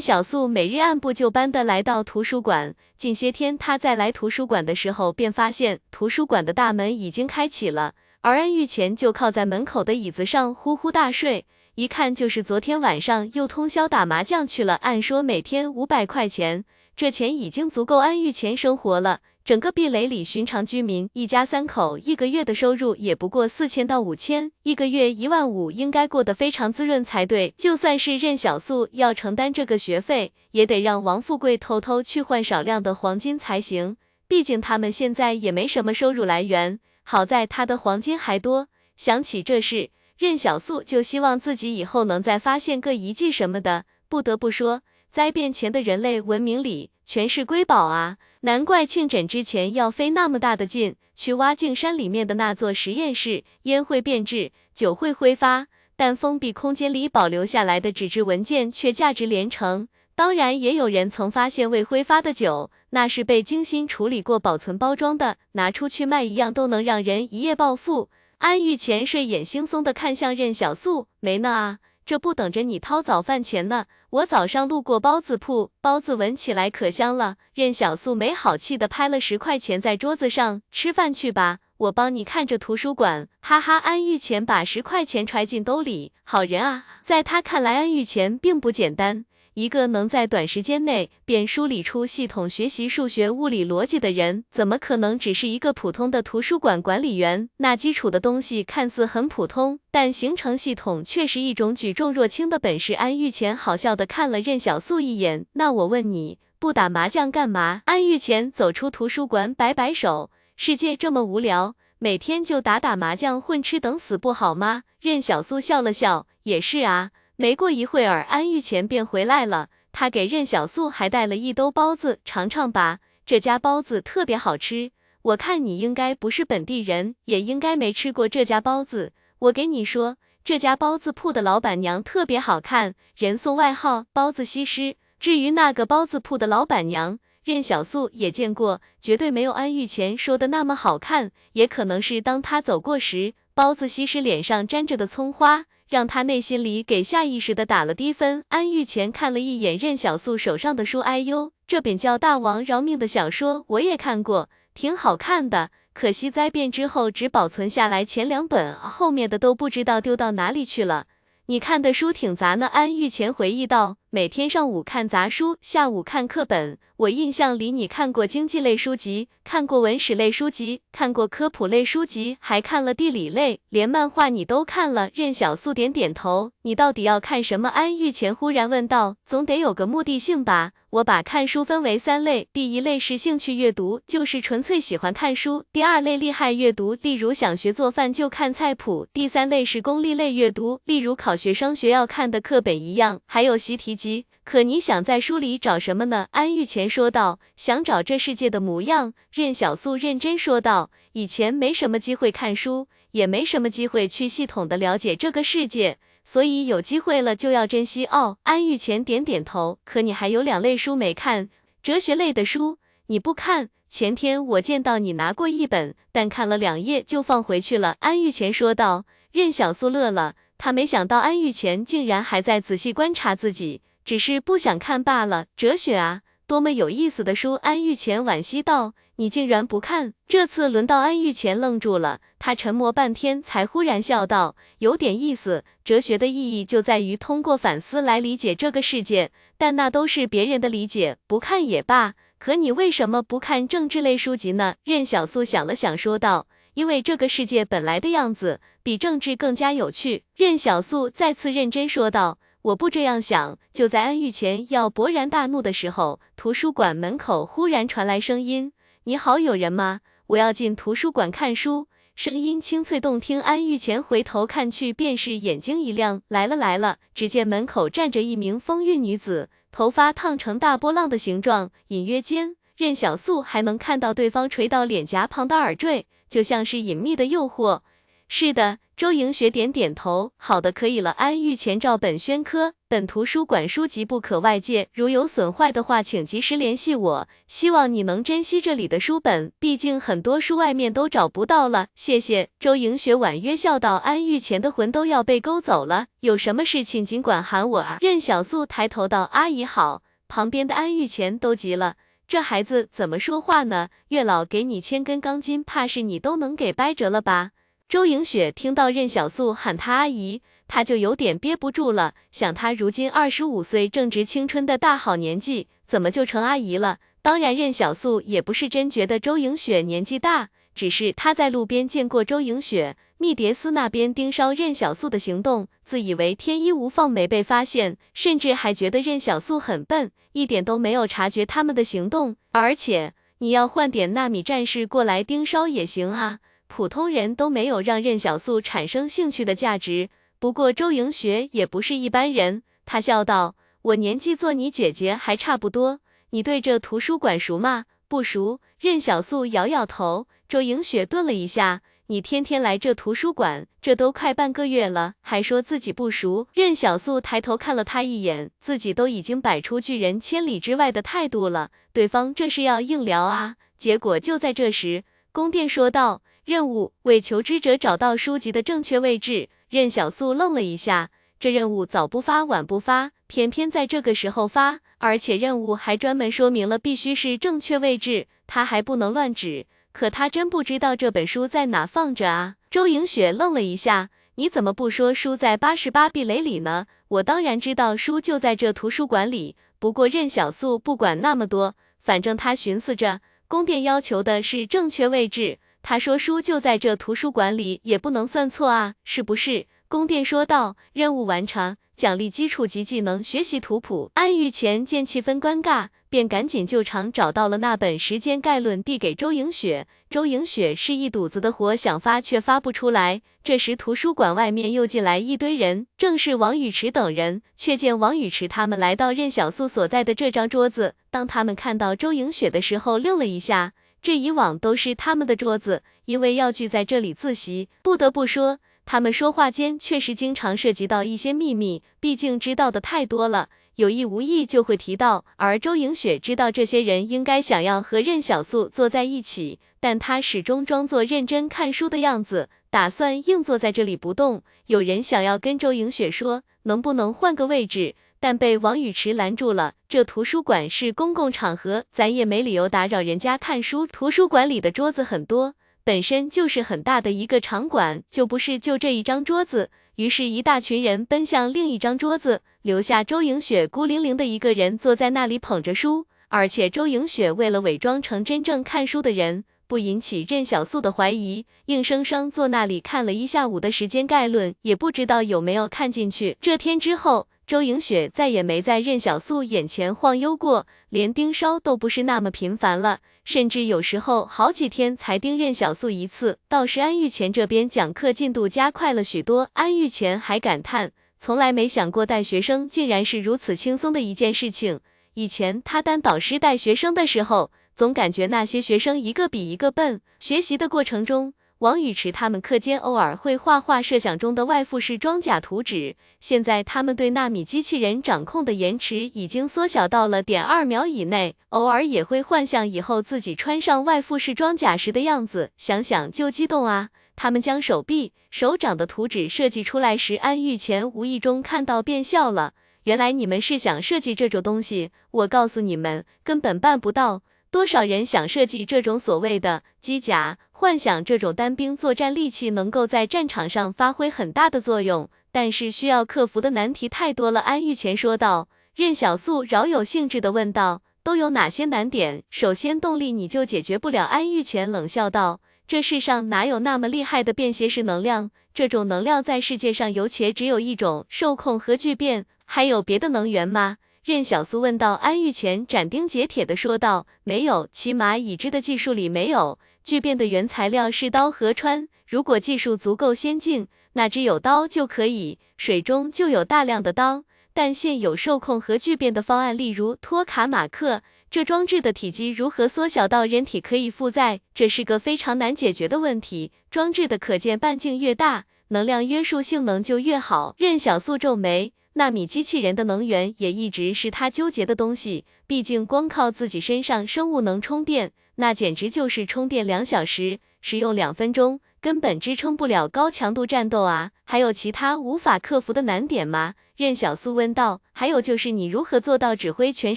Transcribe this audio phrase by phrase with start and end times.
[0.00, 2.74] 小素每日按部就班的来到图书馆。
[2.96, 14.76] 近些天，他在来图书馆的时候，便发现图书馆的大门已经开启了，而安玉前就靠在门口的椅子上呼呼大睡，一看就是昨天晚上又通宵打麻将去了。
[14.76, 16.64] 按说每天五百块钱，
[16.96, 19.20] 这钱已经足够安玉前生活了。
[19.46, 27.54] 整个壁垒里，寻常居民一家三口一个月的收入也不过四千到五千，一个月一万五，应该过得非常滋润才对。
[27.56, 33.96] 就算是任小素要承担这个学费，也得让王富贵偷偷去换少量的黄金才行。
[34.26, 36.80] 毕竟他们现在也没什么收入来源。
[37.04, 38.66] 好在他的黄金还多。
[38.96, 43.84] 想起这事，任小素就希望自己以后能再发现个遗迹什么的。
[44.08, 44.82] 不得不说，
[45.12, 48.18] 灾变前的人类文明里全是瑰宝啊。
[48.40, 59.88] 难怪庆枕之前要费那么大的劲去挖镜山里面的那座实验室，烟会变质，酒会挥发，但封闭空间里保留下来的纸质文件却价值连城。
[60.14, 68.08] 当然，也有人曾发现未挥发的酒，那是被精心处理过保存包装的，拿出去卖一样都能让人一夜暴富。
[68.38, 71.78] 安玉前睡眼惺忪的看向任小素，没呢啊。
[72.06, 73.86] 这不等着你掏早饭钱呢？
[74.10, 77.34] 我早上路过包子铺，包子闻起来可香了。
[77.52, 83.26] 任小素没好气的拍了十块钱在桌子上，吃饭去吧，我帮你看着图书馆。
[83.40, 86.86] 哈哈，安玉钱把十块钱揣进兜里，好人啊！
[87.02, 89.24] 在他看来，安玉钱并不简单。
[89.56, 97.48] 一个能在短时间内便梳理出系统学习数学、物理逻辑的人，怎么可能只是一个普通的图书馆管理员？
[97.56, 102.92] 那基础的东西看似很普通，但形成系统却是一种举重若轻的本事。
[102.92, 107.80] 安玉前好笑的看了任小素一眼，那我问你，不打麻将干嘛？
[107.86, 114.82] 安玉前走出图书馆，摆摆手，世界这么无聊，每天就打打麻将，混吃等死不好吗？
[115.00, 117.12] 任小素笑了笑，也是啊。
[117.36, 119.68] 没过一会儿，安玉钱便回来了。
[119.92, 124.90] 他给任小素还带了一兜包子，尝尝吧，这家包子特别好吃。
[125.20, 129.12] 我看你应该不是本地人，也应该没吃过这家包子。
[129.38, 134.96] 我给你说，这家包子铺的老板娘特别好看，人送外号包子西施。
[135.18, 141.32] 至于那个包子铺的老板娘，任小素也见过，绝对没有安玉钱说的那么好看。
[141.52, 145.64] 也可能是当他走过时，包子西施脸上沾着的葱花。
[145.88, 148.44] 让他内心里给下意识的打了低分。
[148.48, 155.70] 安玉前看了一眼任小素手上的书，哎呦，这本叫《大王饶命》的小说我也看过，挺好看的。
[155.92, 161.06] 可惜灾变之后只保存下来前两本，后面的都不知道丢到哪里去了。
[161.46, 162.66] 你看的书挺杂呢。
[162.66, 166.78] 安玉前回忆道，每天上午看杂书，下午看课本。
[166.96, 175.10] 我印象里，你看过经济类书籍，看过文史类书籍，看过科普类书籍，还看了地理类，连漫画你都看了。
[175.12, 176.52] 任小素点点头。
[176.62, 177.68] 你到底要看什么？
[177.68, 179.16] 安玉前忽然问道。
[179.26, 180.72] 总得有个目的性吧？
[180.88, 194.05] 我把看书分为三类，第一类是兴趣阅读，就是纯粹喜欢看书；第二类厉害阅读，例如想学做饭就看菜谱；第三类是功利类阅读，例如考学生学要看的课本一样，还有习题集。
[194.44, 196.28] 可你想在书里找什么呢？
[196.30, 199.12] 安玉前说道，想找这世界的模样。
[199.32, 208.38] 任小素认真说道，以前没什么机会看书，也没什么机会去系统的了解这个世界，所以有机会了就要珍惜哦。
[208.44, 209.78] 安玉前点点头。
[209.84, 211.48] 可你还有两类书没看，
[211.82, 212.78] 哲学类的书
[213.08, 213.70] 你不看。
[213.88, 217.96] 前天我见到你拿过一本，但看了两页就放回去了。
[218.00, 219.04] 安玉前说道。
[219.32, 223.82] 任小素乐了，他没想到安玉前竟然还在仔细观察自己。
[224.06, 225.46] 只是不想看罢了。
[225.56, 227.54] 哲学啊，多么有意思的书！
[227.54, 235.64] 安玉前惋惜道：“你竟然不看。”这次轮到安玉前愣住了，他沉默半天，才忽然笑道：“有点意思。
[235.82, 242.14] 哲学的意义就在于通过反思来理解这个世界，但那都是别人的理解，不看也罢。
[242.38, 252.38] 可你为什么不看政治类书籍呢？”任小素想了想，说道：“因为这个世界本来的样子比政治更加有趣。”任小素再次认真说道。
[252.66, 253.58] 我不这样想。
[253.72, 258.72] 就在安玉前要勃然大怒的时候，图书馆门口忽然传来声音
[259.04, 260.00] ：“你好，有人吗？
[260.28, 261.86] 我要进图书馆看书。”
[262.16, 263.40] 声音清脆动听。
[263.40, 277.82] 安玉前回头看去，便是眼睛一亮：“来了来了！”只见门口站着一名风韵女子，头发烫成大波浪的形状，隐约间任小素还能看到对方垂到脸颊旁的耳坠，就像是隐秘的诱惑。
[278.26, 278.78] 是的。
[278.96, 281.10] 周莹雪点点头，好的，可以了。
[281.10, 287.28] 安玉前照本宣科，本图书馆书籍不可外借，如有损坏的话，请及时联系我。
[287.46, 291.88] 希望你能珍惜这里的书本，毕竟很多书外面都找不到了。
[291.94, 292.48] 谢谢。
[292.58, 293.96] 周莹雪婉约笑道。
[293.96, 297.98] 安玉前的魂都要被勾走了，有什么事情尽管喊我啊。
[298.00, 301.96] 任小素抬头道：“阿姨好。”旁边的安玉前都急了，
[302.26, 303.90] 这孩子怎么说话呢？
[304.08, 307.50] 月老给你千根钢筋，怕是你都能给掰折了吧？
[307.88, 312.14] 周莹雪听到任小素喊她阿姨，她就有点憋不住了。
[312.32, 316.98] 想她如今二十五岁，正值青春的大好年纪，怎么就成阿姨了？
[317.22, 332.34] 当然，任小素也不是真觉得周莹雪年纪大，只是她在路边见过周莹雪、密蝶司那边盯梢任小素的行动，自以为天衣无缝没被发现，甚至还觉得任小素很笨，一点都没有察觉他们的行动。
[332.50, 336.40] 而且，你要换点纳米战士过来盯梢也行啊。
[336.68, 340.10] 普通人都没有让任小素产生兴趣的价值。
[340.38, 346.00] 不过周莹雪也不是一般人，她笑道：“我年纪做你姐姐还差不多。
[346.30, 347.84] 你对这图书馆熟吗？
[348.08, 350.26] 不熟。”任小素摇摇头。
[350.46, 363.56] 周莹雪顿了一下：“你天天来这图书馆，这都快半个月了，还说自己不熟？”任小素抬头看了他一眼，自己都已经摆出拒人千里之外的态度了，对方这是要硬聊啊。
[363.78, 366.22] 结果就在这时，宫殿说道。
[366.46, 369.48] 任务为求知者找到书籍的正确位置。
[369.68, 371.10] 任小素愣了一下，
[371.40, 379.66] 这任务早不发晚不发，偏偏在这个时候发，而且任务还专门说明了必须是正确位置，他还不能乱指。
[379.90, 382.54] 可他真不知道这本书在哪放着啊！
[382.70, 386.86] 周莹雪愣了一下，你怎么不说书在八十八壁垒里呢？
[387.08, 395.58] 我当然知道书就在这图书馆里，不过任小素不管那么多，反正他寻思着，宫殿要求的是正确位置。
[395.88, 399.66] 他说书就在这图书馆里，也不能算错啊，是不是？
[399.86, 400.74] 宫殿说道。
[400.92, 404.10] 任务完成，奖励基础级技能学习图谱。
[404.14, 409.86] 安玉前见气氛尴尬，便赶紧就场找到了那本时间概论，递给周莹雪。
[410.10, 413.22] 周莹雪是一肚子的火，想发却发不出来。
[413.44, 417.42] 这时图书馆外面又进来一堆人，正是王宇池等人。
[417.56, 423.74] 却见王宇池他们来到任小素所在的这张桌子，当他们看到周莹雪的时候，愣了一下。
[424.06, 427.68] 这以往都是他们的桌子，因为要聚在这里自习。
[427.82, 435.24] 不得不说，他们说话间确实经常涉及到一些秘密，毕竟知道的太多了，有意无意就会提到。
[435.38, 444.44] 而周莹雪知道这些人应该想要和任小素坐在一起，但她始终装作认真看书的样子，打算硬坐在这里不动。
[444.66, 447.96] 有人想要跟周莹雪说，能不能换个位置？
[448.18, 449.74] 但被王宇池拦住了。
[449.88, 453.86] 这图书馆是公共场合，咱也没理由打扰人家看书。
[453.86, 455.54] 图书馆里的桌子很多，
[455.84, 459.70] 本身就是很大的一个场馆，就不是就这一张桌子。
[459.94, 466.06] 于是，一大群人奔向另一张桌子，留下周莹雪孤零零的一个人坐在那里捧着书。
[466.28, 476.36] 而且，周莹雪为了伪装成真正看书的人，不引起任小素的怀疑，硬生生坐那里看了一下午的时间概论，也不知道有没有看进去。
[476.40, 477.28] 这天之后。
[477.46, 486.38] 周莹雪再也没在任小素眼前晃悠过，连盯梢都不是那么频繁了，甚至有时候好几天才盯任小素一次。
[486.48, 490.90] 倒是安玉前这边讲课进度加快了许多，安玉前还感叹，
[491.20, 494.80] 从来没想过带学生竟然是如此轻松的一件事情。
[495.14, 501.32] 以前他当导师带学生的时候，总感觉那些学生一个比一个笨，学习的过程中。
[501.60, 516.90] 王宇池他们课间偶尔会画画设想中的外附式装甲图纸，现在他们对纳米机器人掌控的延迟已经缩小到了点二秒以内，偶尔也会幻想以后自己穿上外附式装甲时的样子，想想就激动啊！
[517.16, 522.52] 他们将手臂、手掌的图纸设计出来时，安玉前无意中看到便笑了。
[522.84, 527.22] 原来你们是想设计这种东西，我告诉你们，根本办不到。
[527.50, 537.40] 多少人想设计这种所谓的机甲，幻想这种单兵作战利器能够在战场上发挥很大的作用，但是需要克服的难题太多了。
[537.40, 538.48] 安玉前说道。
[538.74, 542.22] 任小素饶有兴致的问道：“都有哪些难点？
[542.28, 548.30] 首先，动力你就解决不了。”安玉前冷笑道：“这世上哪有那么厉害的便携式能量？
[548.52, 552.26] 这种能量在世界上有且只有一种，受控和聚变。
[552.44, 559.58] 还有别的能源吗？”任小苏问道，安玉前斩钉截铁的说道：“没有，起码已知的技术里没有。
[559.82, 565.40] 聚变的原材料是刀和穿，如果技术足够先进，那只有刀就可以。
[565.56, 574.40] 水中就有大量的刀，但现有受控和聚变的方案，例如托卡马克，这装置的体积如何缩小到人体可以负载？
[574.54, 576.52] 这是个非常难解决的问题。
[576.70, 580.54] 装置的可见半径越大。”能量约束性能就越好。
[580.58, 585.24] 任小素皱眉，纳米机器人的能源也一直是他纠结的东西。
[585.46, 594.10] 毕竟光靠自己身上生物能充电，那简直就是充电两小时，使用两分钟，根本支撑不了高强度战斗啊！
[594.24, 596.52] 还有其他无法克服的难点吗？
[596.76, 597.80] 任小素问道。
[597.92, 599.96] 还有就是你如何做到指挥全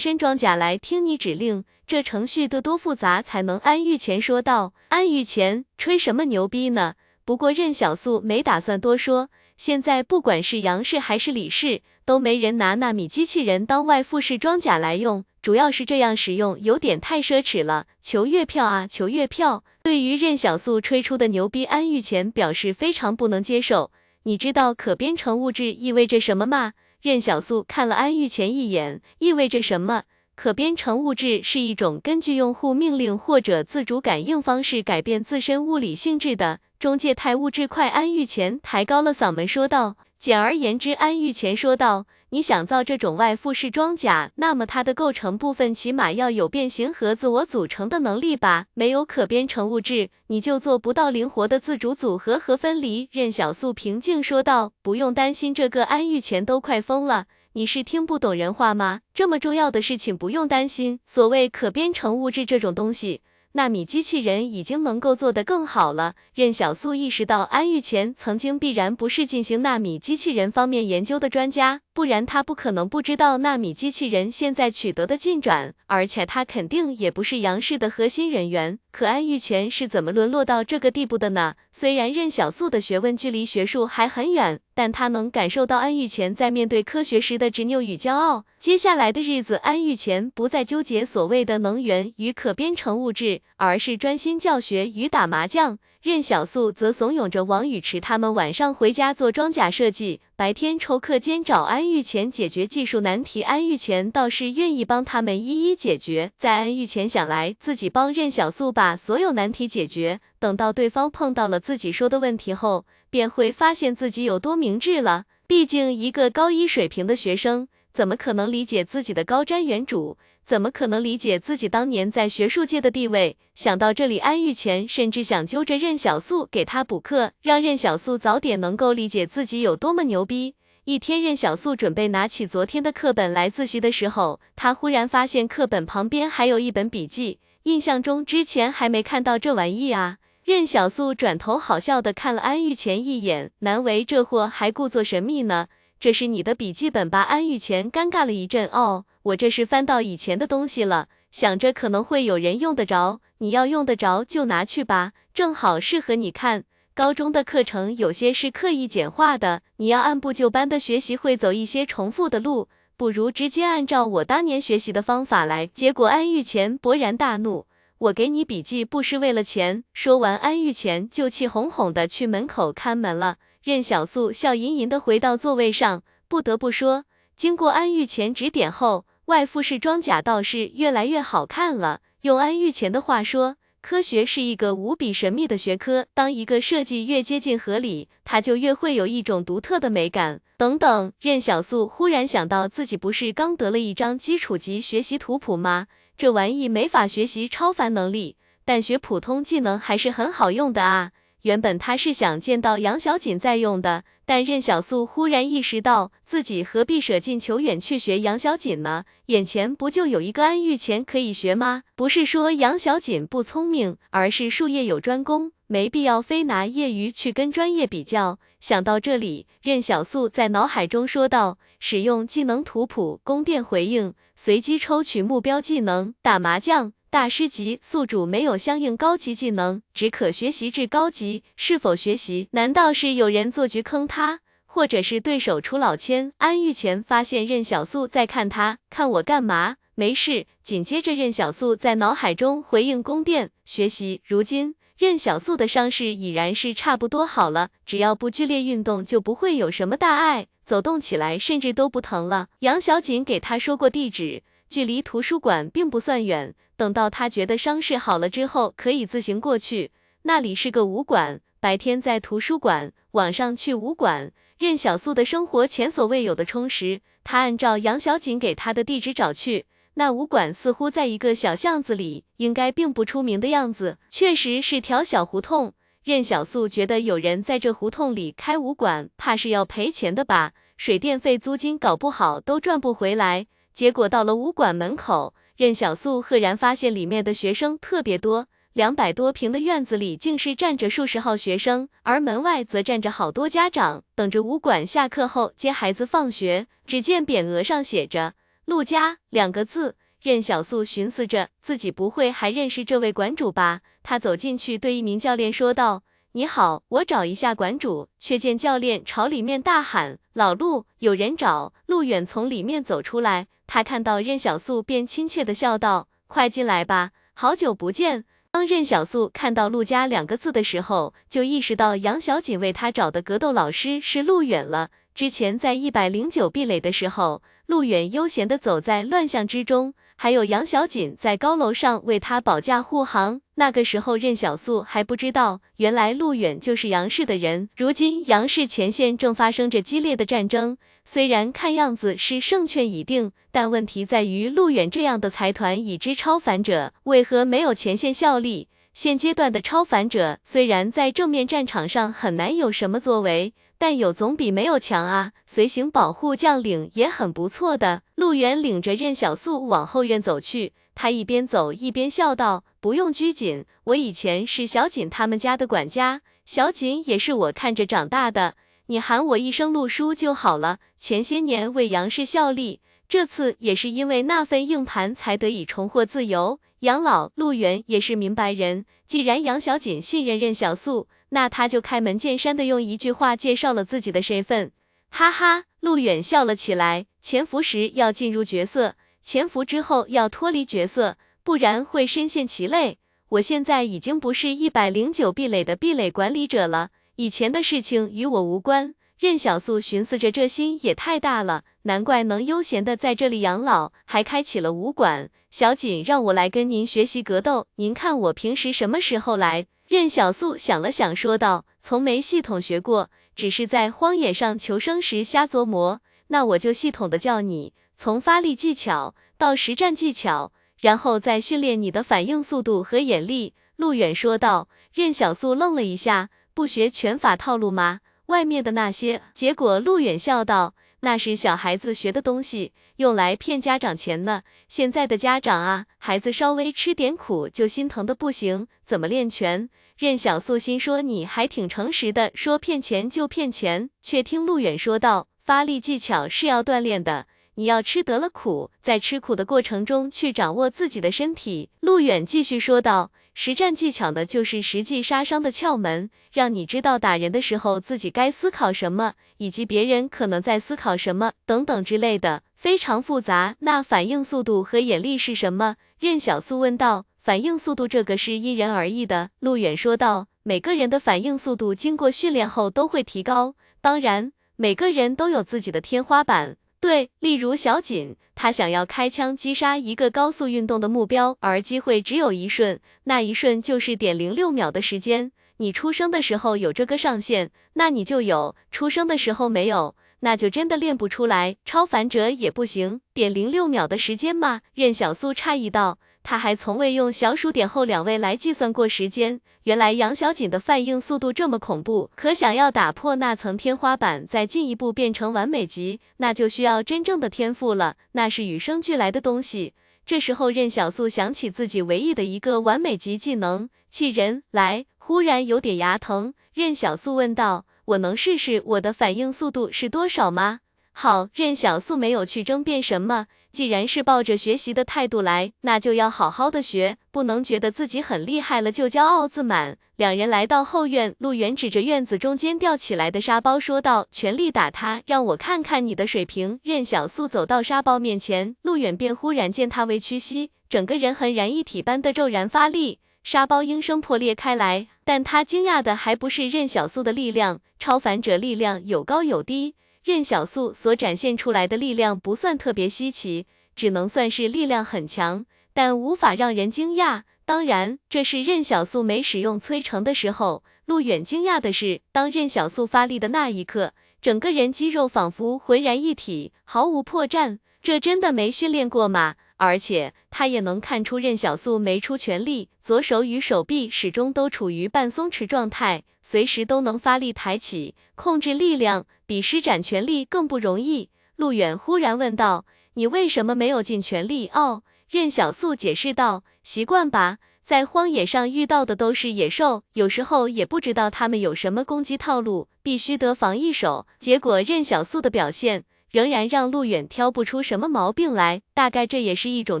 [0.00, 1.64] 身装甲来听你指令？
[1.86, 3.58] 这程序得多复杂才能？
[3.58, 4.72] 安玉前说道。
[4.88, 6.94] 安玉前吹什么牛逼呢？
[7.26, 9.28] 不过任小素没打算多说。
[9.60, 17.84] 现在不管是杨氏还是李氏，都没人拿纳米机器人当外附式装甲来用，主要是这样使用有点太奢侈了。
[18.00, 19.62] 求月票啊，求月票！
[19.82, 23.90] 对于任小素吹出的牛逼，安玉前表示非常不能接受。
[24.22, 26.72] 你知道可编程物质意味着什么吗？
[27.02, 30.04] 任小素看了安玉前一眼，意味着什么？
[30.34, 36.60] 可编程物质是一种根据用户命令或者自主感应方式改变自身物理性质的。
[36.80, 39.98] 中介态物质快，安玉前抬高了嗓门说道。
[40.18, 48.64] 简而言之，安玉前说道，你想造这种外附式装甲，那么它的构成部分起码要有变形和自我组成的能力吧？
[48.72, 53.10] 没有可编程物质，你就做不到灵活的自主组合和分离。
[53.12, 57.26] 任小素平静说道，不用担心这个，安玉前都快疯了。
[57.52, 59.00] 你是听不懂人话吗？
[59.12, 61.00] 这么重要的事情不用担心。
[61.04, 63.20] 所谓可编程物质这种东西。
[63.52, 66.14] 纳米机器人已经能够做得更好了。
[66.34, 78.78] 任小素意识到，安玉前曾经必然不是进行纳米机器人方面研究的专家，不然他不可能不知道纳米机器人现在取得的进展，而且他肯定也不是杨氏的核心人员。
[78.92, 81.54] 可安玉乾是怎么沦落到这个地步的呢？
[81.70, 88.44] 虽然任小素的学问距离学术还很远，但他能感受到安玉乾在面对科学时的执拗与骄傲。
[88.58, 95.78] 接下来的日子，安玉乾不再纠结所谓的能源与可编程物质，而是专心教学与打麻将。
[96.02, 103.42] 任小素则怂恿着王宇驰他们晚上回家做装甲设计，白天抽课间找安玉乾解决技术难题。
[103.42, 106.32] 安玉乾倒是愿意帮他们一一解决。
[106.38, 115.24] 在安玉乾想来，自己帮任小素把所有难题解决，等到对方碰到了自己说的问题后，便会发现自己有多明智了。
[115.46, 120.16] 毕竟一个高一水平的学生，怎么可能理解自己的高瞻远瞩？
[120.44, 123.36] 怎么可能理解自己当年在学术界的地位？
[123.54, 130.54] 想到这里，安玉前甚至想揪着任小素给他补课，让任小素早点能够理解自己有多么牛逼。
[130.84, 140.16] 一天，任小素准备拿起昨天的课本来自习的时候，他忽然发现课本旁边还有一本笔记，印象中之前还没看到这玩意啊。
[140.42, 145.68] 任小素转头好笑的看了安玉前一眼，难为这货还故作神秘呢。
[146.00, 147.20] 这是你的笔记本吧？
[147.20, 149.04] 安玉前尴尬了一阵，哦。
[149.22, 156.64] 我这是翻到以前的东西了，想着可能会有人用得着，你要用得着就拿去吧，正好适合你看。
[156.94, 165.66] 高中的课程有些是刻意简化的，你要按部就班的学习，会走一些重复的路，不如直接按照我当年学习的方法来。
[165.66, 167.66] 结果安玉乾勃然大怒，
[167.98, 169.84] 我给你笔记不是为了钱。
[169.92, 173.36] 说完，安玉乾就气哄哄的去门口看门了。
[173.62, 177.04] 任小素笑吟吟的回到座位上，不得不说，
[177.36, 179.04] 经过安玉乾指点后。
[179.30, 182.00] 外附式装甲倒是越来越好看了。
[182.22, 186.06] 用安玉前的话说，科学是一个无比神秘的学科。
[186.12, 190.40] 当一个设计越接近合理，它就越会有一种独特的美感。
[190.56, 195.86] 等等，任小素忽然想到，自己不是刚得了一张基础级学习图谱吗？
[196.16, 201.12] 这玩意没法学习超凡能力，但学普通技能还是很好用的啊。
[201.42, 204.04] 原本他是想见到杨小锦再用的。
[204.26, 209.04] 但任小素忽然意识到，自己何必舍近求远去学杨小锦呢？
[209.26, 211.82] 眼前不就有一个安玉钱可以学吗？
[211.96, 218.38] 不是说杨小锦不聪明，而是术业有专攻，没必要非拿业余去跟专业比较。
[218.60, 231.42] 想到这里，任小素在脑海中说道：“使用技能图谱，宫殿回应，随机抽取目标技能，打麻将。”大师级宿主没有相应高级技能，只可学习至高级。
[231.56, 232.46] 是否学习？
[232.52, 236.32] 难道是有人做局坑他，或者是对手出老千？
[236.38, 239.74] 安玉前发现任小素在看他，看我干嘛？
[239.96, 240.46] 没事。
[240.62, 244.22] 紧接着，任小素在脑海中回应宫殿学习。
[244.24, 252.46] 如今，任小素的伤势已然是差不多好了，只要不剧烈运动，就不会有什么大碍，走动起来甚至都不疼了。
[252.60, 256.54] 杨小锦给他说过地址，距离图书馆并不算远。
[256.76, 259.90] 等到他觉得伤势好了之后，可以自行过去。
[260.22, 264.32] 那里是个武馆，白天在图书馆，晚上去武馆。
[264.56, 267.00] 任小素的生活前所未有的充实。
[267.24, 273.98] 他按照杨小锦给他的地址找去，那武馆似乎在一个小巷子里，应该并不出名的样子。
[274.08, 275.74] 确实是条小胡同。
[276.04, 280.52] 任小素觉得有人在这胡同里开武馆，怕是要赔钱的吧？
[280.76, 283.46] 水电费、租金搞不好都赚不回来。
[283.72, 296.66] 结果到了武馆门口，任小素赫然发现里面的学生特别多，两百多平的院子里竟是站着数十号学生，而门外则站着好多家长，等着武馆下课后接孩子放学。
[296.86, 298.34] 只见匾额上写着
[298.66, 299.96] “陆家”两个字。
[300.20, 303.80] 任小素寻思着，自己不会还认识这位馆主吧？
[304.02, 324.90] 他走进去，对一名教练说道：“你好，我找一下馆主。”却见教练朝里面大喊：“老陆，有人找。”陆远从里面走出来，他看到任小素，便亲切的笑道：“快进来吧，好久不见。”当任小素看到陆家两个字的时候，就意识到杨小锦为他找的格斗老师是陆远了。
[325.14, 329.94] 之前在一百零九壁垒的时候，陆远悠闲的走在乱象之中。
[330.22, 337.70] 还有杨小锦在高楼上为他保驾护航，那个时候任小素还不知道，原来陆远就是杨氏的人。
[337.74, 348.68] 如今杨氏前线正发生着激烈的战争，虽然看样子是胜券已定，但问题在于陆远这样的财团已知超凡者为何没有前线效力？
[348.92, 353.54] 现阶段的超凡者虽然在正面战场上很难有什么作为。
[353.80, 355.32] 但有总比没有强啊！
[355.46, 358.02] 随行保护将领也很不错的。
[358.14, 368.54] 陆远领着任小素往后院走去，他一边走一边笑道：“不用拘谨，我以前是小锦他们家的管家，小锦也是我看着长大的，
[368.88, 370.80] 你喊我一声陆叔就好了。
[370.98, 376.60] 前些年为杨氏效力，这次也是因为那份硬盘才得以重获自由。
[376.80, 384.70] 杨老，陆远也是明白人，既然杨小锦信任任小素。”那他就开门见山的用一句话介绍了自己的身份，
[385.10, 387.06] 哈哈，陆远笑了起来。
[387.20, 392.98] 潜伏时要进入角色，潜伏之后要脱离角色，不然会深陷其类。
[393.30, 398.94] 我现在已经不是一百零九壁垒的壁垒管理者了，以前的事情与我无关。
[399.18, 405.30] 任小素寻思着，这心也太大了，难怪能悠闲的在这里养老，还开起了武馆。
[405.50, 409.66] 小锦让我来跟您学习格斗，您看我平时什么时候来？
[409.90, 416.00] 任小素想了想，说道：“从没系统学过，只是在荒野上求生时瞎琢磨。
[416.28, 424.68] 那我就系统的教你，从发力技巧到实战技巧，然后再训练你的反应速度和眼力。”陆远说道。
[424.92, 427.98] 任小素愣了一下，不学拳法套路吗？
[428.26, 429.20] 外面的那些？
[429.34, 434.42] 结果陆远笑道：“那是小孩子学的东西，用来骗家长钱呢。
[434.68, 439.68] 现在的家长啊，孩子稍微吃点苦就心疼的不行，怎么练拳？”
[440.00, 463.56] 任小素心说：“你还挺诚实的，说骗钱就骗钱。”却听陆远说道：“发力技巧是要锻炼的，你要吃得了苦，在吃苦的过程中去掌握自己的身体。”陆远继续说道：“实战技巧的就是实际杀伤的窍门，让你知道打人的时候自己该思考什么，以及别人可能在思考什么等等之类的，非常复杂。
[463.58, 467.04] 那反应速度和眼力是什么？”任小素问道。
[467.20, 470.28] 反应速度这个是因人而异的，陆远说道。
[470.42, 476.56] 每个人的反应速度经过训练后都会提高，当然每个人都有自己的天花板。
[476.80, 485.30] 对，例如小锦，他想要开枪击杀一个高速运动的目标，而机会只有一瞬，那一瞬就是点零六秒的时间。
[485.58, 491.56] 你出生的时候有这个上限，那你就有；出生的时候没有，那就真的练不出来。
[491.66, 494.62] 超凡者也不行，点零六秒的时间吗？
[494.72, 495.98] 任小素诧异道。
[496.30, 499.40] 他还从未用小数点后两位来计算过时间。
[499.64, 509.74] 原来杨小锦的反应速度这么恐怖，可想要打破那层天花板，再进一步变成完美级，那就需要真正的天赋了，那是与生俱来的东西。
[510.06, 516.34] 这时候，任小素想起自己唯一的一个完美级技能——气人，来，忽然有点牙疼。
[516.54, 520.60] 任小素问道：“我能试试我的反应速度是多少吗？”
[520.92, 523.26] 好，任小素没有去争辩什么。
[523.52, 529.76] 既然是抱着学习的态度来，那就要好好的学，不能觉得自己很厉害了就骄傲自满。
[529.96, 544.86] 两人来到后院，陆远指着院子中间吊起来的沙包说道：“全力打他，让我看看你的水平。”任小素走到沙包面前，陆远便忽然见他微屈膝，整个人浑然一体般的骤然发力，沙包应声破裂开来。
[545.04, 549.74] 但他惊讶的还不是任小素的力量，超凡者力量有高有低。
[550.02, 557.22] 任小素所展现出来的力量不算特别稀奇，只能算是力量很强，但无法让人惊讶。
[557.44, 560.62] 当然，这是任小素没使用催成的时候。
[560.86, 567.58] 陆远惊讶的是，当任小素发力的那一刻，整个人肌肉仿佛浑然一体，毫无破绽。
[567.82, 569.34] 这真的没训练过吗？
[569.60, 581.10] 而且他也能看出任小素没出全力，左手与手臂始终都处于半松弛状态，随时都能发力抬起，控制力量比施展全力更不容易。
[581.36, 595.84] 陆远忽然问道：“你为什么没有尽全力？”哦，任小素解释道：“习惯吧，在荒野上遇到的都是野兽，有时候也不知道他们有什么攻击套路，必须得防一手。”结果任小素的表现。
[596.10, 599.80] 仍然让陆远挑不出什么毛病来，大概这也是一种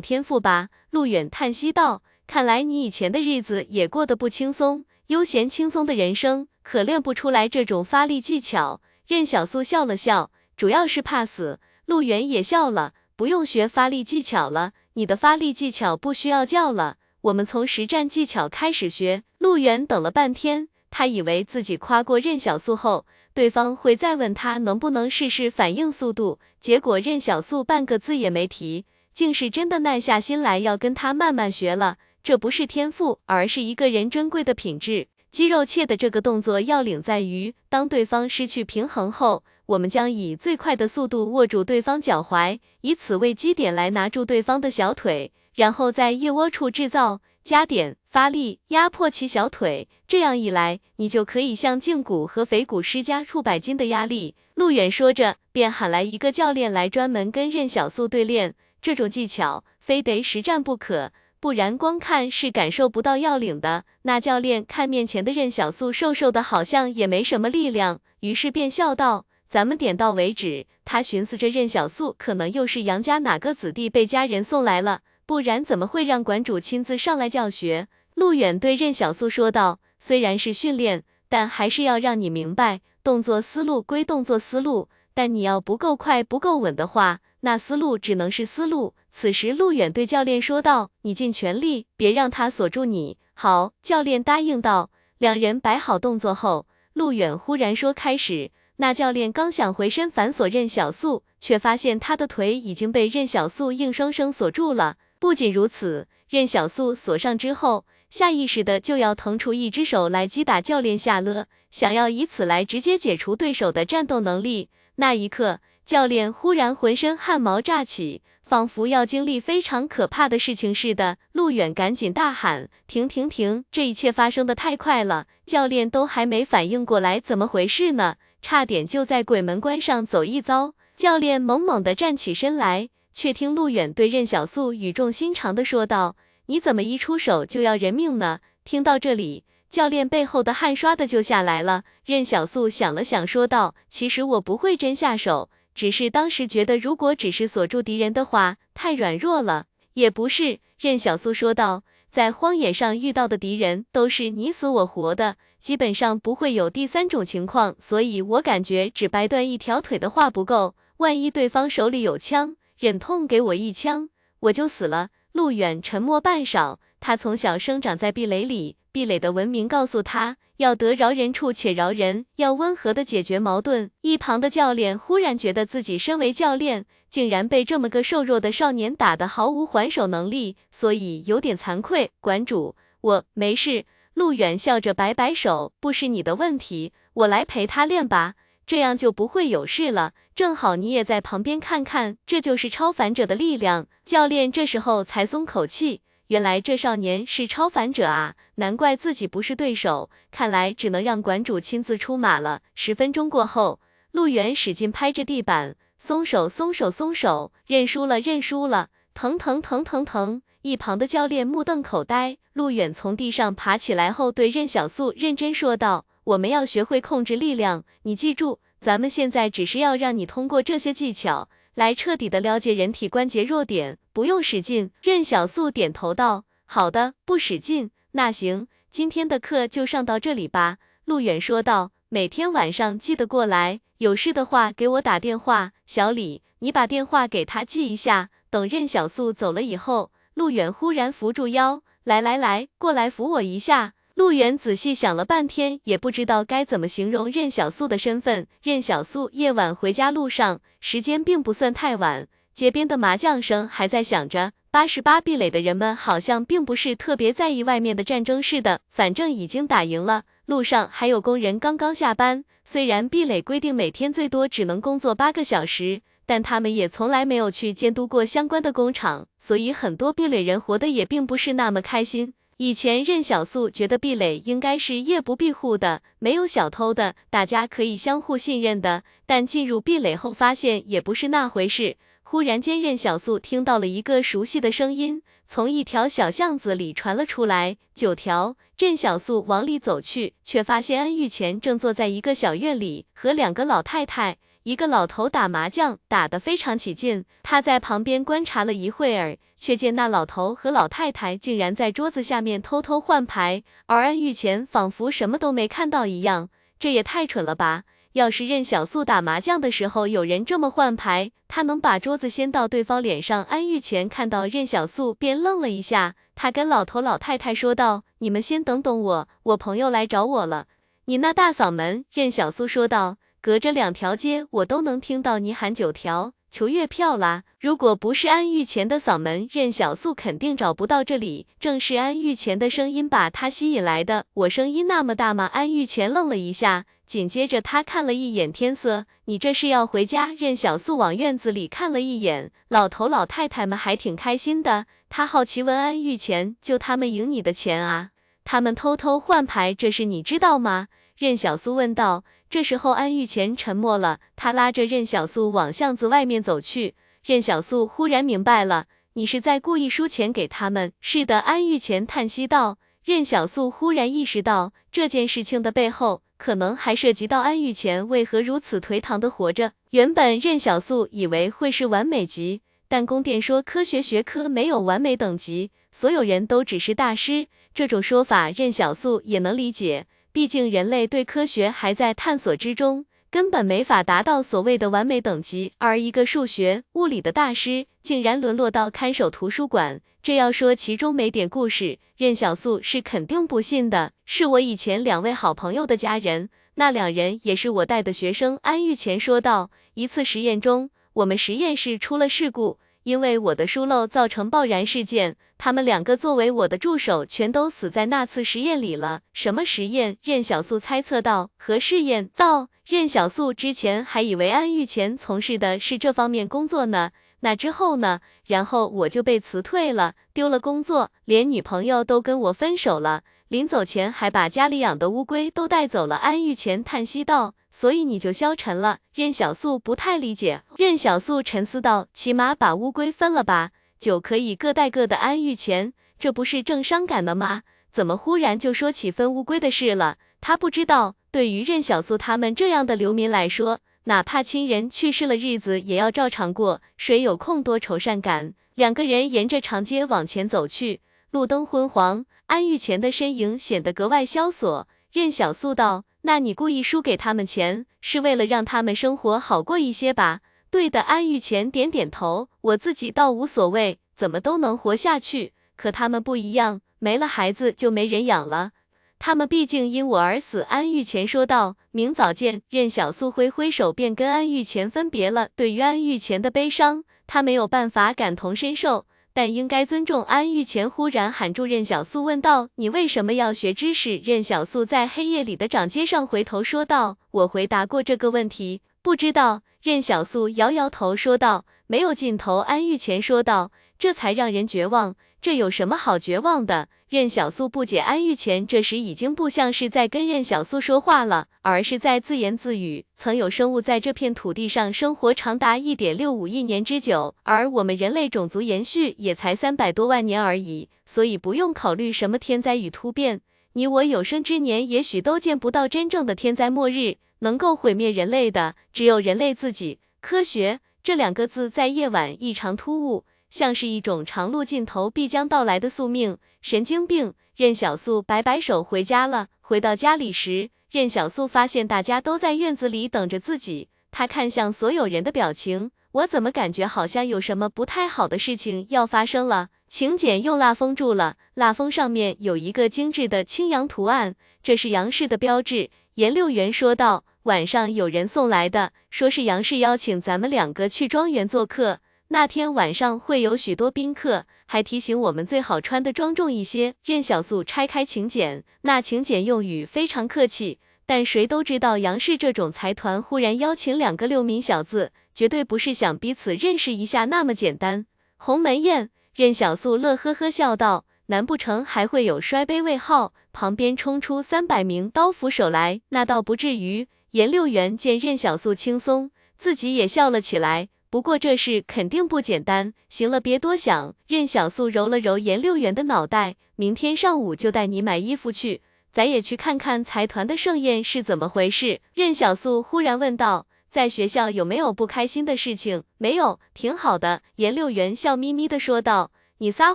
[0.00, 0.68] 天赋吧。
[0.90, 11.58] 陆远叹息道：“看来你以前的日子也过得不轻松，悠闲轻松的人生可练不出来这种发力技巧。”任小素笑了笑，主要是怕死。
[11.86, 19.24] 陆远也笑了，不用学发力技巧了，你的发力技巧不需要教了，我们从实战技巧开始学。
[19.38, 23.04] 陆远等了半天，他以为自己夸过任小素后。
[23.32, 31.98] 对方会再问他能不能试试反应速度，结果任小素半个字也没提，竟是真的耐下心来要跟他慢慢学了。
[32.22, 35.08] 这不是天赋，而是一个人珍贵的品质。
[35.30, 47.20] 肌肉切的这个动作要领在于，当对方失去平衡后，我们将以最快的速度握住对方脚踝，以此为基点来拿住对方的小腿，然后在腋窝处制造。
[47.50, 54.36] 加点发力，压迫其小腿，这样一来，你就可以向胫骨和腓骨施加数百斤的压力。
[54.54, 61.10] 陆远说着，便喊来一个教练来专门跟任小素对练这种技巧，非得实战不可，
[61.40, 63.82] 不然光看是感受不到要领的。
[64.02, 75.00] 那教练看面前的任小素瘦瘦的，好像也没什么力量，于是便笑道：“咱们点到为止。”他寻思着任小素可能又是杨家哪个子弟被家人送来了。
[75.30, 77.86] 不然怎么会让馆主亲自上来教学？
[78.14, 94.90] 陆远对任小素说道：“虽然是训练，但还是要让你明白，动作思路归动作思路，但你要不够快、不够稳的话，那思路只能是思路。”此时，陆远对教练说道：“你尽全力，别让他锁住你。”好，教练答应道。
[95.18, 104.96] 两人摆好动作后，陆远忽然说：“开始。”那教练刚想回身反锁任小素，却发现他的腿已经被任小素硬生生锁住了。
[105.20, 114.70] 不仅如此，任小素锁上之后，下意识的就要腾出一只手来击打教练下勒，想要以此来直接解除对手的战斗能力。
[114.96, 121.18] 那一刻，教练忽然浑身汗毛炸起，仿佛要经历非常可怕的事情似的。
[121.32, 123.64] 陆远赶紧大喊：“停停停！
[123.70, 132.88] 这一切发生的太快了，教练都还没反应过来怎么回事呢，差点就在鬼门关上走一遭。”教练猛猛地站起身来。
[133.20, 136.16] 却听陆远对任小素语重心长地说道
[136.48, 141.84] ：“你怎么一出手就要人命呢？”听到这里，教练背后的汗刷的就下来了。
[142.02, 164.08] 任小素想了想，说道：“其实我不会真下手，只是当时觉得如果只是锁住敌人的话，太软弱了。”也不是，任小素说道：“在荒野上遇到的敌人都是你死我活的，基本上不会有第三种情况，所以我感觉只掰断一条腿的话不够，万一对方手里有枪。”忍痛给我一枪，
[164.40, 165.10] 我就死了。
[165.32, 173.90] 陆远沉默半晌，他从小生长在壁垒里，壁垒的文明告诉他，要得饶人处且饶人，要温和的解决矛盾。
[174.00, 182.10] 一旁的教练忽然觉得自己身为教练，竟然被这么个瘦弱的少年打得毫无还手能力，所以有点惭愧。
[182.22, 183.84] 馆主，我没事。
[184.14, 188.36] 陆远笑着摆摆手，不是你的问题，我来陪他练吧。
[188.70, 190.12] 这样就不会有事了。
[190.32, 193.88] 正好你也在旁边看看，这就是超凡者的力量。
[194.04, 200.08] 教练这时候才松口气，原来这少年是超凡者啊，难怪自己不是对手。
[200.30, 202.60] 看来只能让馆主亲自出马了。
[202.76, 203.80] 十分钟过后，
[204.12, 210.42] 陆远使劲拍着地板，松手，松手，松手，认输了，认输了，疼疼疼疼疼！
[210.62, 212.36] 一旁的教练目瞪口呆。
[212.52, 216.06] 陆远从地上爬起来后，对任小素认真说道。
[216.30, 224.92] 我们要学会控制力量，你记住，咱们现在只是要让你通过这些技巧来彻底的了解人体关节弱点，不用使劲。
[225.02, 227.90] 任小素点头道：“好的，不使劲。
[228.12, 235.72] 那行，今天的课就上到这里吧。”陆远说道：“每天晚上记得过来，有事的话给我打电话。
[235.84, 248.46] 小李，你把电话给他记一下。”等任小素走了以后，陆远忽然扶住腰：“来来来，过来扶我一下。”陆远仔细想了半天，也不知道该怎么形容任小素的身份。
[248.62, 254.52] 任小素夜晚回家路上，时间并不算太晚，街边的麻将声还在响着。
[254.70, 260.24] 八十八壁垒的人们好像并不是特别在意外面的战争似的，反正已经打赢了。
[260.44, 266.02] 路上还有工人刚刚下班，虽然壁垒规定每天最多只能工作八个小时。
[266.26, 272.34] 但他们也从来没有去监督过相关的工厂，所以很多壁垒人活得也并不是那么开心。
[272.62, 279.02] 以前任小素觉得壁垒应该是夜不闭户的，没有小偷的，大家可以相互信任的。
[279.24, 281.96] 但进入壁垒后，发现也不是那回事。
[282.22, 287.78] 忽然间，任小素听到了一个熟悉的声音，从一条小巷子里传了出来。
[287.94, 294.36] 九条，任小素往里走去，却发现安玉乾正坐在一个小院里，和两个老太太。
[294.64, 297.24] 一个老头打麻将，打得非常起劲。
[297.42, 306.50] 他在旁边观察了一会儿，却见那老头和老太太竟然在桌子下面偷偷换牌，而安玉前仿佛什么都没看到一样。
[306.78, 307.84] 这也太蠢了吧！
[308.12, 313.44] 要是任小素打麻将的时候有人这么换牌，他能把桌子掀到对方脸上。
[313.44, 316.16] 安玉前看到任小素，便愣了一下。
[316.34, 320.66] 他跟老头老太太说道：“你们先等等我，我朋友来找我了。”
[321.06, 323.16] 你那大嗓门，任小素说道。
[323.42, 327.44] 隔着两条街，我都能听到你喊九条求月票啦！
[327.58, 331.46] 如果不是安玉乾的嗓门，任小素肯定找不到这里。
[331.58, 334.26] 正是安玉乾的声音把他吸引来的。
[334.34, 335.46] 我声音那么大吗？
[335.54, 340.34] 安玉乾愣了一下，紧接着他看了一眼天色，你这是要回家？
[340.36, 344.84] 任小素往院子里看了一眼，老头老太太们还挺开心的。
[345.08, 348.10] 他好奇问安玉乾，就他们赢你的钱啊？
[348.44, 350.88] 他们偷偷换牌，这事你知道吗？
[351.16, 352.24] 任小素问道。
[352.50, 354.18] 这时候，安玉前沉默了。
[354.34, 356.96] 他拉着任小素往巷子外面走去。
[357.24, 360.92] 任小素忽然明白了，你是在故意输钱给他们。
[361.00, 362.78] 是的，安玉前叹息道。
[363.04, 369.74] 任小素忽然意识到，这件事情的背后，可能还涉及到安玉前为何如此颓唐的活着。
[369.90, 377.46] 原本任小素以为会是完美级，但宫殿说科学学科没有完美等级，所有人都只是大师。
[377.72, 380.06] 这种说法，任小素也能理解。
[380.32, 385.72] 毕竟人类对科学还在探索之中，根本没法达到所谓的完美等级。
[385.78, 394.12] 而一个数学、物理的大师，竟然沦落到看守图书馆，这要说其中没点故事，任小素是肯定不信的。
[394.24, 398.58] 是我以前两位好朋友的家人，那两人也是我带的学生。
[398.62, 399.70] 安玉乾说道。
[399.94, 402.78] 一次实验中，我们实验室出了事故。
[403.02, 409.20] 因为我的疏漏造成爆燃事件，他们两个作为我的助手，全都死在那次实验里了。
[409.32, 410.16] 什么实验？
[410.22, 411.50] 任小素猜测道。
[411.56, 412.28] 核试验。
[412.34, 412.68] 造。
[412.84, 417.10] 任小素之前还以为安玉乾从事的是这方面工作呢。
[417.40, 418.20] 那之后呢？
[418.44, 423.22] 然后我就被辞退了，丢了工作，连女朋友都跟我分手了。
[423.48, 426.16] 临走前还把家里养的乌龟都带走了。
[426.16, 427.54] 安玉乾叹息道。
[427.70, 428.98] 所以你就消沉了。
[429.14, 430.62] 任小素不太理解。
[430.76, 437.62] 任小素沉思道：“起码把乌龟分了吧，就可以各带各的。”安玉乾，这不是正伤感的吗？
[437.92, 440.18] 怎么忽然就说起分乌龟的事了？
[440.40, 446.80] 他不知道，对于任小素他们这样的流民来说，哪怕亲人去世了，日子也要照常过。
[446.96, 448.54] 谁有空多愁善感？
[448.74, 454.88] 两个人沿着长街往前走去，路灯昏黄，安玉前的身影显得格外萧索。
[455.12, 456.04] 任小素道。
[456.22, 460.40] 那你故意输给他们钱，是为了让他们生活好过一些吧？
[460.70, 462.48] 对的，安玉乾点点头。
[462.60, 465.52] 我自己倒无所谓，怎么都能活下去。
[465.76, 468.72] 可他们不一样，没了孩子就没人养了。
[469.18, 470.60] 他们毕竟因我而死。
[470.60, 471.76] 安玉乾说道。
[471.90, 472.62] 明早见。
[472.70, 475.48] 任小素挥挥手，便跟安玉乾分别了。
[475.56, 479.06] 对于安玉乾的悲伤，他没有办法感同身受。
[479.32, 480.88] 但应该尊重安玉前。
[480.88, 496.88] 忽然喊住任小素，问道：“你为什么要学知识？”任小素在黑夜里的长街上回头说道：“我回答过这个问题，不知道。”任小素摇摇头说道：“没有尽头。”安玉前说道：“这才让人绝望。”这有什么好绝望的？
[497.08, 503.06] 任小素不解，安玉前这时已经不像是在跟任小素说话了，而是在自言自语。
[503.16, 513.40] 曾有生物在这片土地上生活长达一点六五亿年之久，而我们人类种族延续也才三百多万年而已，所以不用考虑什么天灾与突变。
[513.72, 520.00] 你我有生之年也许都见不到真正的天灾末日，能够毁灭人类的只有人类自己。
[520.20, 523.24] 科学这两个字在夜晚异常突兀。
[523.48, 526.38] 像是一种长路尽头必将到来的宿命。
[526.62, 527.34] 神经病！
[527.56, 529.48] 任小素摆摆手回家了。
[529.60, 533.88] 回到家里时，任小素发现大家都在院子里等着自己。
[534.12, 539.68] 他看向所有人的表情，我怎么感觉好像有什么不太好的事情要发生了？
[539.88, 545.90] 请柬用蜡封住了，蜡封上面有一个精致的青羊图案，这是杨氏的标志。
[546.14, 552.00] 颜六元说道：“晚上有人送来的，说是杨氏邀请咱们两个去庄园做客。”
[552.32, 556.94] 那天晚上会有许多宾客，还提醒我们最好穿的庄重一些。
[557.02, 568.06] 任小素拆开请柬，那请柬用语非常客气，但谁都知道杨氏这种财团忽然邀请两个六民小子，绝对不是想彼此认识一下那么简单。
[568.36, 576.00] 鸿门宴，任小素乐呵呵笑道：“难不成还会有摔杯位号，旁边冲出三百名刀斧手来？
[576.10, 580.88] 那倒不至于。”颜六元见任小素轻松，自己也笑了起来。
[581.10, 584.14] 不过这事肯定不简单，行了，别多想。
[584.26, 592.00] 任小素揉了揉颜六元的脑袋，明天上午就带你买衣服去，咱也去看看财团的盛宴是怎么回事。
[592.14, 597.42] 任小素忽然问道：“在学校有没有不开心的事情？”没有，挺好的。
[597.56, 599.94] 颜六元笑眯眯的说道：“你撒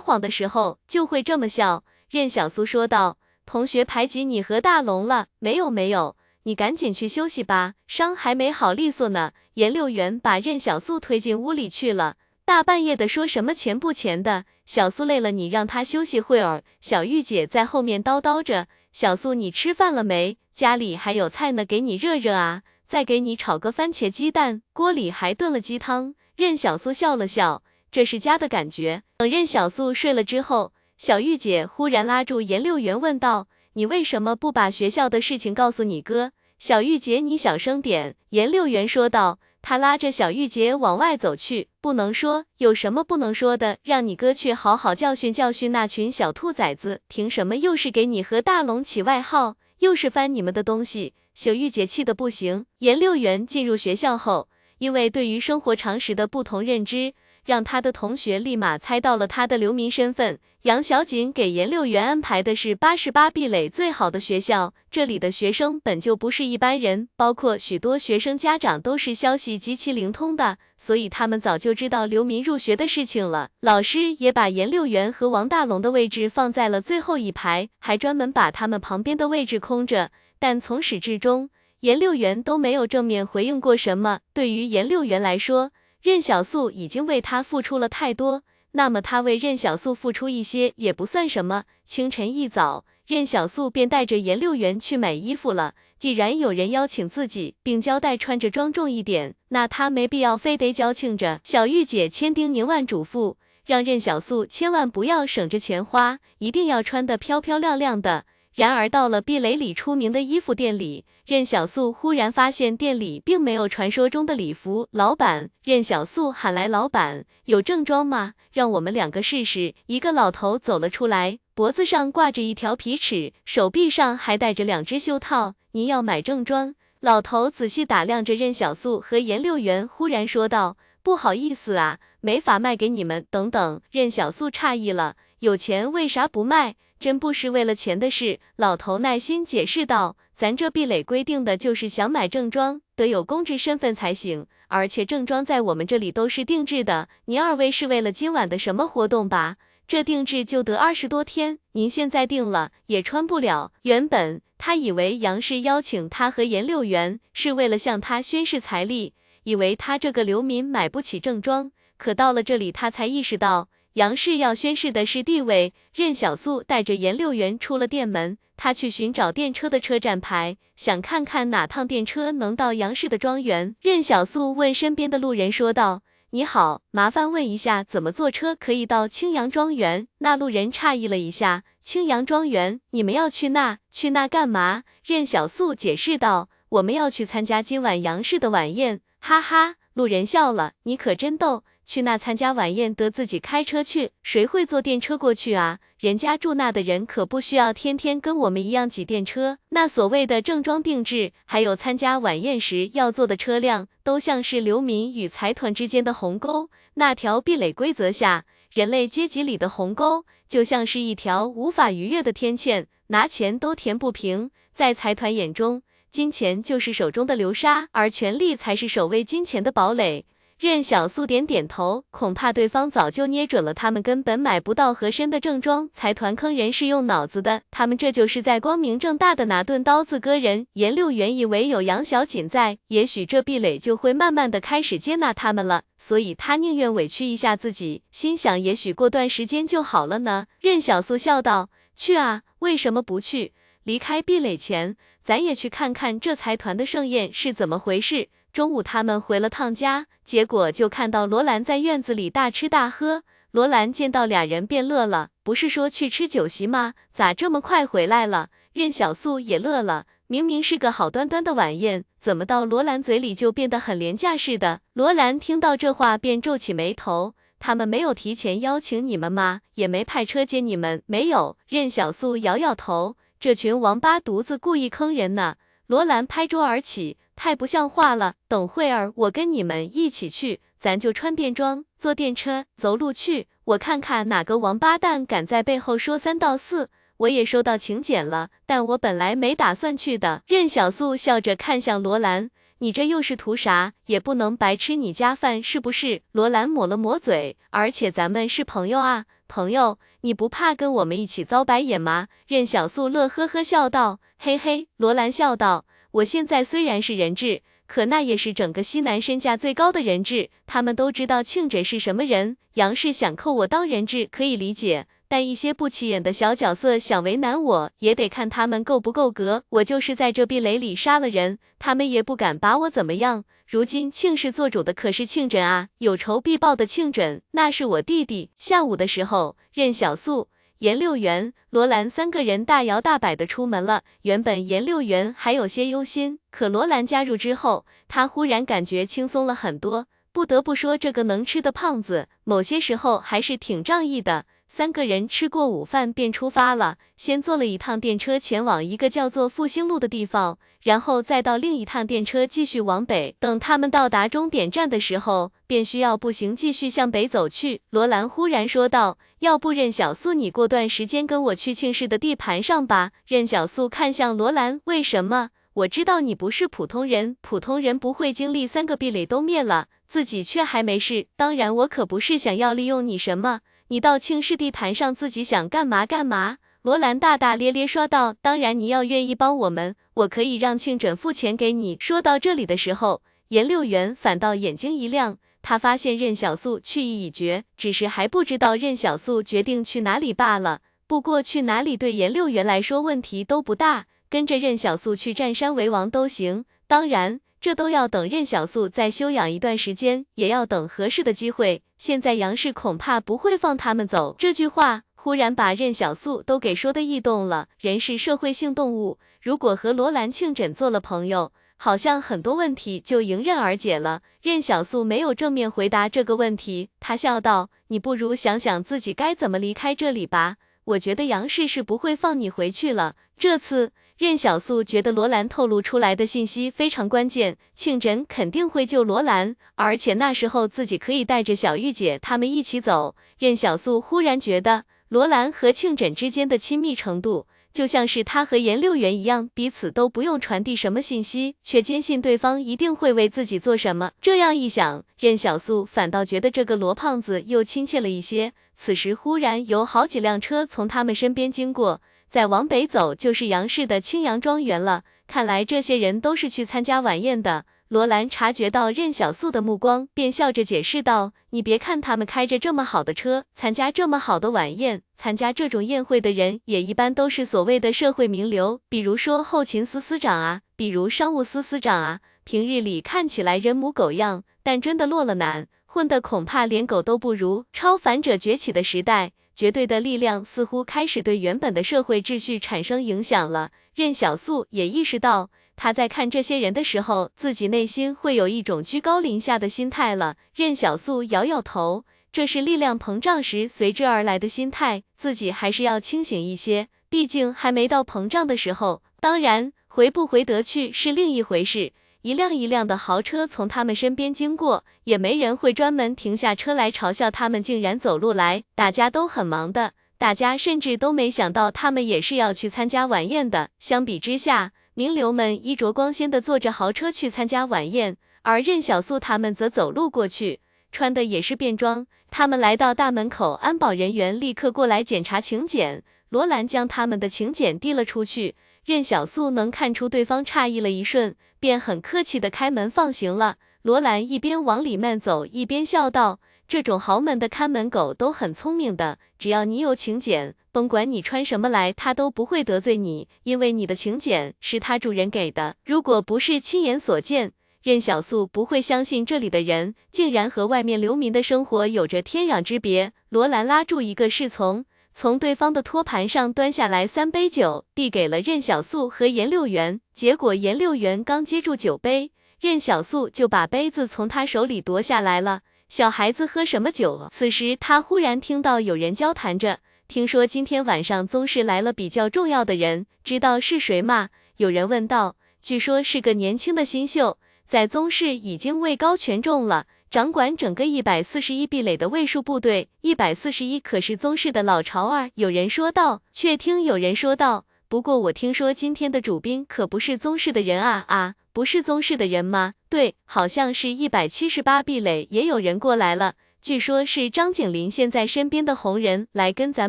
[0.00, 6.16] 谎的时候就会这么笑。”任小素说道：“同学排挤你和大龙了？”没有，没有。
[6.46, 9.32] 你赶紧去休息吧，伤还没好利索呢。
[9.54, 12.14] 颜六元把任小素推进屋里去了。
[12.44, 16.62] 大半夜的说什么钱不钱的，小素累了，你让她休息会儿。
[16.80, 20.38] 小玉姐在后面叨叨着，小素你吃饭了没？
[20.54, 22.62] 家里还有菜呢，给你热热啊。
[22.86, 26.14] 再给你炒个番茄鸡蛋，锅里还炖了鸡汤。
[26.36, 29.02] 任小素笑了笑，这是家的感觉。
[29.16, 33.48] 等任小素睡了之后，小玉姐忽然拉住颜六元问道。
[33.72, 36.32] 你为什么不把学校的事情告诉你哥？
[36.58, 38.16] 小玉姐，你小声点。
[38.30, 39.38] 颜六元说道。
[39.68, 41.68] 他拉着小玉姐往外走去。
[41.80, 43.78] 不能说，有什么不能说的？
[43.82, 47.00] 让你哥去好好教训教训那群小兔崽子。
[47.08, 51.14] 凭什么又是给你和大龙起外号，又是翻你们的东西？
[51.34, 52.66] 小玉姐气得不行。
[52.78, 57.14] 颜六元进入学校后，因为对于生活常识的不同认知。
[57.46, 60.38] 让他的同学立马猜到了他的流民身份。
[60.62, 73.50] 杨小锦给颜六元安排的是八十八壁垒最好的学校，这里的学生本就不是一般人，包括许多学生家长都是消息极其灵通的，所以他们早就知道流民入学的事情了。
[73.60, 80.10] 老师也把颜六元和王大龙的位置放在了最后一排，还专门把他们旁边的位置空着。
[80.40, 81.48] 但从始至终，
[81.80, 84.18] 颜六元都没有正面回应过什么。
[84.34, 85.70] 对于颜六元来说，
[86.06, 91.64] 任小素已经为他付出了太多，那么他为任小素付出一些也不算什么。
[91.84, 95.74] 清晨一早，任小素便带着颜六元去买衣服了。
[95.98, 101.40] 既然有人邀请自己，并交代穿着庄重一点，那他没必要非得矫情着。
[101.42, 108.26] 小玉姐千叮咛万嘱咐，让任小素千万不要省着钱花，一定要穿得漂漂亮亮的。
[108.56, 111.04] 然而到了壁垒里出名的衣服店里。
[111.26, 114.88] 任小素忽然发现店里并没有传说中的礼服。
[114.92, 118.32] 老板，任小素喊来老板，有正装吗？
[118.52, 119.74] 让我们两个试试。
[119.86, 125.54] 一个老头走了出来，脖子上挂着一条皮尺，手臂上还戴着两只袖套。
[125.72, 126.74] 您要买正装？
[127.00, 136.76] 老头仔细打量着任小素和颜六元，忽然说道：“不好意思啊，没法卖给你们。”等等，任小素诧异了，有钱为啥不卖？
[136.98, 138.40] 真不是为了钱的事。
[138.56, 140.16] 老头耐心解释道。
[140.36, 147.08] 咱这壁垒规定的就是想买正装，得有公职身份才行，而且正装在我们这里都是定制的。
[147.24, 149.56] 您二位是为了今晚的什么活动吧？
[149.88, 153.72] 这定制就得二十多天，您现在定了也穿不了。
[153.82, 163.70] 原本他以为杨氏邀请他和颜六元是为了向他宣示财力，以为他这个流民买不起正装，可到了这里他才意识到。
[163.96, 165.72] 杨氏要宣誓的是地位。
[165.94, 173.74] 任小素带着颜六元出了店门，他去寻找电车的车站牌，想看看哪趟电车能到杨氏的庄园。
[173.80, 182.78] 任小素问身边的路人说道：“你好，麻烦问一下，怎么坐车可以到青阳庄园？”那路人诧异了一下：“青阳庄园？
[182.90, 183.78] 你们要去那？
[183.90, 195.78] 去那干嘛？”任小素解释道：“我们要去参加今晚杨氏的晚宴。”哈哈，路人笑了：“你可真逗。”去那参加晚宴得自己开车去，谁会坐电车过去啊？
[196.00, 199.58] 人家住那的人可不需要天天跟我们一样挤电车。
[199.68, 206.70] 那所谓的正装定制，还有参加晚宴时要坐的车辆，都像是流民与财团之间的鸿沟。
[206.94, 214.50] 那条壁垒规则下，人类阶级里的鸿沟，就像是一条无法逾越的天堑，拿钱都填不平。
[214.74, 220.26] 在财团眼中，金钱就是手中的流沙，而权力才是守卫金钱的堡垒。
[220.58, 225.90] 任小素点点头，恐怕对方早就捏准了，他们根本买不到合身的正装。
[225.92, 230.66] 财团坑人是用脑子的，他们这就是在光明正大的拿钝刀子割人。
[230.72, 240.46] 颜六原以为有杨小锦在，也许这壁垒就会慢慢的开始接纳他们了，所以他宁愿委屈一下自己，心想也许过段时间就好了呢。
[240.60, 243.52] 任小素笑道：“去啊，为什么不去？
[243.84, 253.22] 离开壁垒前，咱也去看看这财团的盛宴是怎么回事。”中午他们回了趟家，结果就看到罗兰在院子里大吃大喝。
[253.52, 256.94] 罗兰见到俩人便乐了，不是说去吃酒席吗？
[257.14, 258.48] 咋这么快回来了？
[258.72, 264.80] 任小素也乐了，明明是个好端端的晚宴，怎么到罗兰嘴里就变得很廉价似的？
[264.92, 267.34] 罗兰听到这话便皱起眉头。
[267.58, 269.60] 他们没有提前邀请你们吗？
[269.76, 271.02] 也没派车接你们？
[271.06, 271.56] 没有。
[271.68, 275.54] 任小素摇摇头，这群王八犊子故意坑人呢。
[275.86, 278.34] 罗兰拍桌而起，太不像话了。
[278.48, 283.46] 等会儿我跟你们一起去，咱就穿便装，坐电车，走路去。
[283.64, 286.90] 我看看哪个王八蛋敢在背后说三道四。
[287.18, 290.42] 我也收到请柬了，但我本来没打算去的。
[290.46, 292.50] 任小素笑着看向罗兰。
[292.78, 293.94] 你这又是图啥？
[294.04, 296.20] 也不能白吃你家饭是不是？
[296.32, 302.28] 罗兰抹了抹嘴，而且咱们是朋友啊，朋友，你不怕跟我们一起遭白眼吗？
[302.46, 304.20] 任小素乐呵呵笑道。
[304.36, 312.56] 嘿嘿，罗兰笑道，我现在虽然是人质，可那也是整个西南身价最高的人质，他们都知道庆枕是什么人。
[312.74, 315.06] 杨氏想扣我当人质可以理解。
[315.28, 319.64] 但一些不起眼的小角色想为难我，也得看他们够不够格。
[319.70, 323.44] 我就是在这壁垒里杀了人，他们也不敢把我怎么样。
[323.66, 328.50] 如今庆氏做主的可是庆枕啊，有仇必报的庆枕，那是我弟弟。
[328.54, 330.48] 下午的时候，任小素、
[330.78, 334.02] 颜六元、罗兰三个人大摇大摆的出门了。
[334.22, 340.06] 原本颜六元还有些忧心，可罗兰加入之后，他忽然感觉轻松了很多。
[340.32, 344.44] 不得不说，这个能吃的胖子，某些时候还是挺仗义的。
[344.68, 353.34] 三个人吃过午饭便出发了，先坐了一趟电车前往一个叫做复兴路的地方，然后再到另一趟电车继续往北。
[353.38, 357.80] 等他们到达终点站的时候，便需要步行继续向北走去。
[357.90, 365.50] 罗兰忽然说道：“要不任小素你过段时间跟我去庆氏的地盘上吧？”任小素看向罗兰：“为什么？
[365.74, 371.26] 我知道你不是普通人，普通人不会经历三个壁垒都灭了，自己却还没事。
[371.36, 376.56] 当然，我可不是想要利用你什么。”你到庆氏地盘上，自己想干嘛干嘛。
[376.82, 390.82] 罗兰大大咧咧说道：“当然，你要愿意帮我们，我可以让庆枕付钱给你。”说到这里的时候，颜六元反倒眼睛一亮，他发现任小素去意已决，只是还不知道任小素决定去哪里罢了。
[391.08, 396.64] 不过去哪里对颜六元来说问题都不大，跟着任小素去占山为王都行。
[396.86, 397.40] 当然。
[397.58, 401.82] 这都要等任小素再休养一段时间，也要等合适的机会。
[401.98, 404.36] 现在杨氏恐怕不会放他们走。
[404.38, 407.66] 这句话忽然把任小素都给说的异动了。
[407.80, 414.22] 人是社会性动物，如果和罗兰庆枕做了朋友，好像很多问题就迎刃而解了。
[414.42, 420.56] 任小素没有正面回答这个问题，他笑道：“你不如想想自己该怎么离开这里吧。
[420.84, 423.16] 我觉得杨氏是不会放你回去了。
[423.36, 433.14] 这次。”任小素觉得罗兰透露出来的信息非常关键，庆枕肯定会救罗兰，而且那时候自己可以带着小玉姐他们一起走。
[433.38, 437.46] 任小素忽然觉得罗兰和庆枕之间的亲密程度，
[437.76, 444.12] 就像是他和颜六元一样，彼此都不用传递什么信息，却坚信对方一定会为自己做什么。
[444.18, 448.54] 这样一想，任小素反倒觉得这个罗胖子又亲切了一些。
[448.74, 452.00] 此时忽然有好几辆车从他们身边经过。
[452.30, 455.02] 再往北走就是杨氏的青阳庄园了。
[455.26, 457.66] 看来这些人都是去参加晚宴的。
[457.88, 472.18] 罗兰察觉到任小素的目光，便笑着解释道：“你别看他们开着这么好的车，参加这么好的晚宴，参加这种宴会的人也一般都是所谓的社会名流，比如说后勤司司长啊，比如商务司司长啊。
[472.42, 477.66] 平日里看起来人模狗样，但真的落了难，混的恐怕连狗都不如。
[477.72, 483.70] 超凡者崛起的时代。”绝对的力量似乎开始对原本的社会秩序产生影响了。
[483.94, 490.36] 任小素也意识到，他在看这些人的时候，自己内心会有一种居高临下的心态了。
[490.54, 499.02] 任小素摇摇头，这是力量膨胀时随之而来的心态，自己还是要清醒一些，毕竟还没到膨胀的时候。
[499.20, 501.92] 当然，回不回得去是另一回事。
[502.22, 508.64] 一辆一辆的豪车从他们身边经过，也没人会专门停下车来嘲笑他们竟然走路来。
[508.74, 513.68] 大家都很忙的，大家甚至都没想到他们也是要去参加晚宴的。
[513.78, 522.06] 相比之下，名流们衣着光鲜的坐着豪车去参加晚宴，而任小素他们则走路过去，穿的也是便装。
[522.30, 526.02] 他们来到大门口，安保人员立刻过来检查请柬。
[526.30, 531.36] 罗兰将他们的请柬递了出去，任小素能看出对方诧异了一瞬。
[531.60, 533.56] 便很客气的开门放行了。
[533.82, 545.76] 罗兰一边往里面走，一边笑道：“这种豪门的看门狗都很聪明的，只要你有请柬，甭管你穿什么来，他都不会得罪你，因为你的请柬是他主人给的。
[545.86, 547.52] 如果不是亲眼所见，
[547.82, 554.84] 任小素不会相信这里的人竟然和外面流民的生活有着天壤之别。”罗兰拉住一个侍从。
[555.14, 560.02] 从对方的托盘上端下来三杯酒，递给了任小素和颜六元。
[560.12, 565.62] 结果颜六元刚接住酒杯，任小素就把杯子从他手里夺下来了。
[565.88, 567.28] 小孩子喝什么酒？
[567.32, 569.78] 此时他忽然听到有人交谈着，
[570.08, 574.28] 听说今天晚上宗室来了比较重要的人，知道是谁吗？
[574.58, 575.34] 有人问道。
[575.60, 582.88] 据说是个年轻的新秀，在宗室已经位高权重了，掌管整个一百四十一壁垒的卫戍部队。
[583.00, 585.30] 一百四十一可是宗室的老巢儿。
[585.34, 586.22] 有人说道。
[586.30, 591.34] 却听有人说道，不过我听说今天的主宾可不是宗室的人啊啊！
[591.52, 592.74] 不是宗室的人吗？
[592.88, 596.34] 对，好像是一百七十八壁垒也有人过来了，
[596.66, 599.88] 据说是张景林现在身边的红人来跟咱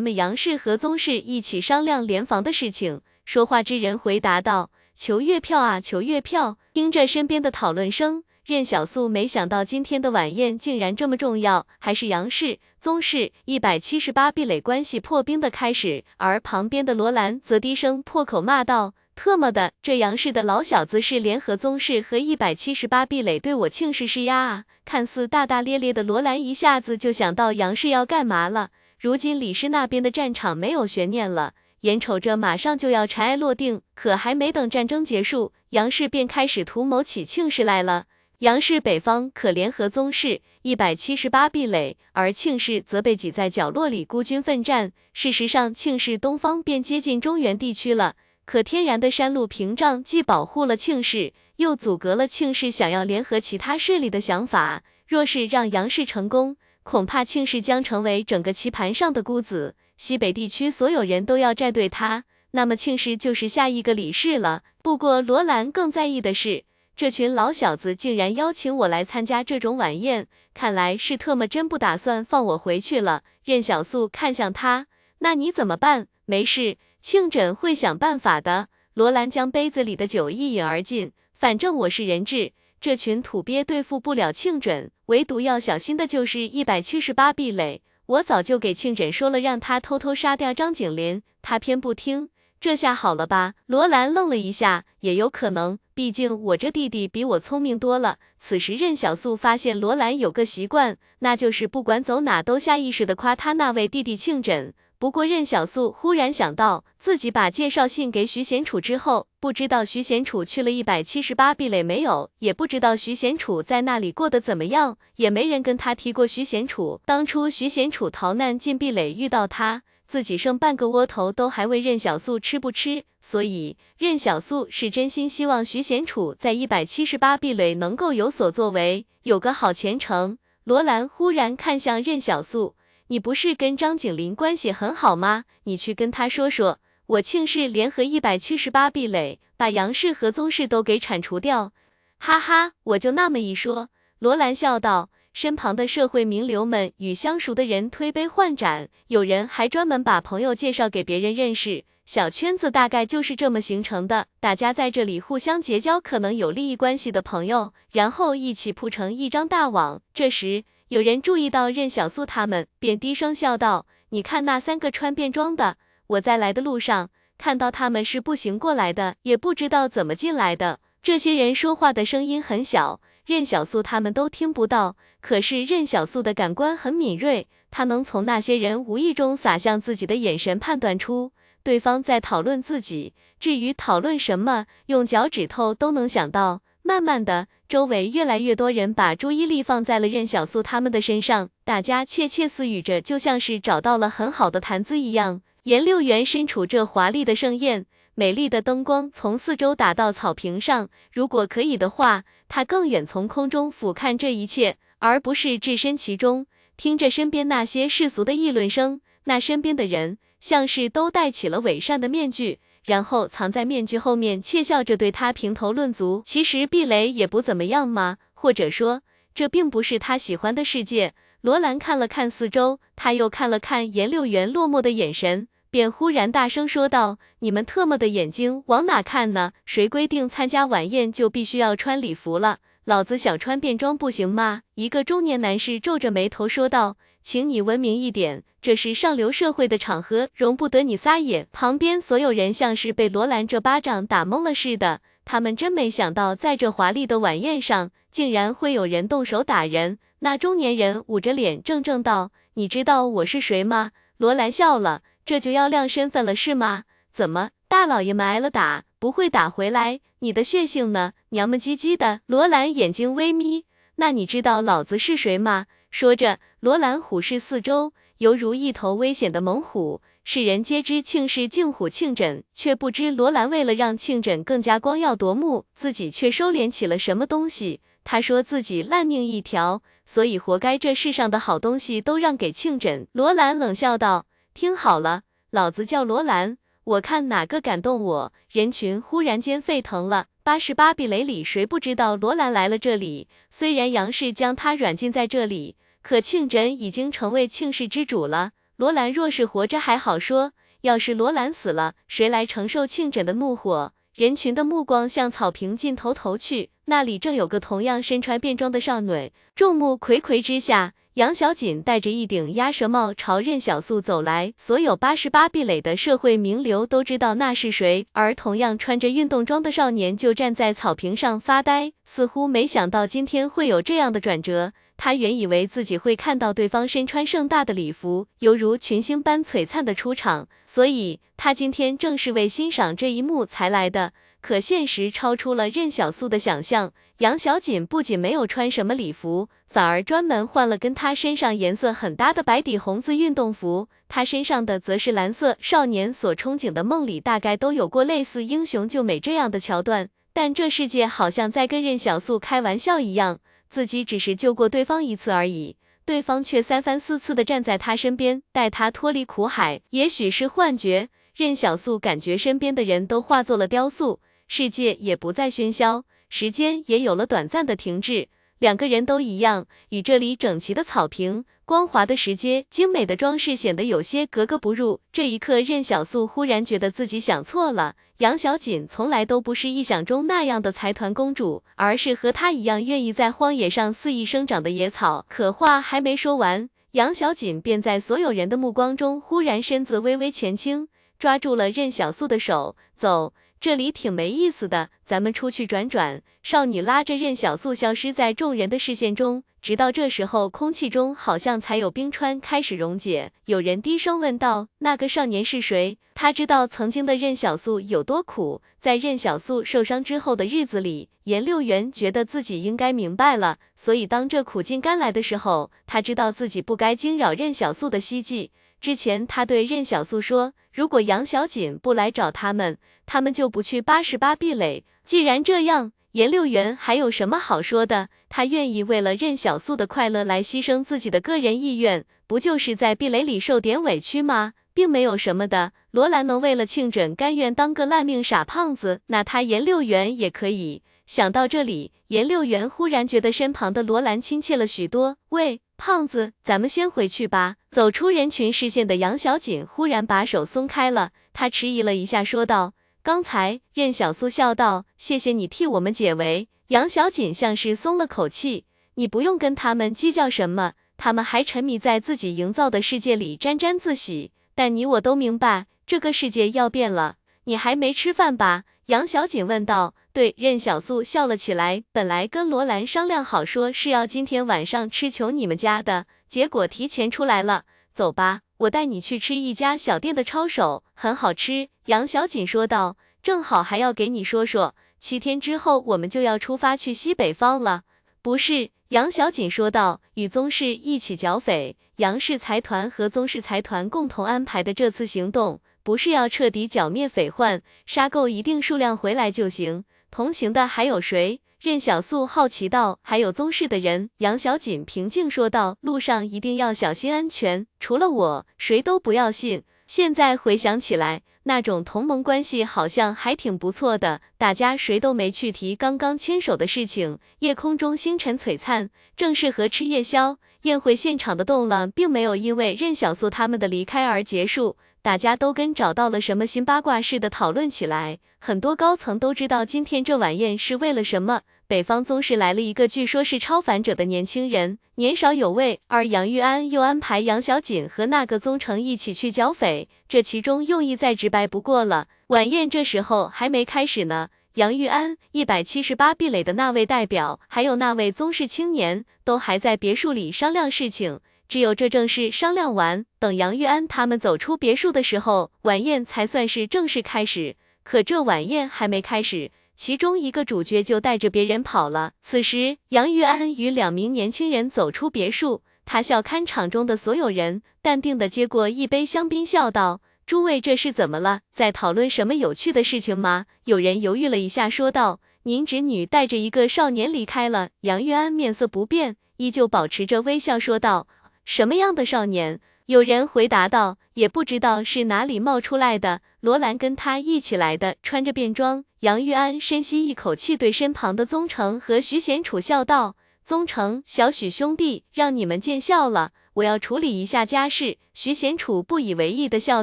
[0.00, 3.00] 们杨氏和宗室一起商量联防的事情。
[3.24, 16.04] 说话之人回答道：“求月票啊，求月票！”听着身边的讨论声，任小素没想到今天的晚宴竟然这么重要，还是杨氏、宗室一百七十八壁垒关系破冰的开始。
[16.18, 18.94] 而旁边的罗兰则低声破口骂道。
[19.18, 24.64] 特么的，这杨氏的老小子是联合宗室和一百七十八壁垒对我庆氏施压啊！
[24.84, 28.70] 看似大大咧咧的罗兰一下子就想到杨氏要干嘛了。
[28.96, 38.04] 如今李氏那边的战场没有悬念了，眼瞅着马上就要尘埃落定，可还没等战争结束，杨氏便开始图谋起庆氏来了。
[38.38, 44.92] 杨氏北方可联合宗室一百七十八壁垒，而庆氏则被挤在角落里孤军奋战。
[45.12, 48.14] 事实上，庆氏东方便接近中原地区了。
[48.48, 54.82] 可天然的山路屏障既保护了庆氏，又阻隔了庆氏想要联合其他势力的想法。
[55.06, 64.62] 若是让杨氏成功，恐怕庆氏将成为整个棋盘上的孤子，西北地区所有人都要站队他，那么庆氏就是下一个李氏了。
[64.80, 66.64] 不过罗兰更在意的是，
[66.96, 73.24] 这群老小子竟然邀请我来参加这种晚宴，看来是特么真不打算放我回去了。
[73.44, 74.86] 任小素看向他，
[75.18, 76.06] 那你怎么办？
[76.24, 76.78] 没事。
[77.00, 78.68] 庆枕会想办法的。
[78.94, 81.12] 罗兰将杯子里的酒一饮而尽。
[81.34, 87.82] 反正我是人质，这群土鳖对付不了庆枕，唯独要小心的就是一百七十八壁垒。
[88.06, 92.30] 我早就给庆枕说了，让他偷偷杀掉张景林，他偏不听。
[92.58, 93.54] 这下好了吧？
[93.66, 98.18] 罗兰愣了一下，也有可能，毕竟我这弟弟比我聪明多了。
[98.40, 104.74] 此时任小素发现罗兰有个习惯，那就是不管走哪都下意识的夸他那位弟弟庆枕。
[105.00, 117.00] 不过任小素忽然想到，自己把介绍信给徐贤楚之后，不知道徐贤楚去了一百七十八壁垒没有，也不知道徐贤楚在那里过得怎么样，也没人跟他提过徐贤楚。
[117.04, 130.38] 当初徐贤楚逃难进壁垒遇到他，自己剩半个窝头都还问任小素吃不吃，所以任小素是真心希望徐贤楚在一百七十八壁垒能够有所作为，有个好前程。
[130.64, 132.74] 罗兰忽然看向任小素。
[133.08, 135.44] 你不是跟张景林关系很好吗？
[135.64, 141.72] 你去跟他说说，我庆氏联合一百七十八壁垒，把杨氏和宗室都给铲除掉。
[142.18, 143.88] 哈哈，我就那么一说。
[144.18, 151.84] 罗兰笑道，身旁的社会名流们与相熟的人推杯换盏，有人还专门把朋友介绍给别人认识。
[152.04, 160.02] 小圈子大概就是这么形成的，大家在这里互相结交可能有利益关系的朋友，然后一起铺成一张大网。
[160.12, 160.64] 这时。
[160.88, 165.76] 有人注意到任小素他们，便低声笑道：“你看那三个穿便装的，
[166.06, 170.80] 我在来的路上看到他们是步行过来的，也不知道怎么进来的。
[171.02, 174.96] 这些人说话的声音很小，任小素他们都听不到。
[175.20, 181.32] 可是任小素的感官很敏锐，他能从那些人无意中洒向自己的眼神判断出
[181.62, 183.12] 对方在讨论自己。
[183.38, 186.62] 至于讨论什么，用脚趾头都能想到。
[186.88, 195.42] 慢慢的。”周围越来越多人把注意力放在了任小素他们的身上，大家窃窃私语着，就像是找到了很好的谈资一样。
[195.64, 197.84] 颜六元身处这华丽的盛宴，
[198.14, 206.46] 美丽的灯光从四周打到草坪上，如果可以的话，他更远从空中俯瞰这一切，而不是置身其中，
[206.78, 209.02] 听着身边那些世俗的议论声。
[209.24, 212.60] 那身边的人像是都戴起了伪善的面具。
[212.84, 216.22] 然后藏在面具后面，窃笑着对他评头论足。
[216.24, 219.02] 其实避雷也不怎么样嘛，或者说，
[219.34, 221.14] 这并不是他喜欢的世界。
[221.40, 229.52] 罗兰看了看四周，他又看了看颜六元落寞的眼神，便忽然大声说道：“你们特么的眼睛往哪看呢？
[229.64, 232.58] 谁规定参加晚宴就必须要穿礼服了？
[232.88, 236.96] 老子想穿便装不行吗？”一个中年男士皱着眉头说道。
[237.20, 241.46] 请你文明一点，这是上流社会的场合，容不得你撒野。
[241.52, 249.98] 旁边所有人像是被罗兰这巴掌打懵了似的，他们真没想到，在这华丽的晚宴上，竟然会有人动手打人。
[250.20, 255.02] 那中年人捂着脸，怔怔道：“你知道我是谁吗？”罗兰笑了。
[255.26, 256.84] 这就要亮身份了是吗？
[257.12, 260.00] 怎么，大老爷们挨了打，不会打回来？
[260.20, 261.12] 你的血性呢？
[261.30, 262.20] 娘们唧唧的。
[262.26, 263.64] 罗兰眼睛微眯，
[263.96, 265.66] 那你知道老子是谁吗？
[265.90, 270.00] 说着，罗兰虎视四周，犹如一头危险的猛虎。
[270.24, 277.80] 世人皆知庆是镜虎庆枕，却不知罗兰为了让庆枕更加光耀夺目，自己却收敛起了什么东西。
[278.04, 283.06] 他说自己烂命一条，所以活该这世上的好东西都让给庆枕。
[283.12, 290.26] 罗兰冷笑道：“听好了，老子叫罗兰，我看哪个敢动我。”人群忽然间沸腾了。
[290.48, 293.28] 八十八壁垒里谁不知道罗兰来了这里？
[293.50, 298.52] 虽然杨氏将他软禁在这里，可庆枕已经成为庆氏之主了。
[298.76, 303.92] 罗兰若是活着还好说，要是罗兰死了，谁来承受庆枕的怒火？
[304.14, 309.30] 人群的目光向草坪尽头投去，那里正有个同样身穿便装的少女。
[309.54, 314.54] 众目睽睽之下，杨小锦戴着一顶鸭舌帽朝任小素走来。
[314.56, 324.72] 所有八十八壁垒的社会名流都知道那是谁，而同样穿着运动装的少年就站在草坪上发呆，似乎没想到今天会有这样的转折。
[324.96, 334.12] 他原以为自己会看到对方身穿盛大的礼服，犹如群星般璀璨的出场，所以他今天正是为欣赏这一幕才来的。
[334.40, 345.56] 可现实超出了任小素的想象，杨小锦不仅没有穿什么礼服，反而专门换了跟他身上颜色很搭的白底红字运动服，他身上的则是蓝色。
[345.60, 353.40] 少年所憧憬的梦里大概都有过类似英雄救美这样的桥段，但这世界好像在跟任小素开玩笑一样。
[353.68, 359.82] 自己只是救过对方一次而已，对方却三番四次的站在他身边，带他脱离苦海。
[359.90, 368.28] 也许是幻觉，任小素感觉身边的人都化作了雕塑，世界也不再喧嚣，时间也有了短暂的停滞。
[368.58, 371.44] 两个人都一样，与这里整齐的草坪。
[371.64, 375.00] 光滑的石阶，精美的装饰显得有些格格不入。
[375.12, 377.94] 这一刻，任小素忽然觉得自己想错了。
[378.18, 385.26] 杨小锦从来都不是臆想中那样的财团公主，而是和她一样愿意在荒野上肆意生长的野草。
[385.28, 390.88] 可话还没说完，杨小锦便在所有人的目光中，忽然身子微微前倾，
[391.18, 393.34] 抓住了任小素的手，走。
[393.60, 396.22] 这里挺没意思的，咱们出去转转。
[396.42, 403.32] 少女拉着任小素消失在众人的视线中，直到这时候，空气中好像才有冰川开始溶解。
[403.46, 418.52] 有人低声问道：“那个少年是谁？”他知道曾经的任小素有多苦，在任小素受伤之后的日子里，颜六元觉得自己应该明白了，所以当这苦尽甘来的时候，他知道自己不该惊扰任小素的希冀。
[418.80, 424.84] 之前他对任小素说，如果杨小锦不来找他们，他们就不去八十八壁垒。
[425.04, 428.08] 既然这样，颜六元还有什么好说的？
[428.28, 434.52] 他愿意为了任小素的快乐来牺牲自己的个人意愿，不就是在壁垒里受点委屈吗？
[434.72, 435.72] 并没有什么的。
[435.90, 440.82] 罗兰能为了庆枕甘愿当个烂命傻胖子，那他颜六元也可以。
[441.04, 445.16] 想到这里，颜六元忽然觉得身旁的罗兰亲切了许多。
[445.30, 445.62] 喂。
[445.78, 447.54] 胖子，咱们先回去吧。
[447.70, 458.64] 走出人群视线的杨小锦忽然把手松开了，他迟疑了一下，说道：“刚才。”任小苏笑道：“谢谢你替我们解围。”杨小锦像是松了口气
[458.96, 464.32] ：“你不用跟他们计较什么，他们还沉迷在自己营造的世界里沾沾自喜。
[464.56, 467.18] 但你我都明白，这个世界要变了。
[467.44, 469.94] 你还没吃饭吧？”杨小锦问道。
[470.18, 471.84] 对，任小素笑了起来。
[471.92, 477.62] 本来跟罗兰商量好，说是要今天晚上吃穷你们家的，结果提前出来了。
[477.94, 481.68] 走吧，我带你去吃一家小店的抄手，很好吃。
[481.86, 482.96] 杨小锦说道。
[483.22, 487.82] 正好还要给你说说，七天之后我们就要出发去西北方了。
[488.20, 499.84] 不是，杨小锦说道，与宗氏一起剿匪，杨氏财团和宗氏财团共同安排的这次行动，不是要彻底剿灭匪患，杀够一定数量回来就行。
[500.10, 501.40] 同行的还有谁？
[501.60, 502.98] 任小素好奇道。
[503.02, 504.10] 还有宗室的人。
[504.18, 505.76] 杨小锦平静说道。
[505.80, 509.62] 路上一定要小心安全，除了我，谁都不要信。
[509.86, 514.20] 现在回想起来，那种同盟关系好像还挺不错的。
[514.36, 517.18] 大家谁都没去提刚刚牵手的事情。
[517.40, 520.38] 夜空中星辰璀璨，正适合吃夜宵。
[520.62, 524.76] 宴会现场的动乱并没有因为任小素他们的离开而结束。
[525.08, 531.40] 大家都跟找到了什么新八卦似的讨论起来，很多高层都知道今天这晚宴是为了什么。
[531.66, 542.08] 北方宗室来了一个据说是超凡者的年轻人，年少有为，而杨玉安又安排杨小锦和那个宗成一起去剿匪，这其中用意再直白不过了。
[542.26, 551.20] 晚宴这时候还没开始呢，杨玉安、一百七十八壁垒的那位代表，还有那位宗室青年，都还在别墅里商量事情。
[551.48, 557.56] 只有这正式商量完，等杨玉安他们走出别墅的时候，晚宴才算是正式开始。
[557.82, 562.12] 可这晚宴还没开始，其中一个主角就带着别人跑了。
[562.22, 571.40] 此时，杨玉安与两名年轻人走出别墅，他笑看场中的所有人，淡定的接过一杯香槟，笑道：“诸位，这是怎么了？
[571.54, 581.06] 在讨论什么有趣的事情吗？”有人犹豫了一下，说道：“您侄女带着一个少年离开了。”杨玉安面色不变，依旧保持着微笑，说道。
[581.48, 582.60] 什么样的少年？
[582.84, 586.20] 有人回答道，也不知道是哪里冒出来的。
[586.40, 588.84] 罗兰跟他一起来的，穿着便装。
[589.00, 599.82] 杨玉安深吸一口气，对身旁的宗成和徐贤楚笑道：“宗成，小许兄弟，让你们见笑了，我要处理一下家事。”徐贤楚不以为意的笑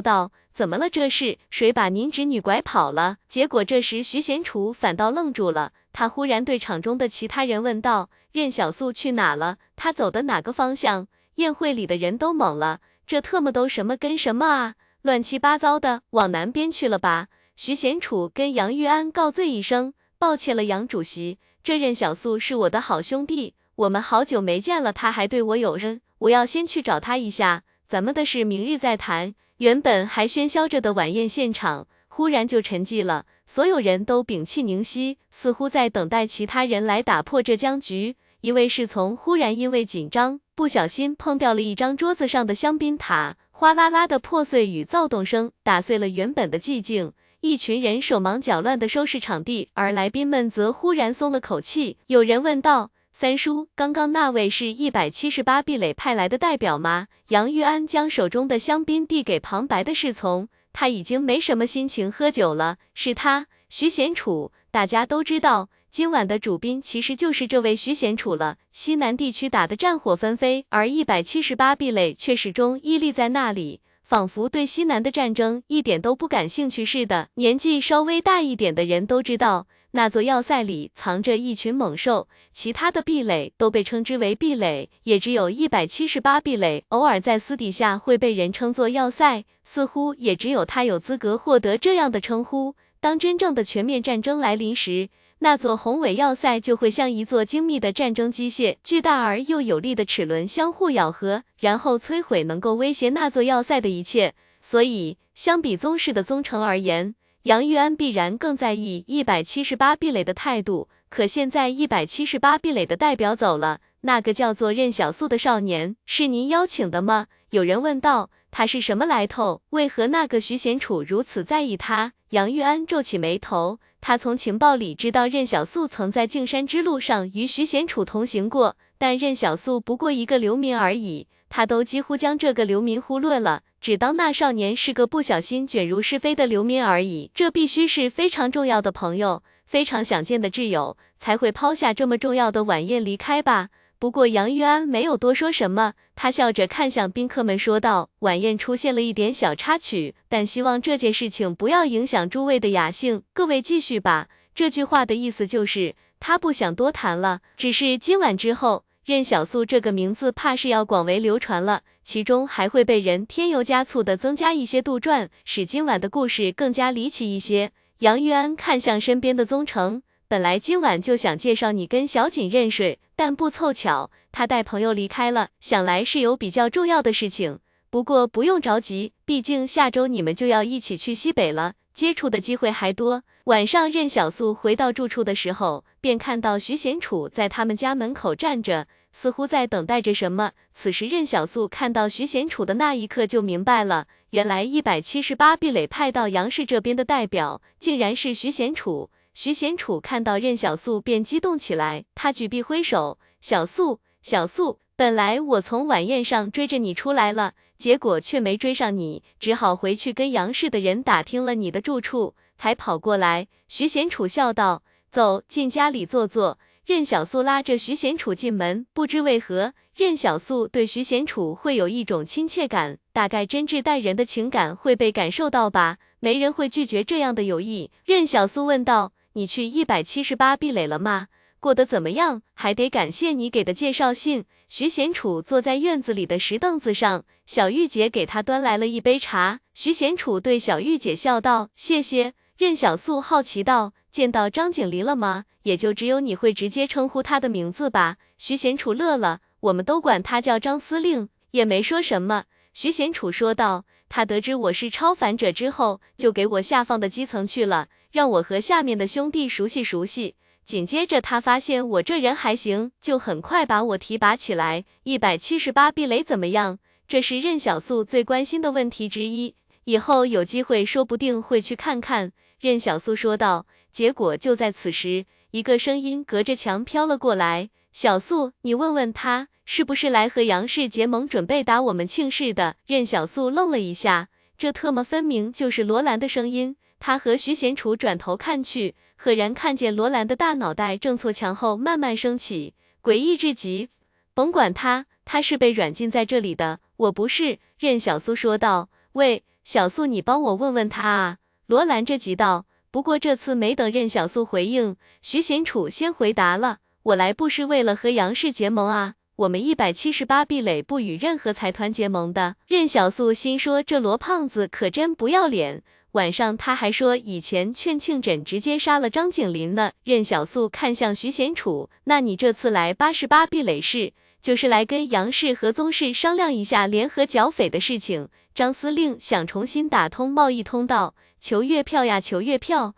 [0.00, 0.88] 道：“怎么了？
[0.88, 9.58] 这是谁把您侄女拐跑了？”结果这时徐贤楚反倒愣住了，他忽然对场中的其他人问道：“任小素去哪了？
[9.74, 14.74] 她走的哪个方向？”宴会里的人都懵了，这特么都什么跟什么啊？
[15.02, 17.28] 乱七八糟的，往南边去了吧？
[17.54, 29.34] 徐贤楚跟杨玉安告罪一声，抱歉了，杨主席，这任小素是我的好兄弟，我们好久没见了，他还对我有恩，我要先去找他一下，咱们的事明日再谈。
[29.58, 38.16] 原本还喧嚣着的晚宴现场，忽然就沉寂了，所有人都屏气凝息，似乎在等待其他人来打破这僵局。
[38.46, 40.38] 一位侍从忽然因为紧张。
[40.54, 47.12] 不小心碰掉了一张桌子上的香槟塔，哗啦啦的破碎与躁动声打碎了原本的寂静。
[47.40, 51.98] 一群人手忙脚乱的收拾场地，而来宾们则忽然松了口气。
[52.06, 62.76] 有人问道：“三叔，刚刚那位是一百七十八壁垒派来的代表吗？”杨玉安将手中的香槟递给旁白的侍从，他已经没什么心情喝酒了。
[62.94, 65.68] 是他，徐贤楚，大家都知道。
[65.96, 68.58] 今晚的主宾其实就是这位徐贤楚了。
[68.70, 77.28] 西南地区打得战火纷飞，而一百七十八壁垒却始终屹立在那里，仿佛对西南的战争一点都不感兴趣似的。
[77.36, 92.74] 年纪稍微大一点的人都知道，那座要塞里藏着一群猛兽，其他的壁垒都被称之为壁垒，也只有一百七十八壁垒偶尔在私底下会被人称作要塞，似乎也只有他有资格获得这样的称呼。
[93.00, 95.08] 当真正的全面战争来临时，
[95.40, 104.34] 那座宏伟要塞就会像一座精密的战争机械，巨大而又有力的齿轮相互咬合，然后摧毁能够威胁那座要塞的一切。
[104.60, 110.88] 所以，相比宗室的宗城而言，杨玉安必然更在意一百七十八壁垒的态度。
[111.08, 117.26] 可现在一百七十八壁垒的代表走了，那个叫做任小素的少年是您邀请的吗？
[117.50, 118.30] 有人问道。
[118.50, 119.60] 他是什么来头？
[119.70, 122.14] 为何那个徐贤楚如此在意他？
[122.30, 123.78] 杨玉安皱起眉头。
[124.08, 137.32] 他从情报里知道任小素曾在径山之路上与徐贤楚同行过，但任小素不过一个流民而已，他都几乎将这个流民忽略了，只当那少年是个不小心卷入是非的流民而已。
[137.34, 143.70] 这必须是非常重要的朋友，非常想见的挚友，才会抛下这么重要的晚宴离开吧。
[144.06, 153.24] 不过杨玉安没有多说什么，他笑着看向宾客们说道：“晚宴出现了一点小插曲，但希望这件事情不要影响诸位的雅兴。
[153.32, 157.40] 各位继续吧。”这句话的意思就是他不想多谈了。
[157.56, 167.72] 只是今晚之后，任小素这个名字怕是要广为流传了，其中还会被人添油加醋的增加一些杜撰，使今晚的故事更加离奇一些。
[167.98, 170.02] 杨玉安看向身边的宗成。
[170.28, 177.60] 本来今晚就想介绍你跟小锦认识，但不凑巧，他带朋友离开了，想来是有比较重要的事情。
[177.90, 183.22] 不过不用着急，毕竟下周你们就要一起去西北了，接触的机会还多。
[183.44, 190.50] 晚上，任小素回到住处的时候，便看到徐贤楚在他们家门口站着，似乎在等待着什么。
[190.74, 199.08] 此时，任小素看到徐贤楚的那一刻就明白了，原来一百七十八壁垒派到杨氏这边的代表，竟然是徐贤楚。
[199.38, 214.82] 徐贤楚看到任小素便激动起来，他举臂挥手：“小素，小素，本来我从晚宴上追着你出来了，结果却没追上你，只好回去跟杨氏的人打听了你的住处，才跑过来。”徐贤楚笑道
[215.12, 227.90] ：“走进家里坐坐。”任小素拉着徐贤楚进门，不知为何，任小素对徐贤楚会有一种亲切感，大概真挚待人的情感会被感受到吧，没人会拒绝这样的友谊。
[228.06, 229.12] 任小素问道。
[229.36, 231.26] 你去一百七十八壁垒了吗？
[231.60, 232.40] 过得怎么样？
[232.54, 234.46] 还得感谢你给的介绍信。
[234.66, 239.60] 徐贤楚坐在院子里的石凳子上，小玉姐给他端来了一杯茶。
[239.74, 245.44] 徐贤楚对小玉姐笑道：“谢谢。”任小素好奇道：“见到张景离了吗？
[245.64, 252.44] 也就只有你会直接称呼他的名字吧？”徐贤楚乐了：“我们都管他叫张司令。”也没说什么。
[252.72, 260.36] 徐贤楚说道：“他得知我是超凡者之后，就给我下放的基层去了，让我和下面的兄弟熟悉熟悉。
[260.64, 264.86] 紧接着他发现我这人还行，就很快把我提拔起来。
[265.02, 266.78] 一百七十八壁垒怎么样？
[267.06, 269.54] 这是任小素最关心的问题之一。
[269.84, 273.66] 以后有机会，说不定会去看看。”任小素说道。
[273.92, 286.76] 结果就在此时，一个声音隔着墙飘了过来：“小素，你问问他，是不是来和杨氏结盟，准备打我们庆氏的？”任小素愣了一下，这特么分明就是罗兰的声音。
[286.98, 293.90] 他和徐贤楚转头看去，赫然看见罗兰的大脑袋正错墙后慢慢升起，诡异至极。
[294.34, 297.58] 甭管他，他是被软禁在这里的，我不是。
[297.78, 302.66] 任小素说道：“喂，小素，你帮我问问他啊！”罗兰着急道。
[302.90, 315.82] 不过这次没等任小素回应，徐贤楚先回答了：“我来不是为了和杨氏结盟啊，我们一百七十八壁垒不与任何财团结盟的。”任小素心说：“这罗胖子可真不要脸。”
[316.16, 319.92] 晚上他还说以前劝庆枕直接杀了张景林呢。
[320.02, 331.14] 任小素看向徐贤楚：“那你这次来八十八壁垒是，就是来跟杨氏和宗室商量一下联合剿匪的事情？”张司令想重新打通贸易通道。
[331.38, 332.94] 求月票呀，求月票！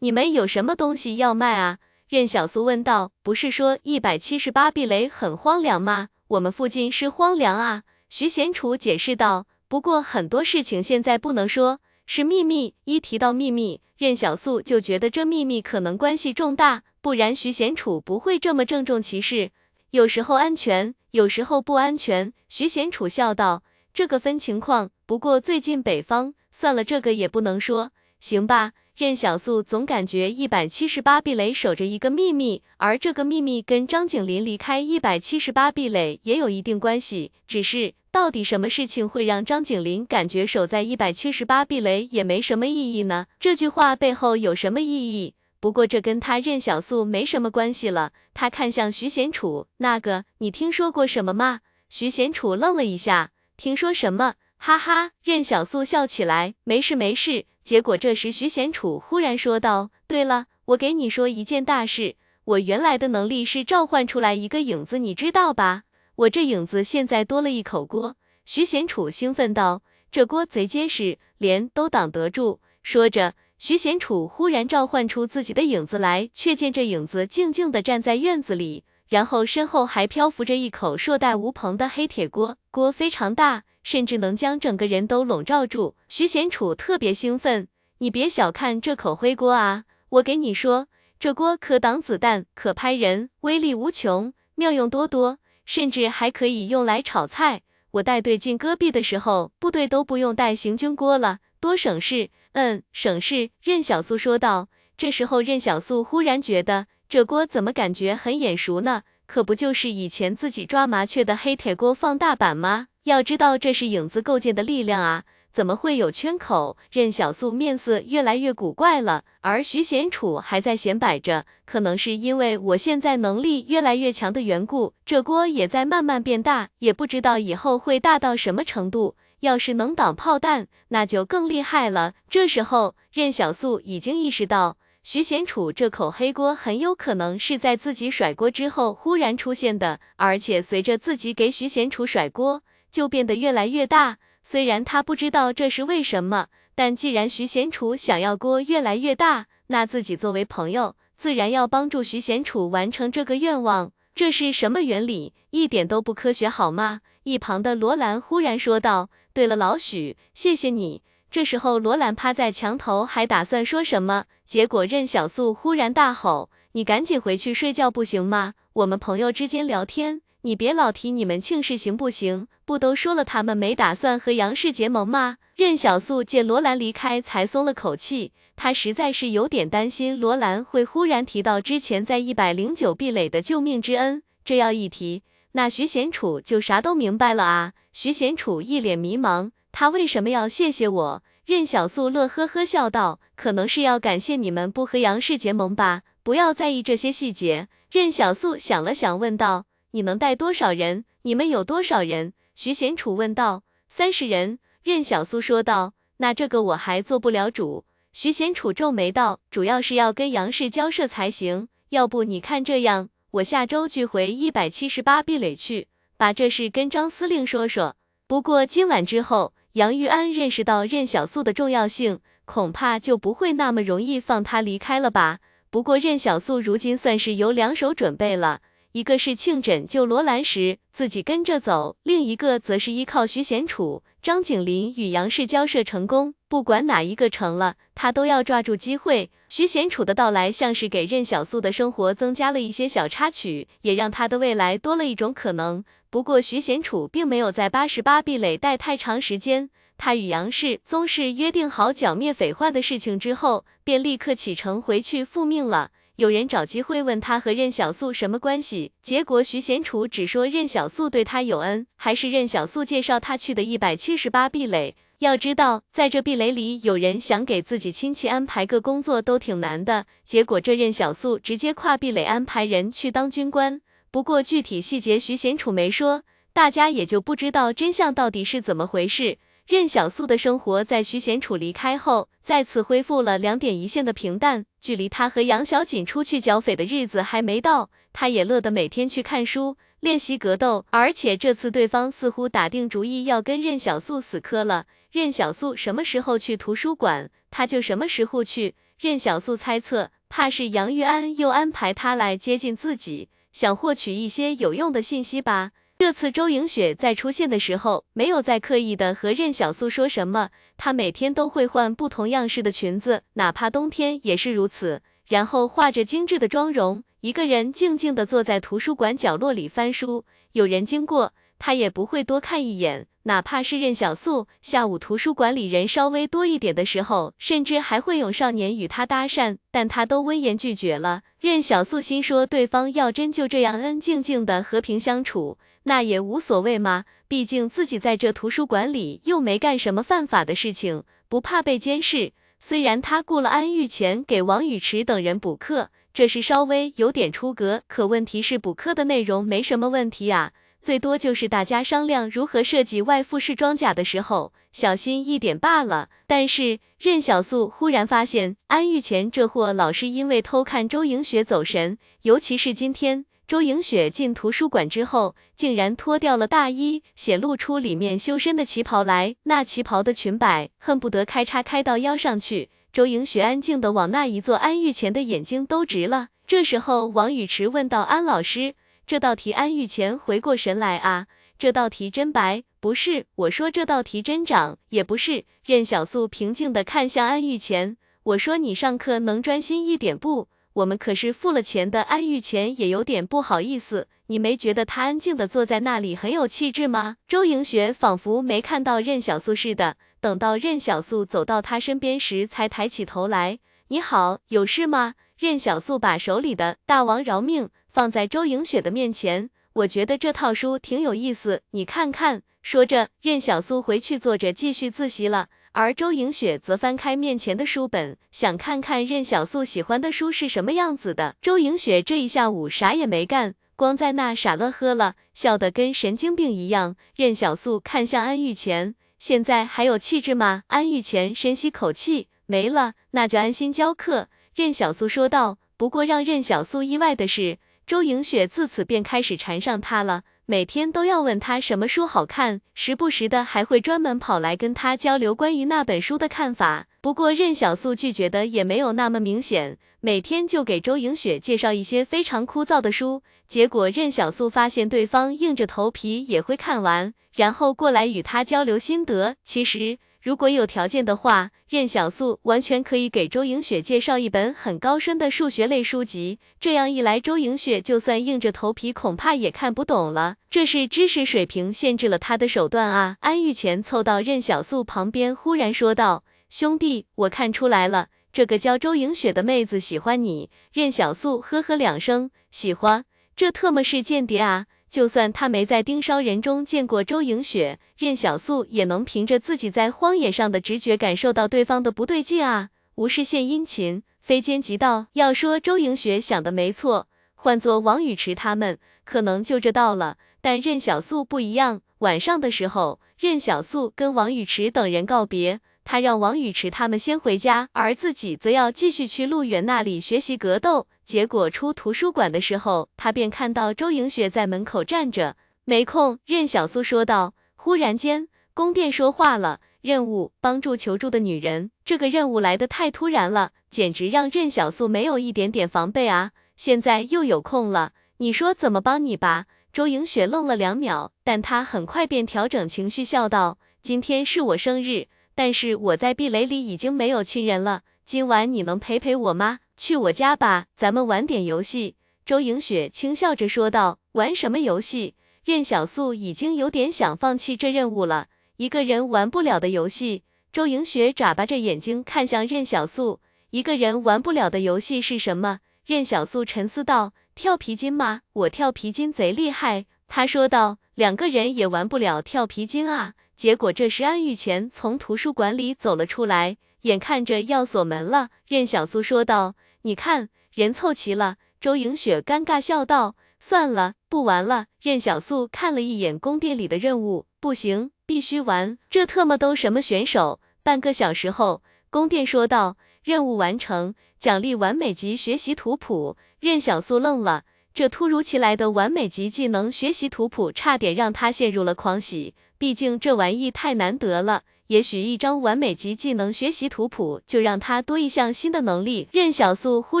[0.00, 1.78] 你们有什么东西要卖啊？
[2.10, 3.12] 任小苏问道。
[3.22, 6.08] 不是说一百七十八壁垒很荒凉吗？
[6.28, 7.84] 我们附近是荒凉啊。
[8.10, 9.46] 徐贤楚解释道。
[9.66, 12.74] 不过很多事情现在不能说，是秘密。
[12.86, 19.50] 一提到秘密，任小素就觉得这秘密可能关系重大，不然徐贤楚不会这么郑重其事。
[19.90, 22.32] 有时候安全，有时候不安全。
[22.48, 23.62] 徐贤楚笑道。
[23.92, 24.90] 这个分情况。
[25.04, 26.32] 不过最近北方。
[26.50, 28.72] 算了，这个也不能说，行吧？
[28.98, 37.30] 任小素总感觉一百七十八壁垒守着一个秘密，而这个秘密跟张景林离开一百七十八壁垒也有一定关系。
[37.46, 43.26] 只是到底什么事情会让张景林感觉守在一百七十八壁垒也没什么意义呢？
[43.38, 45.34] 这句话背后有什么意义？
[45.60, 48.10] 不过这跟他任小素没什么关系了。
[48.34, 51.60] 他看向徐贤楚，那个，你听说过什么吗？
[51.88, 54.34] 徐贤楚愣了一下，听说什么？
[54.58, 57.46] 哈哈，任小素笑起来，没事没事。
[57.62, 65.84] 结果这时徐贤楚忽然说道：“对了，我给你说一件大事，我原来的能力是召唤出来一个影子，你知道吧？
[66.16, 83.64] 我这影子现在多了一口锅。”徐贤楚兴奋道：“这锅贼结实，连都挡得住。”说着，徐贤楚忽然召唤出自己的影子来，却见这影子静静地站在院子里，然后身后还漂浮着一口硕大无朋的黑铁锅，锅非常大。
[83.90, 85.94] 甚至能将整个人都笼罩住。
[86.10, 87.68] 徐贤楚特别兴奋，
[88.00, 89.84] 你别小看这口灰锅啊！
[90.10, 97.62] 我给你说，这锅可挡子弹，可拍人，威力无穷，妙用多多，甚至还可以用来炒菜。
[97.92, 102.28] 我带队进戈壁的时候，部队都不用带行军锅了，多省事。
[102.52, 103.48] 嗯，省事。
[103.62, 104.68] 任小素说道。
[104.98, 109.04] 这时候，任小素忽然觉得这锅怎么感觉很眼熟呢？
[109.28, 112.86] 可不就是以前自己抓麻雀的黑铁锅放大版吗？
[113.04, 116.78] 要知道这是影子构建的力量啊，怎么会有圈口？
[116.90, 121.44] 任小素面色越来越古怪了，而徐贤楚还在显摆着。
[121.66, 129.16] 可能是因为我现在能力越来越强的缘故，这锅也在慢慢变大，也不知道以后会大到什么程度。
[129.40, 132.14] 要是能挡炮弹，那就更厉害了。
[132.30, 134.78] 这时候，任小素已经意识到，
[135.10, 142.62] 徐贤楚这口黑锅很有可能是在自己甩锅之后忽然出现的，而且随着自己给徐贤楚甩锅。
[142.90, 144.18] 就变得越来越大。
[144.42, 153.92] 虽然他不知道这是为什么，但既然徐贤楚想要锅越来越大，那自己作为朋友，自然要帮助徐贤楚完成这个愿望。
[154.14, 155.32] 这是什么原理？
[155.48, 157.00] 一点都不科学，好吗？
[157.22, 161.00] 一旁的罗兰忽然说道：“对了，老许，谢谢你。”
[161.30, 168.54] 这时候，罗兰趴在墙头，还打算说什么，结果任小素忽然大吼：“你赶紧回去睡觉，不行吗？
[168.72, 172.46] 我们朋友之间聊天。”你别老提你们庆氏行不行？
[172.64, 175.38] 不都说了他们没打算和杨氏结盟吗？
[175.56, 178.32] 任小素见罗兰离开，才松了口气。
[178.54, 184.22] 他实在是有点担心罗兰会忽然提到之前在一百零九壁垒的救命之恩。
[184.44, 185.22] 这要一提，
[185.52, 187.72] 那徐贤楚就啥都明白了啊！
[187.92, 191.22] 徐贤楚一脸迷茫，他为什么要谢谢我？
[191.44, 196.02] 任小素乐呵呵笑道：“可能是要感谢你们不和杨氏结盟吧。
[196.22, 199.64] 不要在意这些细节。”任小素想了想，问道。
[199.92, 201.06] 你能带多少人？
[201.22, 202.34] 你们有多少人？
[202.54, 203.62] 徐贤楚问道。
[203.88, 204.58] 三十人。
[204.82, 205.94] 任小素说道。
[206.18, 207.86] 那这个我还做不了主。
[208.12, 209.40] 徐贤楚皱眉道。
[209.50, 211.68] 主要是要跟杨氏交涉才行。
[211.88, 215.88] 要不你看这样，我下周就回一百七十八壁垒去，
[216.18, 217.96] 把这事跟张司令说说。
[218.26, 225.38] 不过今晚之后，杨玉安认识到任小素的重要性，恐怕就不会那么容易放她离开了吧。
[225.70, 228.60] 不过任小素如今算是有两手准备了，
[228.90, 236.34] 一个是庆枕救罗兰时自己跟着走，另一个则是依靠徐贤楚、张景林与杨氏交涉成功。
[236.48, 239.30] 不管哪一个成了，他都要抓住机会。
[239.48, 245.84] 徐贤楚的到来像是给任小素的生活增加了一些小插曲，也让他的未来多了一种可能。
[246.10, 249.70] 不过徐贤楚并没有在八十八壁垒待太长时间。
[249.96, 255.90] 他与杨氏宗室约定好剿灭匪患的事情之后，便立刻启程回去复命了。
[256.16, 264.96] 有人找机会问他和任小素什么关系，结果徐贤楚只说任小素对他有恩，还是任小素介绍他去的一百七十八壁垒。
[265.18, 270.06] 要知道，在这壁垒里，有人想给自己亲戚安排个工作都挺难的。
[270.24, 273.80] 结果这任小素直接跨壁垒安排人去当军官。
[274.10, 279.38] 不过具体细节徐贤楚没说，大家也就不知道真相到底是怎么回事。
[279.66, 284.64] 任小素的生活在徐贤楚离开后，再次恢复了两点一线的平淡。
[284.80, 290.86] 距离他和杨小锦出去剿匪的日子还没到，他也乐得每天去看书、练习格斗。
[290.88, 294.86] 而且这次对方似乎打定主意要跟任小素死磕了。
[295.12, 298.74] 任小素什么时候去图书馆，他就什么时候去。
[298.98, 305.72] 任小素猜测，怕是杨玉安又安排他来接近自己，想获取一些有用的信息吧。
[305.98, 310.50] 这次周莹雪在出现的时候，没有再刻意的和任小素说什么。
[310.76, 315.02] 她每天都会换不同样式的裙子，哪怕冬天也是如此。
[315.26, 320.24] 然后画着精致的妆容，一个人静静的坐在图书馆角落里翻书。
[320.52, 323.06] 有人经过，他也不会多看一眼。
[323.24, 331.22] 哪怕是任小素，下午图书馆里人稍微多一点的时候，甚至还会有少年与他搭讪，但他都温言拒绝了。
[331.38, 335.58] 任小素心说，对方要真就这样安安静静的和平相处。
[335.82, 342.32] 那也无所谓嘛，毕竟自己在这图书馆里又没干什么犯法的事情，不怕被监视。
[342.58, 356.08] 虽然他雇了安玉钱给王宇池等人补课，这是稍微有点出格，可问题是补课的内容没什么问题啊，最多就是大家商量如何设计外复式装甲的时候小心一点罢了。
[356.26, 363.24] 但是任小素忽然发现，安玉钱这货老是因为偷看周莹雪走神，尤其是今天。
[363.46, 369.36] 周莹雪进图书馆之后，竟然脱掉了大衣，显露出里面修身的旗袍来。
[369.44, 372.68] 那旗袍的裙摆恨不得开叉开到腰上去。
[372.92, 376.28] 周莹雪安静的往那一坐，安玉前的眼睛都直了。
[376.46, 378.74] 这时候，王宇池问道：“安老师，
[379.08, 381.28] 这道题安玉前回过神来啊？
[381.58, 382.62] 这道题真白？
[382.78, 394.08] 不是，我说这道题真长，也不是。”任小素平静的看向安玉前，我说：“你上课能专心一点不？”我们可是付了钱的，安玉钱也有点不好意思。
[394.26, 397.16] 你没觉得他安静的坐在那里很有气质吗？
[397.26, 403.58] 周莹雪仿佛没看到任小素似的，等到任小素走到他身边时，才抬起头来。
[403.88, 405.14] 你好，有事吗？
[405.38, 407.64] 任小素把手里的《大王饶命》
[407.98, 409.50] 放在周莹雪的面前。
[409.72, 412.42] 我觉得这套书挺有意思，你看看。
[412.62, 415.48] 说着，任小素回去坐着继续自习了。
[415.72, 421.34] 而周莹雪则翻开面前的书本，想看看任小素喜欢的书是什么样子的。
[421.42, 426.94] 周莹雪这一下午啥也没干，光在那傻乐呵了，笑得跟神经病一样。
[427.16, 430.62] 任小素看向安玉前，现在还有气质吗？
[430.68, 434.28] 安玉前深吸口气，没了，那就安心教课。
[434.54, 435.58] 任小素说道。
[435.76, 437.58] 不过让任小素意外的是，
[437.88, 440.24] 周莹雪自此便开始缠上他了。
[440.44, 446.86] 每天都要问他什么书好看，时不时的还会专门跑来跟他交流关于那本书的看法。
[447.00, 459.36] 不过任小素拒绝的也没有那么明显，每天就给周莹雪介绍一些非常枯燥的书，结果任小素发现对方硬着头皮也会看完，然后过来与他交流心得。
[459.42, 459.96] 其实。
[460.20, 466.40] 如果有条件的话，任小素完全可以给周莹雪介绍一本很高深的数学类书籍。
[466.58, 470.34] 这样一来，周莹雪就算硬着头皮，恐怕也看不懂了。
[470.50, 473.16] 这是知识水平限制了他的手段啊！
[473.20, 483.04] 安玉前凑到任小素旁边，忽然说道：“兄弟，我看出来了，这个叫周莹雪的妹子喜欢你。”任小素呵呵两声，喜欢？
[483.36, 484.66] 这特么是间谍啊！
[484.90, 492.70] 就算他没在盯梢人中见过周莹雪，任小素也能凭着自己在荒野上的直觉感受到对方的不对劲啊！
[492.94, 495.06] 无事献殷勤，非奸即盗。
[495.12, 500.16] 要说周莹雪想的没错，换做王宇池他们，可能就这道了。
[500.40, 505.60] 但任小素不一样，晚上的时候，任小素跟王宇池等人告别。
[505.84, 510.86] 他让王宇池他们先回家，而自己则要继续去陆远那里学习格斗。
[511.08, 516.18] 结果出图书馆的时候，他便看到周莹雪在门口站着，没空。
[516.26, 517.32] 任小苏说道。
[517.56, 526.32] 忽然间，宫殿说话了：“任务，帮助求助的女人。”这个任务来得太突然了，简直让任小苏没有一点点防备啊！
[526.56, 529.46] 现在又有空了，你说怎么帮你吧？
[529.72, 537.80] 周莹雪愣了两秒，但她很快便调整情绪，笑道：“今天是我生日，但是我在壁垒里已经没有亲人了。
[538.04, 539.60] 今晚你能陪陪我吗？
[539.78, 541.94] 去我家吧，咱们玩点游戏。”
[542.26, 545.14] 周莹雪轻笑着说道：“玩什么游戏？”
[545.46, 548.26] 任小素已经有点想放弃这任务了，
[548.58, 550.24] 一个人玩不了的游戏。
[550.52, 553.20] 周莹雪眨巴着眼睛看向任小素，
[553.50, 555.60] 一个人玩不了的游戏是什么？
[555.86, 558.20] 任小素沉思道：“跳皮筋吗？
[558.34, 578.78] 我跳皮筋贼厉害。”他说道：“两个人也玩不了跳皮筋啊。”结果这时安玉乾从图书馆里走了出来，眼看着要锁门了，任小素说道：“你看，人凑齐了。”周莹雪尴尬笑道：“算了，不玩了。”任小素看了一眼宫殿里的任务，不行，必须玩。
[578.88, 580.40] 这特么都什么选手？
[580.62, 592.34] 半个小时后，宫殿说道：“任务完成。”奖励完美级学习图谱，任小素愣了，这突如其来的完美级技能学习图谱，差点让他陷入了狂喜。
[592.58, 599.08] 毕竟这玩意太难得了，也许一张完美级技能学习图谱就让他多一项新的能力。
[599.12, 600.00] 任小素忽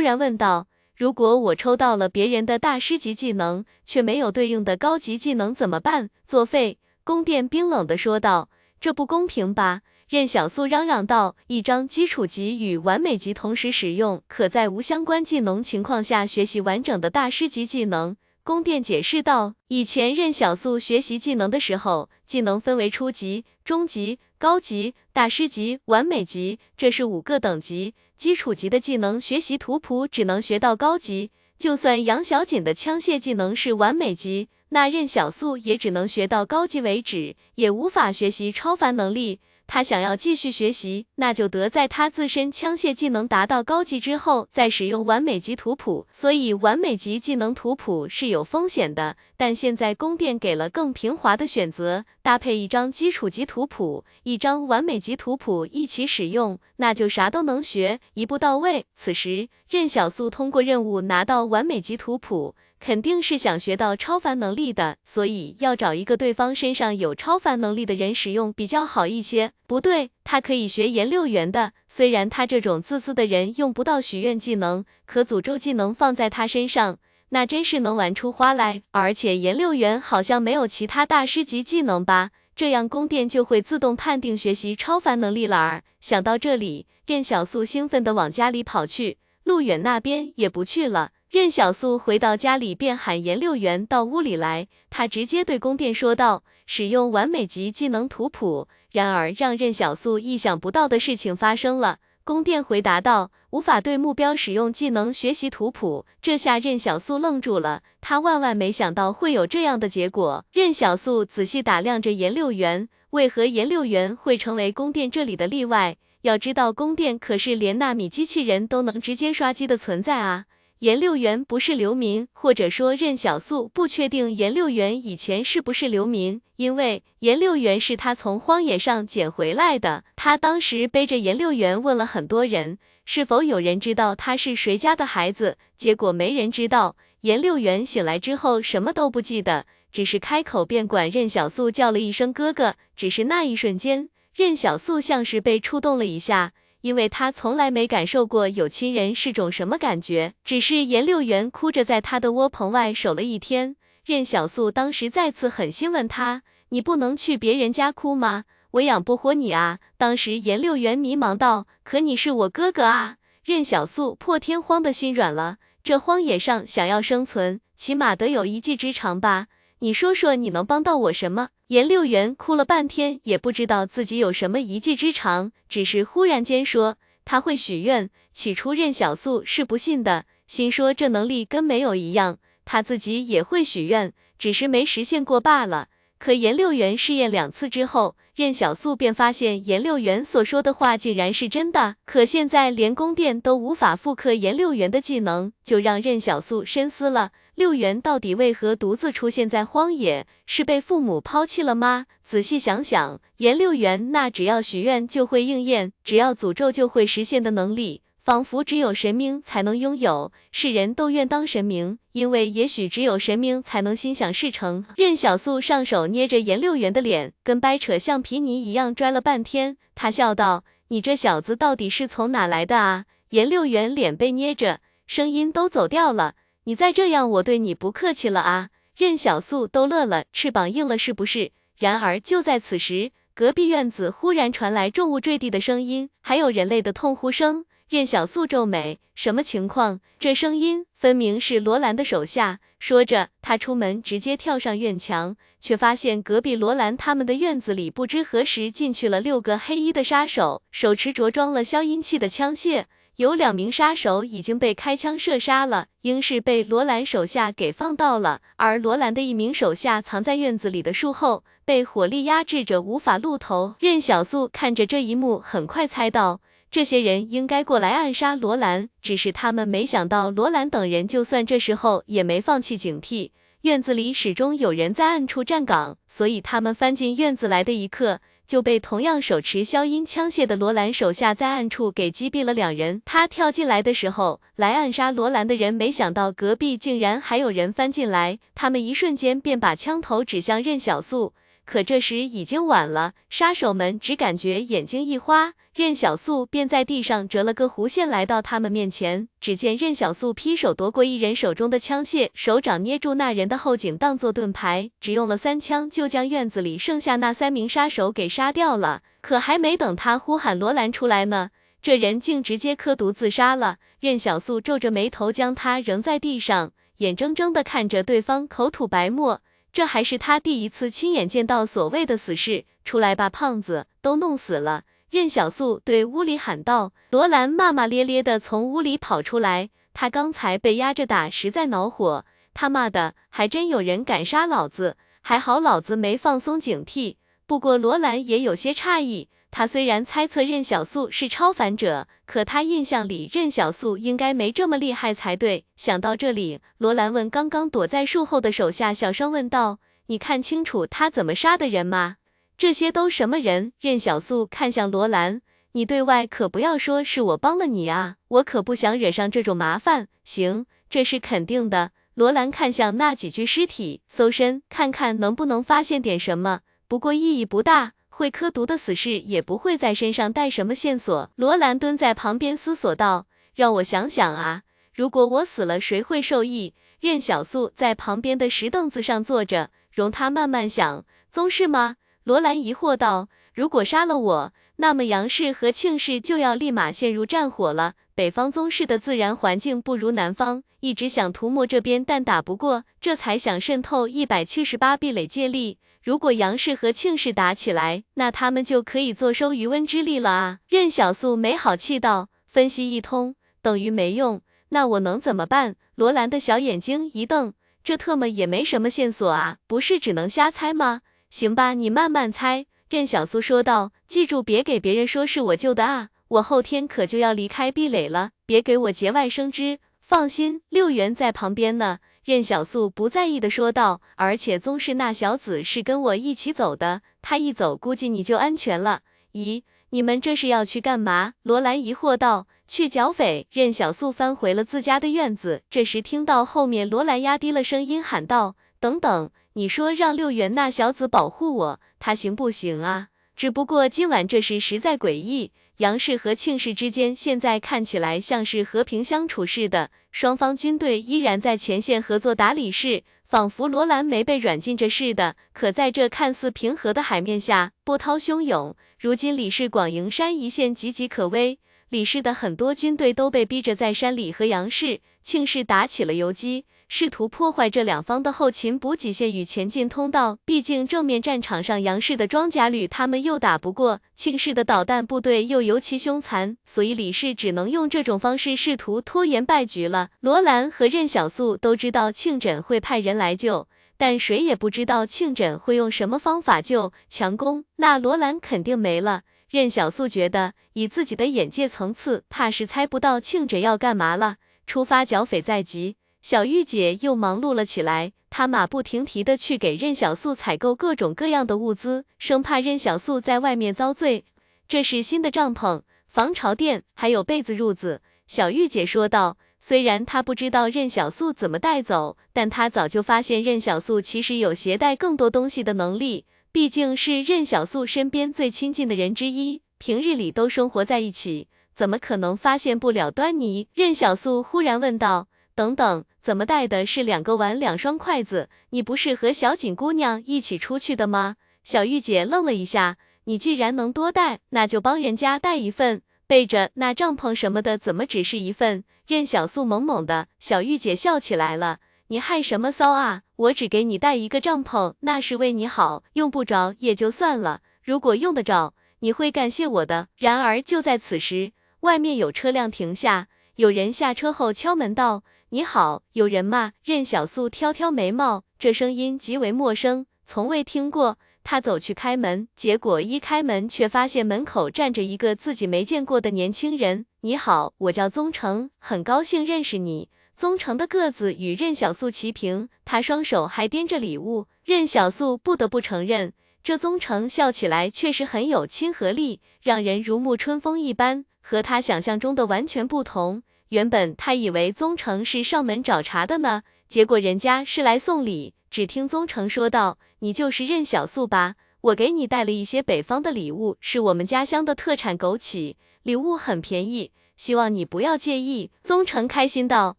[0.00, 6.78] 然问道：“如果我抽到了别人的大师级技能，却没有对应的高级技能怎么办？”作废。
[7.02, 18.14] 宫殿冰冷的说道：“这不公平吧？”任小素嚷嚷道：“一张基础级与完美级同时使用，可在无相关技能情况下学习完整的大师级技能。”
[18.44, 27.94] 宫殿解释道：“以前任小素学习技能的时候，技能分为初级、中级、高级、大师级、完美级，这是五个等级。
[28.16, 46.06] 基础级的技能学习图谱只能学到高级，就算杨小锦的枪械技能是完美级，那任小素也只能学到高级为止，也无法学习超凡能力。”他想要继续学习，那就得在他自身枪械技能达到高级之后，再使用完美级图谱。
[46.10, 49.16] 所以完美级技能图谱是有风险的。
[49.36, 58.86] 但现在宫殿给了更平滑的选择，搭配一张基础级图谱，一张完美级图谱一起使用，那就啥都能学，一步到位。
[58.96, 62.54] 此时，任小素通过任务拿到完美级图谱。
[62.80, 69.52] 肯定是想学到超凡能力的，所以要找一个对方身上有超凡能力的人使用比较好一些。
[69.66, 76.98] 不对，他可以学颜六元的，虽然他这种自私的人用不到许愿技能，可诅咒技能放在他身上，
[77.30, 78.82] 那真是能玩出花来。
[78.92, 82.30] 而且颜六元好像没有其他大师级技能吧？
[82.54, 85.82] 这样宫殿就会自动判定学习超凡能力了儿。
[86.00, 91.10] 想到这里，任小素兴奋地往家里跑去，路远那边也不去了。
[91.30, 94.66] 任小素回到家里，便喊颜六元到屋里来。
[94.88, 101.98] 他直接对宫殿说道：“使用完美级技能图谱。”然而，让任小素意想不到的事情发生了。
[102.24, 110.46] 宫殿回答道：“无法对目标使用技能学习图谱。”这下任小素愣住了，他万万没想到会有这样的结果。
[110.50, 115.98] 任小素仔细打量着颜六元，为何颜六元会成为宫殿这里的例外？
[116.22, 120.46] 要知道，宫殿可是连纳米机器人都能直接刷机的存在啊！
[120.80, 130.04] 颜六元不是流民，或者说任小素不确定颜六元以前是不是流民，因为颜六元是他从荒野上捡回来的。
[130.14, 136.94] 他当时背着颜六元问了很多人，是否有人知道他是谁家的孩子，结果没人知道。
[137.22, 142.76] 颜六元醒来之后什么都不记得，只是开口便管任小素叫了一声哥哥。
[142.94, 146.52] 只是那一瞬间，任小素像是被触动了一下。
[146.80, 153.76] 因为他从来没感受过有亲人是种什么感觉，只是颜六元哭着在他的窝棚外守了一天。
[154.04, 158.44] 任小素当时再次狠心问他：“你不能去别人家哭吗？
[158.72, 165.56] 我养不活你啊！”当时颜六元迷茫道：“可你是我哥哥啊！”任小素破天荒的心软了。
[165.82, 169.46] 这荒野上想要生存，起码得有一技之长吧？
[169.80, 171.48] 你说说，你能帮到我什么？
[171.68, 176.96] 颜六元哭了半天，也不知道自己有什么一技之长，只是忽然间说
[177.26, 178.08] 他会许愿。
[178.32, 185.88] 起初任小素是不信的，心说这能力跟没有一样，他自己也会许愿，只是没实现过罢了。
[186.18, 191.96] 可颜六元试验两次之后，任小素便发现颜六元所说的话竟然是真的。
[192.06, 197.32] 可现在连宫殿都无法复刻颜六元的技能，就让任小素深思了。
[197.58, 200.28] 六元到底为何独自出现在荒野？
[200.46, 202.06] 是被父母抛弃了吗？
[202.24, 208.02] 仔细想想，颜六元那只要许愿就会应验，只要诅咒就会实现的能力。
[208.22, 214.84] 仿佛只有神明才能拥有，世人都愿当神明，因为也许只有神明才能心想事成。
[214.96, 219.76] 任小素上手捏着颜六元的脸，跟掰扯橡皮泥一样拽了半天。
[219.96, 224.78] 他笑道：“你这小子到底是从哪来的啊？”颜六元脸被捏着，
[225.08, 226.34] 声音都走掉了。
[226.68, 228.68] 你再这样，我对你不客气了啊！
[228.94, 231.52] 任小素都乐了，翅膀硬了是不是？
[231.78, 237.64] 然而就在此时，隔壁院子忽然传来重物坠地的声音，还有人类的痛呼声。
[237.88, 240.00] 任小素皱眉，什么情况？
[240.18, 242.60] 这声音分明是罗兰的手下。
[242.78, 252.84] 说着，他出门直接跳上院墙，却发现隔壁罗兰他们的院子里不知何时进去了六个黑衣的杀手，手持着装了消音器的枪械。
[253.18, 258.42] 有两名杀手已经被开枪射杀了，应是被罗兰手下给放到了。
[258.54, 263.74] 而罗兰的一名手下藏在院子里的树后，被火力压制着，无法露头。
[263.80, 266.40] 任小素看着这一幕，很快猜到。
[266.70, 273.32] 这些人应该过来暗杀罗兰，只是他们没想到罗兰等人就算这时候也没放弃警惕。
[273.62, 283.02] 院子里始终有人在暗处站岗，所以他们翻进院子来的一刻，就被同样手持消音枪械的罗兰手下在暗处给击毙了两人。
[283.04, 291.34] 他跳进来的时候，来暗杀罗兰的人没想到隔壁竟然还有人翻进来，他们一瞬间便把枪头指向任小素。
[291.66, 299.28] 可这时已经晚了，杀手们只感觉眼睛一花，任小素便在地上折了个弧线，来到他们面前。
[299.40, 309.02] 只见任小素劈手夺过一人手中的枪械，手掌捏住那人的后颈当做盾牌，只用了三枪就将院子里剩下那三名杀手给杀掉了。
[309.20, 311.50] 可还没等他呼喊罗兰出来呢，
[311.80, 313.76] 这人竟直接磕毒自杀了。
[314.00, 319.42] 任小素皱着眉头将他扔在地上，眼睁睁的看着对方口吐白沫。
[319.72, 324.82] 这还是他第一次亲眼见到所谓的死士，出来吧，胖子，都弄死了！
[325.10, 326.92] 任小素对屋里喊道。
[327.10, 332.24] 罗兰骂骂咧咧的从屋里跑出来，他刚才被压着打，实在恼火。
[332.54, 337.16] 他妈的，还真有人敢杀老子，还好老子没放松警惕。
[337.46, 339.28] 不过罗兰也有些诧异。
[339.50, 345.64] 他虽然猜测任小素是超凡者，可他印象里任小素应该没这么厉害才对。
[345.74, 349.78] 想到这里，罗兰问刚刚躲在树后的手下，小声问道
[350.08, 352.17] ：“你看清楚他怎么杀的人吗？
[352.58, 355.40] 这些都什么人？”任小素看向罗兰
[355.72, 361.92] ：“你对外可不要说是我帮了你啊，我可不想惹上这种麻烦。”行，这是肯定的。
[362.14, 367.92] 罗兰看向那几具尸体，搜身看看能不能发现点什么，不过意义不大。
[368.08, 371.30] 会刻毒的死士也不会在身上带什么线索。
[371.36, 374.62] 罗兰蹲在旁边思索道：“让我想想啊，
[374.92, 381.04] 如果我死了，谁会受益？”任小素在旁边的石凳子上坐着，容他慢慢想。
[381.30, 381.94] 宗室吗？
[382.28, 387.94] 罗兰疑惑道：“如果杀了我，那么杨氏和庆氏就要立马陷入战火了。
[388.14, 400.58] 北方宗室的自然环境不如南方，一直想屠魔这边，但打不过，这才想渗透一百七十八壁垒借力。”如果杨氏和庆氏打起来，那他们就可以坐收渔翁之利了啊！
[400.68, 405.76] 任小素没好气道，分析一通等于没用，那我能怎么办？
[405.94, 411.00] 罗兰的小眼睛一瞪，这特么也没什么线索啊，不是只能瞎猜吗？
[411.30, 412.66] 行吧，你慢慢猜。
[412.88, 419.78] 任小素说道，记住别给别人说是我救的啊，我后天可就要离开壁垒了，别给我节外生枝。
[420.00, 421.98] 放心，六元在旁边呢。
[422.24, 429.00] 任小素不在意的说道，而且宗室那小子是跟我一起走的，他一走，估计你就安全了。
[429.32, 431.34] 咦，你们这是要去干嘛？
[431.42, 432.46] 罗兰疑惑道。
[432.70, 433.46] 去剿匪。
[433.50, 443.08] 任小素翻回了自家的院子，这时听到后面罗兰压低了声音喊道：“等等，你说让六元那小子保护我，他行不行啊？
[443.34, 455.34] 只不过今晚这事实在诡异。”杨氏和庆氏之间现在看起来像是和平相处似的，双方军队依然在前线合作打李氏，仿佛罗兰没被软禁着似的。
[455.52, 458.76] 可在这看似平和的海面下，波涛汹涌。
[459.00, 461.58] 如今李氏广营山一线岌岌可危，
[461.88, 466.66] 李氏的很多军队都被逼着在山里和杨氏、庆氏打起了游击。
[466.90, 480.08] 试图破坏这两方的后勤补给线与前进通道，毕竟正面战场上杨氏的装甲旅他们又打不过，庆氏的导弹部队又尤其凶残，所以李氏只能用这种方式试图拖延败局了。
[480.20, 489.24] 罗兰和任小素都知道庆枕会派人来救，但谁也不知道庆枕会用什么方法救强攻，那罗兰肯定没了。
[489.50, 494.36] 任小素觉得以自己的眼界层次，怕是猜不到庆枕要干嘛了。
[494.66, 495.96] 出发剿匪在即。
[496.22, 504.24] 小玉姐又忙碌了起来，她马不停蹄地去给任小素采购各种各样的物资，生怕任小素在外面遭罪。
[504.66, 508.02] 这是新的帐篷、防潮垫，还有被子、褥子。
[508.26, 509.36] 小玉姐说道。
[509.60, 523.66] 虽然她不知道任小素怎么带走，但她早就发现任小素其实有携带更多东西的能力，毕竟是任小素身边最亲近的人之一，平日里都生活在一起，怎么可能发现不了端倪？
[523.74, 525.26] 任小素忽然问道
[525.58, 528.48] ：“等等，怎么带的是两个碗、两双筷子？
[528.70, 538.84] 你不是和小锦姑娘一起出去的吗？”小玉姐愣了一下：“你既然能多带，那就帮人家带一份。”背着那帐篷什么的，怎么只是一份？
[539.08, 543.22] 任小素懵懵的，小玉姐笑起来了，你害什么臊啊？
[543.34, 550.06] 我只给你带一个帐篷，那是为你好，用不着也就算了，如果用得着，你会感谢我的。
[550.16, 553.26] 然而就在此时，外面有车辆停下，
[553.56, 561.18] 有人下车后敲门道：“你好，有人吗？”任小素挑挑眉毛，这声音极为陌生，从未听过。
[561.42, 567.06] 他走去开门，结果一开门，却发现门口站着一个自己没见过的年轻人。
[567.22, 570.10] 你好，我叫宗成，很高兴认识你。
[570.36, 574.46] 宗成的个子与任小素齐平，他双手还掂着礼物。
[574.62, 583.42] 任小素不得不承认，这宗成笑起来确实很有亲和力，让人如沐春风一般，和他想象中的完全不同。
[583.68, 588.54] 原本他以为宗成是上门找茬的呢，结果人家是来送礼。
[588.70, 591.56] 只听宗成说道：“你就是任小素吧？
[591.80, 599.96] 我给你带了一些北方的礼物，是我们家乡的特产枸杞，礼物很便宜，希望你不要介意。”宗成开心道：“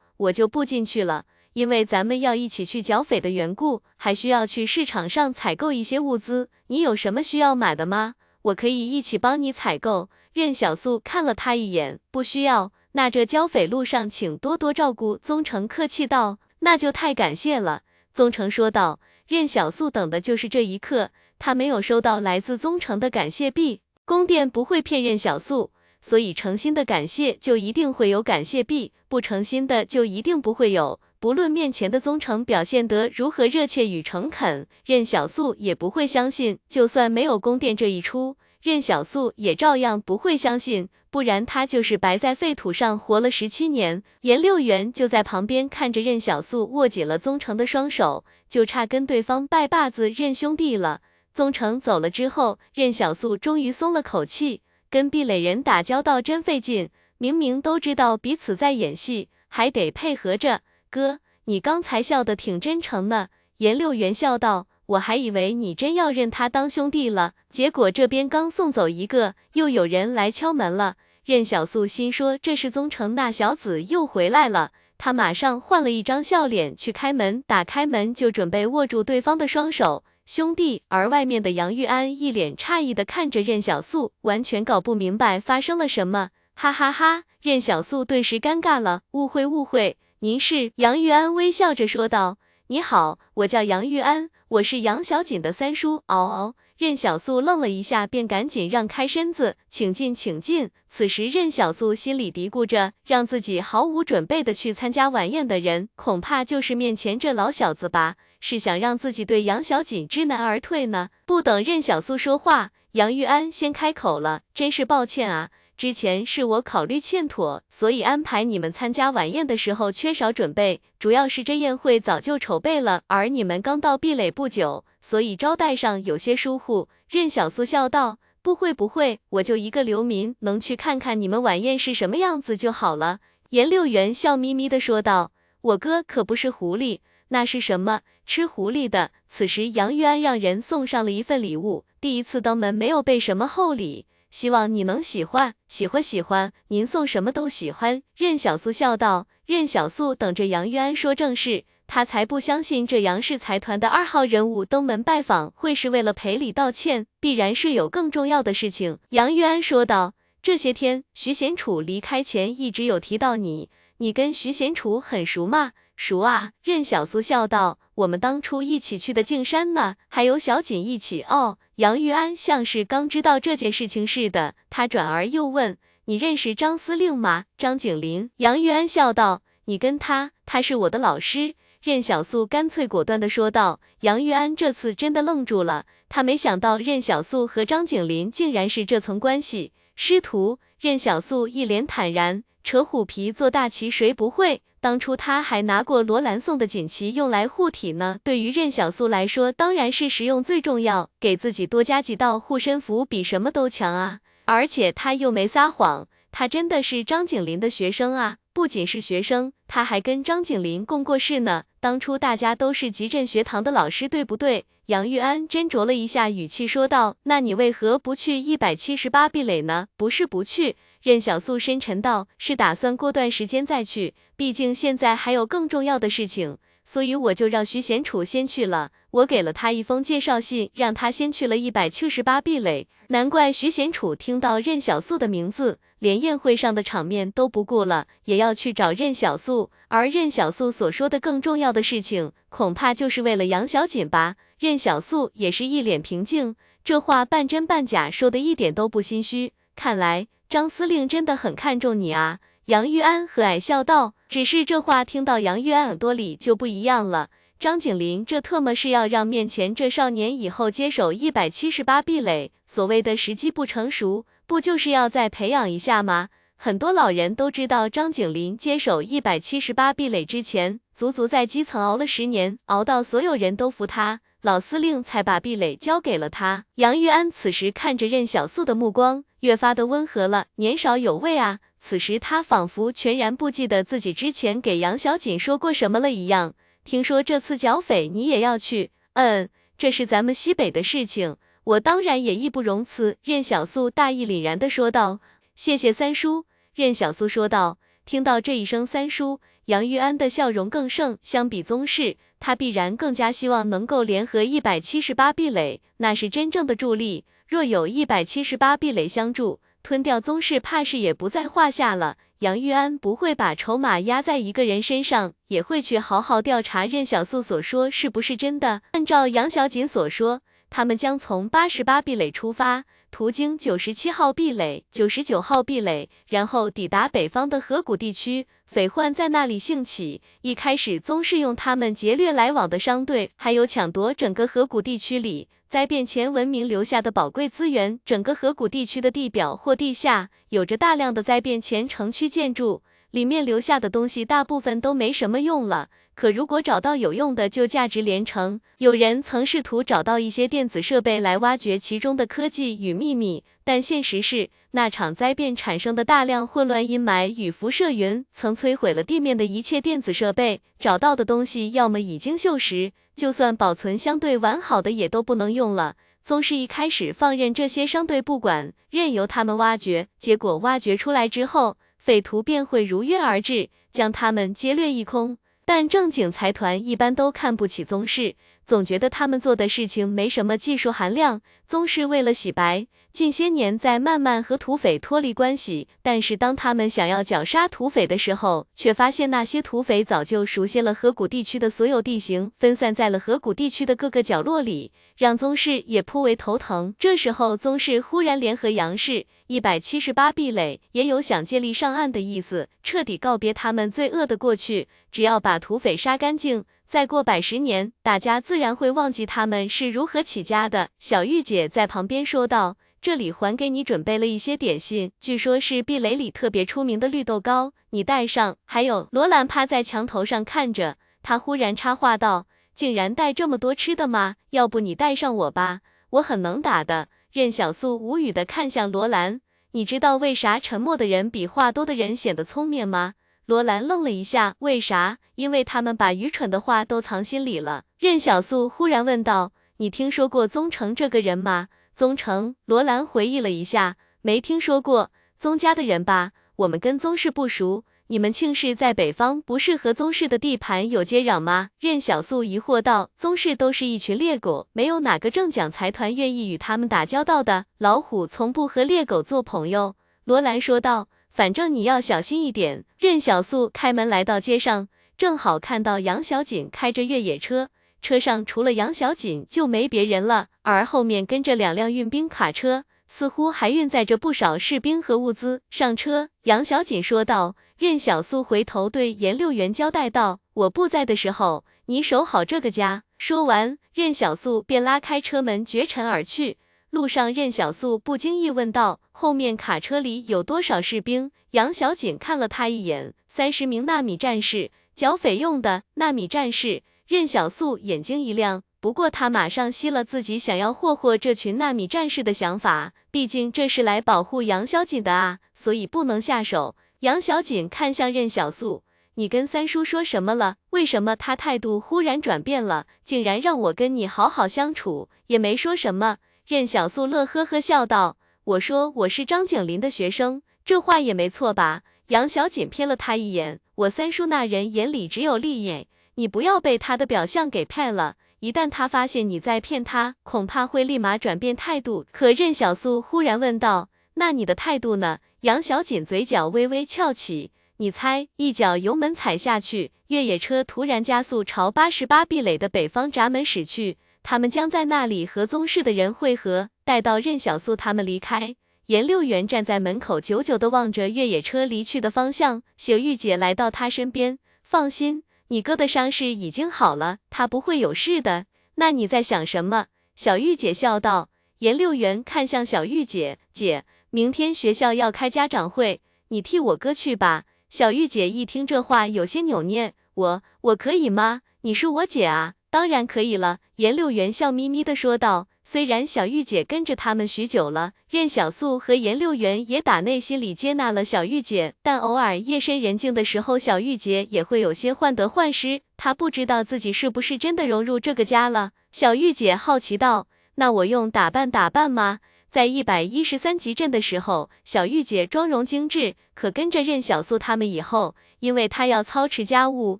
[0.18, 6.50] 我就不进去了，因为咱们要一起去剿匪的缘故，还需要去市场上采购一些物资。
[6.68, 8.16] 你有什么需要买的吗？
[8.44, 12.72] 我可以一起帮你采购。”任小素看了他一眼，不需要。
[13.00, 15.16] 那这剿匪路上，请多多照顾。
[15.16, 23.80] 宗成客气道：“那就太感谢了。”宗成说道：“任小素等的就是这一刻，他没有收到来自宗成的感谢币。
[24.04, 25.72] 宫殿不会骗任小素，
[26.02, 31.00] 所以诚心的感谢就一定会有感谢币，不诚心的就一定不会有。
[31.22, 36.60] 不论面前的宗成表现得如何热切与诚恳，任小素也不会相信。
[36.68, 44.04] 就算没有宫殿这一出。”任小素也照样不会相信，不然他就是白在废土上活了十七年。
[44.22, 51.02] 颜六元就在旁边看着任小素握紧了宗成的双手，就差跟对方拜把子认兄弟了。
[51.34, 54.62] 宗成走了之后，任小素终于松了口气。
[54.90, 60.62] 跟壁垒人打交道真费劲，明明都知道彼此在演戏，还得配合着。
[60.90, 63.30] 哥，你刚才笑得挺真诚呢。
[63.58, 64.68] 颜六元笑道。
[64.90, 70.96] 我还以为你真要认他当兄弟了，结果这边刚送走一个，又有人来敲门了。
[71.24, 80.82] 任小素心说这是宗成那小子又回来了，他马上换了一张笑脸去开门，打开门就准备握住对方的双手，兄弟。
[80.88, 87.26] 而外面的杨玉安一脸诧异的看着任小素，完全搞不明白发生了什么，哈哈哈！
[87.44, 90.72] 任小素顿时尴尬了，误会误会，您是？
[90.78, 92.40] 杨玉安微笑着说道。
[92.72, 96.02] 你好，我叫杨玉安，我是杨小锦的三叔。
[96.08, 100.72] 嗷嗷，任小素愣了一下，便赶紧让开身子，请进，请进。
[100.90, 108.16] 此时任小素心里嘀咕着，让自己毫无准备的去参加晚宴的人，恐怕就是面前这老小子吧？
[108.40, 111.10] 是想让自己对杨小锦知难而退呢？
[111.28, 115.52] 不等任小素说话，杨玉安先开口了，真是抱歉啊。
[115.80, 120.82] 之前是我考虑欠妥，所以安排你们参加晚宴的时候缺少准备。
[121.00, 126.90] 主要是这宴会早就筹备了，而你们刚到壁垒不久，所以招待上有些疏忽。
[127.08, 133.20] 任小苏笑道：“不会不会，我就一个流民，能去看看你们晚宴是什么样子就好了。”
[133.52, 135.32] 颜六元笑眯眯地说道
[135.62, 137.00] ：“我哥可不是狐狸，
[137.30, 138.02] 那是什么？
[138.26, 144.06] 吃狐狸的。”此时杨玉安让人送上了一份礼物，第一次登门没有备什么厚礼。
[144.30, 148.02] 希望你能喜欢，喜欢喜欢，您送什么都喜欢。
[148.16, 149.28] 任小素笑道。
[149.46, 159.00] 任小素等着杨玉安说正事，他才不相信这杨氏财团的二号人物登门拜访会是为了赔礼道歉，必然是有更重要的事情。
[159.10, 160.14] 杨玉安说道。
[160.42, 165.72] 这些天徐贤楚离开前一直有提到你，你跟徐贤楚很熟吗？
[165.98, 166.52] 熟啊。
[166.64, 167.80] 任小苏笑道。
[167.96, 171.58] 我们当初一起去的径山呢，还有小锦一起哦。
[171.80, 175.78] 杨玉安像是刚知道这件事情似的，他转而又问
[176.08, 178.30] ：“你认识张司令吗？”张景林。
[178.36, 183.80] 杨玉安笑道：“你跟他，他是我的老师。”任小素干脆果断的说道。
[184.02, 189.72] 杨玉安这次真的愣住了，他没想到任小素和张景林竟然是这层关系。
[189.96, 190.60] 师徒。
[190.82, 198.18] 任小素一脸坦然：“扯虎皮做大旗，谁不会？”当初他还拿过罗兰送的锦旗用来护体呢。
[198.24, 204.20] 对于任小素来说，当然是实用最重要，给自己多加几道护身符比什么都强啊！
[204.46, 208.38] 而且他又没撒谎，他真的是张景林的学生啊！
[208.54, 211.64] 不仅是学生，他还跟张景林共过事呢。
[211.80, 214.66] 当初大家都是集镇学堂的老师，对不对？
[214.88, 219.86] 杨玉安斟酌了一下语气，说道：“那你为何不去一百七十八壁垒呢？
[219.96, 228.92] 不是不去。”任小素深沉道：“是打算过段时间再去，毕竟现在还有更重要的事情，所以我就让徐贤楚先去了。
[229.12, 232.88] 我给了他一封介绍信，让他先去了一百七十八壁垒。
[233.08, 239.72] 难怪徐贤楚听到任小素的名字，连宴会上的场面都不顾了，也要去找任小素。
[239.88, 244.36] 而任小素所说的更重要的事情，恐怕就是为了杨小锦吧？
[244.60, 249.54] 任小素也是一脸平静，这话半真半假，说的一点都不心虚。
[249.76, 252.40] 看来。”张司令真的很看重你啊！
[252.66, 254.16] 杨玉安和蔼笑道。
[254.28, 257.30] 只是这话听到杨玉安耳朵里就不一样了。
[257.60, 262.52] 张景林这特么是要让面前这少年以后接手一百七十八壁垒？
[262.66, 266.30] 所谓的时机不成熟，不就是要再培养一下吗？
[266.56, 274.22] 很多老人都知道，张景林接手一百七十八壁垒之前，足足在基层熬了十年，熬到所有人都服他。
[274.42, 276.66] 老司令才把壁垒交给了他。
[276.76, 281.60] 杨玉安此时看着任小素的目光越发的温和了，年少有为啊。
[281.80, 286.56] 此时他仿佛全然不记得自己之前给杨小锦说过什么了一样。
[286.84, 288.92] 听说这次剿匪你也要去？
[289.14, 289.48] 嗯，
[289.78, 293.18] 这是咱们西北的事情，我当然也义不容辞。
[293.24, 295.20] 任小素大义凛然的说道。
[295.56, 296.46] 谢谢三叔。
[296.74, 297.78] 任小素说道。
[298.06, 301.18] 听到这一声三叔，杨玉安的笑容更盛。
[301.22, 302.18] 相比宗室。
[302.42, 307.26] 他必然更加希望能够联合一百七十八壁垒，那是真正的助力。
[307.50, 312.18] 若有一百七十八壁垒相助，吞掉宗室怕是也不在话下了。
[312.42, 318.84] 杨玉安不会把筹码压在一个人身上，也会去好好调查任小素所说是不是真的。
[318.92, 322.84] 按照杨小锦所说，他们将从八十八壁垒出发。
[323.12, 330.22] 途经九十七号壁垒、九十九号壁垒，然后抵达北方的河谷地区，匪患在那里兴起。
[330.44, 338.00] 一开始，宗室用他们劫掠来往的商队，还有抢夺整个河谷地区里灾变前文明留下的宝贵资源。
[338.04, 342.82] 整个河谷地区的地表或地下，有着大量的灾变前城区建筑，
[343.12, 345.90] 里面留下的东西大部分都没什么用了。
[346.20, 348.60] 可如果找到有用的，就价值连城。
[348.80, 360.60] 有人曾试图找到一些电子设备来挖掘其中的科技与秘密，但现实是，那场灾变产生的大量混乱阴霾与辐射云，曾摧毁了地面的一切电子设备。
[360.78, 365.96] 找到的东西要么已经锈蚀，就算保存相对完好的，也都不能用了。
[366.22, 375.38] 宗师一开始放任这些商队不管，任由他们挖掘，结果挖掘出来之后，匪徒便会如约而至，将他们劫掠一空。
[375.72, 378.34] 但正经财团一般都看不起宗室，
[378.70, 381.42] 总觉得他们做的事情没什么技术含量。
[381.66, 382.86] 宗室为了洗白。
[383.12, 396.94] 近些年在慢慢和土匪脱离关系，但是当他们想要绞杀土匪的时候，却发现那些土匪早就熟悉了河谷地区的所有地形，分散在了河谷地区的各个角落里，让宗室也颇为头疼。
[397.00, 404.88] 这时候，宗室忽然联合杨氏一百七十八壁垒，也有想借力上岸的意思，彻底告别他们罪恶的过去。
[405.12, 410.90] 只要把土匪杀干净，再过百十年，大家自然会忘记他们是如何起家的。
[410.98, 412.78] 小玉姐在旁边说道。
[413.00, 418.58] 这里还给你准备了一些点心，据说是壁垒里特别出名的绿豆糕，你带上。
[418.66, 424.36] 还有罗兰趴在墙头上看着，他忽然插话道：“竟然带这么多吃的吗？
[424.50, 425.80] 要不你带上我吧，
[426.10, 429.40] 我很能打的。”任小素无语的看向罗兰，
[429.72, 433.14] 你知道为啥沉默的人比话多的人显得聪明吗？
[433.50, 435.18] 罗兰愣了一下，为啥？
[435.34, 437.84] 因为他们把愚蠢的话都藏心里了。
[437.98, 445.10] 任小素忽然问道：“你听说过宗成这个人吗？”宗成，罗兰回忆了一下，没听说过
[445.40, 446.34] 宗家的人吧？
[446.58, 447.86] 我们跟宗室不熟。
[448.10, 451.70] 你们庆氏在北方，不是和宗室的地盘有接壤吗？
[451.80, 453.10] 任小素疑惑道。
[453.18, 457.66] 宗室都是一群猎狗，没有哪个正讲财团愿意与他们打交道的。
[457.80, 459.96] 老虎从不和猎狗做朋友。
[460.26, 461.08] 罗兰说道。
[461.32, 462.86] 反正你要小心一点。
[462.98, 464.88] 任小素开门来到街上，
[465.18, 467.70] 正好看到杨小锦开着越野车。
[468.02, 475.62] 车上除了杨小锦就没别人了，而后面跟着两辆运兵卡车，似乎还运载着不少士兵和物资。
[475.70, 477.56] 上车，杨小锦说道。
[477.78, 486.58] 任小素回头对严六元交代道：“我不在的时候，你守好这个家。”说完，任小素便拉开车门绝尘而去。
[486.90, 506.76] 路上，任小素不经意问道：“后面卡车里有多少士兵？”杨小锦看了他一眼：“三十名纳米战士，剿匪用的纳米战士。”任小素眼睛一亮，不过他马上熄了自己想要霍霍这群纳米战士的想法，毕竟这是来保护杨小锦的啊，所以不能下手。
[507.00, 508.84] 杨小锦看向任小素，
[509.16, 510.58] 你跟三叔说什么了？
[510.70, 515.10] 为什么他态度忽然转变了，竟然让我跟你好好相处？
[515.28, 516.18] 也没说什么。
[516.50, 521.84] 任小素乐呵呵笑道，我说我是张景林的学生，这话也没错吧？
[522.08, 525.86] 杨小锦瞥了他一眼，我三叔那人眼里只有利益，
[526.16, 528.16] 你不要被他的表象给骗了。
[528.40, 532.08] 一旦他发现你在骗他，恐怕会立马转变态度。
[532.12, 538.28] 可任小素忽然问道：“那你的态度呢？”杨小锦嘴角微微翘起，你猜？
[538.38, 546.70] 一脚油门踩下去，越野车突然加速朝八十八壁垒的北方闸门驶去，他们将在那里和宗室的人会合。
[546.84, 548.56] 待到任小素他们离开，
[548.88, 552.64] 颜六元站在门口，久久地望着越野车离去的方向。
[552.78, 555.24] 小玉姐来到他身边，放心。
[555.50, 558.46] 你哥的伤势已经好了，他不会有事的。
[558.76, 559.88] 那你在想什么？
[560.16, 561.30] 小玉姐笑道。
[561.60, 567.44] 颜六元看向小玉姐，姐，明天学校要开家长会，你替我哥去吧。
[567.70, 571.42] 小玉姐一听这话，有些扭捏，我我可以吗？
[571.62, 573.60] 你是我姐啊，当然可以了。
[573.78, 575.48] 颜六元笑眯眯的说道。
[575.62, 585.82] 虽然小玉姐跟着他们许久了，任小素和颜六元也打内心里接纳了小玉姐，但偶尔夜深人静的时候，小玉姐也会有些患得患失。
[585.96, 588.72] 她不知道自己是不是真的融入这个家了。
[588.90, 590.26] 小玉姐好奇道
[590.56, 592.18] ：“那我用打扮打扮吗？”
[592.50, 600.00] 在一百一十三集镇的时候，小玉姐妆容精致，可跟着任小素他们以后，因为她要操持家务，